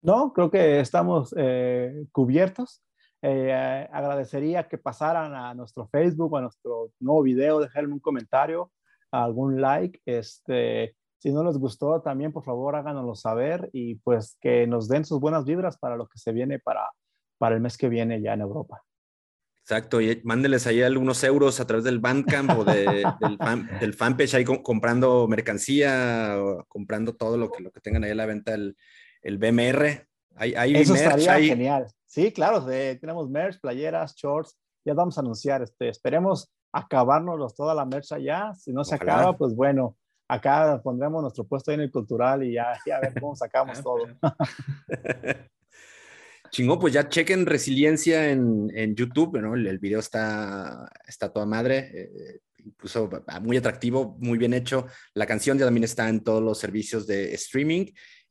No, 0.00 0.32
creo 0.32 0.50
que 0.50 0.80
estamos 0.80 1.34
eh, 1.36 2.06
cubiertos. 2.10 2.82
Eh, 3.20 3.52
agradecería 3.92 4.66
que 4.66 4.78
pasaran 4.78 5.34
a 5.34 5.52
nuestro 5.52 5.86
Facebook, 5.88 6.34
a 6.38 6.40
nuestro 6.40 6.90
nuevo 7.00 7.22
video, 7.22 7.60
dejarme 7.60 7.92
un 7.92 8.00
comentario, 8.00 8.72
algún 9.10 9.60
like. 9.60 10.00
Este, 10.06 10.96
si 11.18 11.30
no 11.30 11.44
les 11.44 11.58
gustó, 11.58 12.00
también 12.00 12.32
por 12.32 12.44
favor 12.44 12.76
háganoslo 12.76 13.14
saber 13.14 13.68
y 13.74 13.96
pues 13.96 14.38
que 14.40 14.66
nos 14.66 14.88
den 14.88 15.04
sus 15.04 15.20
buenas 15.20 15.44
vibras 15.44 15.76
para 15.76 15.98
lo 15.98 16.06
que 16.06 16.18
se 16.18 16.32
viene 16.32 16.58
para 16.58 16.88
para 17.42 17.56
el 17.56 17.60
mes 17.60 17.76
que 17.76 17.88
viene 17.88 18.22
ya 18.22 18.34
en 18.34 18.40
Europa. 18.42 18.84
Exacto, 19.64 20.00
y 20.00 20.20
mándenles 20.22 20.64
ahí 20.68 20.80
algunos 20.80 21.24
euros 21.24 21.58
a 21.58 21.66
través 21.66 21.82
del 21.82 21.98
Bandcamp 21.98 22.56
o 22.56 22.64
del, 22.64 23.04
del, 23.80 23.94
fanpage 23.94 24.34
ahí 24.34 24.44
comprando 24.44 25.26
mercancía 25.26 26.36
o 26.38 26.64
comprando 26.68 27.16
todo 27.16 27.36
lo 27.36 27.50
que, 27.50 27.64
lo 27.64 27.72
que 27.72 27.80
tengan 27.80 28.04
ahí 28.04 28.12
a 28.12 28.14
la 28.14 28.26
venta 28.26 28.54
el, 28.54 28.76
el 29.22 29.38
BMR. 29.38 30.06
Hay, 30.36 30.54
hay 30.54 30.76
Eso 30.76 30.94
estaría 30.94 31.34
genial. 31.40 31.88
Sí, 32.06 32.30
claro, 32.30 32.64
tenemos 32.64 33.28
merch, 33.28 33.60
playeras, 33.60 34.14
shorts, 34.14 34.56
ya 34.84 34.94
vamos 34.94 35.18
a 35.18 35.22
anunciar, 35.22 35.62
este, 35.62 35.88
esperemos 35.88 36.48
acabárnoslos 36.70 37.56
toda 37.56 37.74
la 37.74 37.84
mercha 37.84 38.20
ya, 38.20 38.54
si 38.54 38.72
no 38.72 38.84
se 38.84 38.94
acaba, 38.94 39.36
pues 39.36 39.52
bueno, 39.56 39.96
acá 40.28 40.80
pondremos 40.80 41.22
nuestro 41.22 41.42
puesto 41.42 41.72
ahí 41.72 41.74
en 41.74 41.80
el 41.80 41.90
cultural 41.90 42.44
y 42.44 42.52
ya, 42.52 42.78
ya 42.86 42.98
a 42.98 43.00
ver 43.00 43.20
cómo 43.20 43.34
sacamos 43.34 43.80
ah, 43.80 43.82
todo. 43.82 44.06
Chingón, 46.52 46.78
pues 46.78 46.92
ya 46.92 47.08
chequen 47.08 47.46
resiliencia 47.46 48.30
en, 48.30 48.70
en 48.74 48.94
YouTube, 48.94 49.40
¿no? 49.40 49.54
El, 49.54 49.66
el, 49.66 49.78
video 49.78 50.00
está, 50.00 50.86
está 51.08 51.32
toda 51.32 51.46
madre, 51.46 51.90
eh, 51.94 52.40
incluso 52.62 53.08
muy 53.40 53.56
atractivo, 53.56 54.18
muy 54.20 54.36
bien 54.36 54.52
hecho. 54.52 54.86
La 55.14 55.24
canción 55.24 55.56
ya 55.58 55.64
también 55.64 55.84
está 55.84 56.10
en 56.10 56.20
todos 56.20 56.42
los 56.42 56.58
servicios 56.58 57.06
de 57.06 57.32
streaming. 57.32 57.86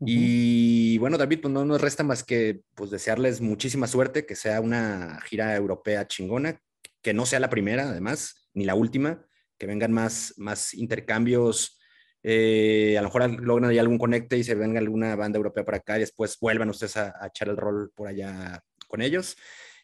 Y 0.06 1.00
bueno, 1.00 1.18
David, 1.18 1.40
pues 1.42 1.52
no 1.52 1.66
nos 1.66 1.82
resta 1.82 2.04
más 2.04 2.24
que 2.24 2.62
pues 2.76 2.92
desearles 2.92 3.42
muchísima 3.42 3.88
suerte, 3.88 4.26
que 4.28 4.36
sea 4.36 4.62
una 4.62 5.20
gira 5.26 5.56
europea 5.56 6.08
chingona, 6.08 6.60
que 7.02 7.16
no 7.16 7.26
sea 7.26 7.40
la 7.40 7.50
primera, 7.50 7.90
además, 7.90 8.50
ni 8.54 8.66
la 8.66 8.76
última, 8.76 9.26
que 9.58 9.66
vengan 9.66 9.92
más, 9.92 10.36
más 10.38 10.76
intercambios 10.76 11.81
eh, 12.24 12.96
a 12.98 13.02
lo 13.02 13.08
mejor 13.08 13.42
logran 13.42 13.72
ahí 13.72 13.80
algún 13.80 13.98
conecte 13.98 14.38
y 14.38 14.44
se 14.44 14.56
venga 14.56 14.80
alguna 14.80 15.16
banda 15.16 15.38
europea 15.38 15.66
para 15.66 15.78
acá 15.78 15.98
y 15.98 16.02
después 16.02 16.38
vuelvan 16.40 16.70
ustedes 16.70 16.98
a, 16.98 17.14
echar 17.28 17.50
el 17.50 17.58
rol 17.58 17.92
por 17.96 18.08
allá 18.08 18.64
con 18.88 19.02
ellos. 19.02 19.38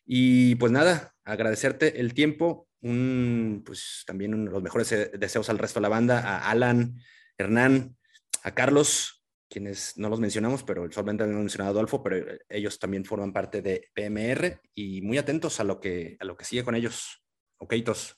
Y 0.05 0.55
pues 0.55 0.71
nada, 0.71 1.13
agradecerte 1.25 1.99
el 1.99 2.13
tiempo, 2.13 2.67
pues 2.79 4.03
también 4.05 4.45
los 4.45 4.63
mejores 4.63 4.91
eh, 4.91 5.11
deseos 5.17 5.49
al 5.49 5.57
resto 5.57 5.79
de 5.79 5.83
la 5.83 5.89
banda, 5.89 6.19
a 6.19 6.49
Alan, 6.49 7.01
Hernán, 7.37 7.97
a 8.43 8.53
Carlos, 8.53 9.25
quienes 9.49 9.97
no 9.97 10.09
los 10.09 10.19
mencionamos, 10.19 10.63
pero 10.63 10.89
solamente 10.91 11.23
han 11.23 11.35
mencionado 11.35 11.71
a 11.71 11.73
Adolfo, 11.73 12.03
pero 12.03 12.17
eh, 12.17 12.39
ellos 12.49 12.79
también 12.79 13.05
forman 13.05 13.33
parte 13.33 13.61
de 13.61 13.89
PMR 13.93 14.61
y 14.75 15.01
muy 15.01 15.17
atentos 15.17 15.59
a 15.59 15.63
lo 15.63 15.79
que, 15.79 16.17
a 16.19 16.25
lo 16.25 16.37
que 16.37 16.45
sigue 16.45 16.63
con 16.63 16.75
ellos. 16.75 17.23
Okitos. 17.57 18.17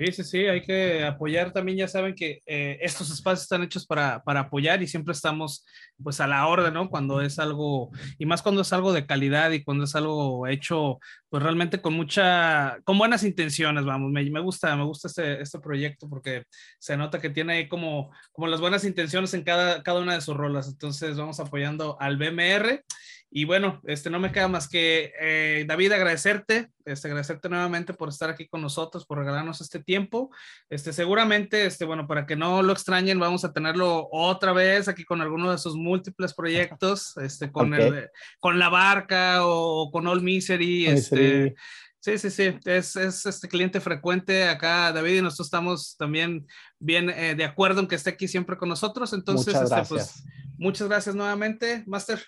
Sí, 0.00 0.12
sí, 0.12 0.24
sí, 0.24 0.38
hay 0.46 0.62
que 0.62 1.04
apoyar 1.04 1.52
también, 1.52 1.76
ya 1.76 1.86
saben 1.86 2.14
que 2.14 2.40
eh, 2.46 2.78
estos 2.80 3.10
espacios 3.10 3.42
están 3.42 3.62
hechos 3.62 3.84
para, 3.86 4.22
para, 4.22 4.40
apoyar 4.40 4.82
y 4.82 4.86
siempre 4.86 5.12
estamos 5.12 5.66
pues 6.02 6.22
a 6.22 6.26
la 6.26 6.46
orden, 6.46 6.72
¿no? 6.72 6.88
Cuando 6.88 7.20
es 7.20 7.38
algo, 7.38 7.90
y 8.18 8.24
más 8.24 8.40
cuando 8.40 8.62
es 8.62 8.72
algo 8.72 8.94
de 8.94 9.04
calidad 9.04 9.50
y 9.50 9.62
cuando 9.62 9.84
es 9.84 9.94
algo 9.94 10.46
hecho 10.46 10.98
pues 11.28 11.42
realmente 11.42 11.82
con 11.82 11.92
mucha, 11.92 12.78
con 12.84 12.96
buenas 12.96 13.24
intenciones, 13.24 13.84
vamos, 13.84 14.10
me, 14.10 14.24
me 14.30 14.40
gusta, 14.40 14.74
me 14.74 14.84
gusta 14.84 15.08
este, 15.08 15.42
este 15.42 15.58
proyecto 15.60 16.08
porque 16.08 16.44
se 16.78 16.96
nota 16.96 17.20
que 17.20 17.28
tiene 17.28 17.52
ahí 17.52 17.68
como, 17.68 18.10
como 18.32 18.46
las 18.46 18.62
buenas 18.62 18.84
intenciones 18.84 19.34
en 19.34 19.44
cada, 19.44 19.82
cada 19.82 20.00
una 20.00 20.14
de 20.14 20.22
sus 20.22 20.34
rolas, 20.34 20.66
entonces 20.66 21.18
vamos 21.18 21.40
apoyando 21.40 21.98
al 22.00 22.16
BMR 22.16 22.84
y 23.32 23.44
bueno, 23.44 23.80
este, 23.86 24.10
no 24.10 24.18
me 24.18 24.32
queda 24.32 24.48
más 24.48 24.68
que, 24.68 25.12
eh, 25.20 25.64
David, 25.66 25.92
agradecerte, 25.92 26.70
este, 26.84 27.06
agradecerte 27.06 27.48
nuevamente 27.48 27.94
por 27.94 28.08
estar 28.08 28.28
aquí 28.28 28.48
con 28.48 28.60
nosotros, 28.60 29.06
por 29.06 29.18
regalarnos 29.18 29.60
este 29.60 29.78
tiempo. 29.78 30.30
Este, 30.68 30.92
seguramente, 30.92 31.64
este, 31.64 31.84
bueno, 31.84 32.08
para 32.08 32.26
que 32.26 32.34
no 32.34 32.60
lo 32.62 32.72
extrañen, 32.72 33.20
vamos 33.20 33.44
a 33.44 33.52
tenerlo 33.52 34.08
otra 34.10 34.52
vez 34.52 34.88
aquí 34.88 35.04
con 35.04 35.20
alguno 35.20 35.52
de 35.52 35.58
sus 35.58 35.76
múltiples 35.76 36.34
proyectos, 36.34 37.16
este, 37.18 37.52
con, 37.52 37.72
el, 37.72 38.08
con 38.40 38.58
La 38.58 38.68
Barca 38.68 39.46
o, 39.46 39.92
con 39.92 40.08
All 40.08 40.22
Misery. 40.22 40.86
Este, 40.86 41.54
Sí, 42.02 42.16
sí, 42.16 42.30
sí, 42.30 42.58
es, 42.64 42.96
es, 42.96 43.26
este 43.26 43.46
cliente 43.46 43.78
frecuente 43.78 44.48
acá, 44.48 44.90
David, 44.90 45.18
y 45.18 45.20
nosotros 45.20 45.48
estamos 45.48 45.98
también 45.98 46.46
bien 46.78 47.10
eh, 47.10 47.34
de 47.34 47.44
acuerdo 47.44 47.80
en 47.80 47.88
que 47.88 47.94
esté 47.94 48.08
aquí 48.08 48.26
siempre 48.26 48.56
con 48.56 48.70
nosotros. 48.70 49.12
Entonces, 49.12 49.54
muchas 49.54 49.64
este, 49.64 49.76
pues, 49.76 49.90
gracias, 49.90 50.22
pues, 50.24 50.56
muchas 50.56 50.88
gracias 50.88 51.14
nuevamente, 51.14 51.84
Master. 51.86 52.18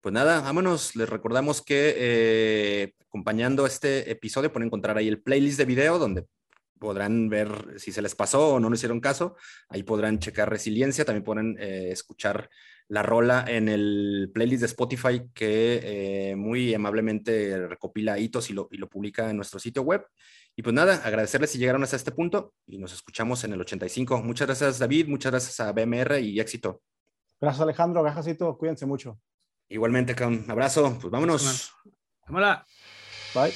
Pues 0.00 0.12
nada, 0.12 0.40
vámonos. 0.40 0.94
Les 0.94 1.08
recordamos 1.08 1.60
que 1.60 1.94
eh, 1.96 2.94
acompañando 3.06 3.66
este 3.66 4.10
episodio 4.10 4.52
pueden 4.52 4.68
encontrar 4.68 4.96
ahí 4.96 5.08
el 5.08 5.20
playlist 5.20 5.58
de 5.58 5.64
video 5.64 5.98
donde 5.98 6.26
podrán 6.78 7.28
ver 7.28 7.74
si 7.78 7.90
se 7.90 8.00
les 8.00 8.14
pasó 8.14 8.54
o 8.54 8.60
no 8.60 8.70
les 8.70 8.78
hicieron 8.78 9.00
caso. 9.00 9.36
Ahí 9.68 9.82
podrán 9.82 10.20
checar 10.20 10.48
resiliencia. 10.48 11.04
También 11.04 11.24
pueden 11.24 11.56
eh, 11.58 11.90
escuchar 11.90 12.48
la 12.86 13.02
rola 13.02 13.44
en 13.46 13.68
el 13.68 14.30
playlist 14.32 14.60
de 14.60 14.66
Spotify 14.66 15.22
que 15.34 15.80
eh, 16.30 16.36
muy 16.36 16.72
amablemente 16.74 17.66
recopila 17.66 18.18
hitos 18.18 18.50
y 18.50 18.54
lo, 18.54 18.68
y 18.70 18.78
lo 18.78 18.88
publica 18.88 19.28
en 19.28 19.36
nuestro 19.36 19.58
sitio 19.58 19.82
web. 19.82 20.06
Y 20.56 20.62
pues 20.62 20.74
nada, 20.74 21.02
agradecerles 21.04 21.50
si 21.50 21.58
llegaron 21.58 21.82
hasta 21.82 21.96
este 21.96 22.12
punto 22.12 22.54
y 22.66 22.78
nos 22.78 22.92
escuchamos 22.92 23.44
en 23.44 23.52
el 23.52 23.60
85. 23.60 24.22
Muchas 24.22 24.46
gracias 24.46 24.78
David, 24.78 25.08
muchas 25.08 25.32
gracias 25.32 25.60
a 25.60 25.72
BMR 25.72 26.20
y 26.20 26.40
éxito. 26.40 26.82
Gracias 27.40 27.60
Alejandro, 27.60 28.02
Gajacito, 28.02 28.56
cuídense 28.56 28.86
mucho. 28.86 29.20
Igualmente, 29.68 30.14
un 30.24 30.44
abrazo. 30.48 30.96
Pues 31.00 31.10
vámonos. 31.10 31.72
Hola. 32.28 32.66
Bye. 33.34 33.52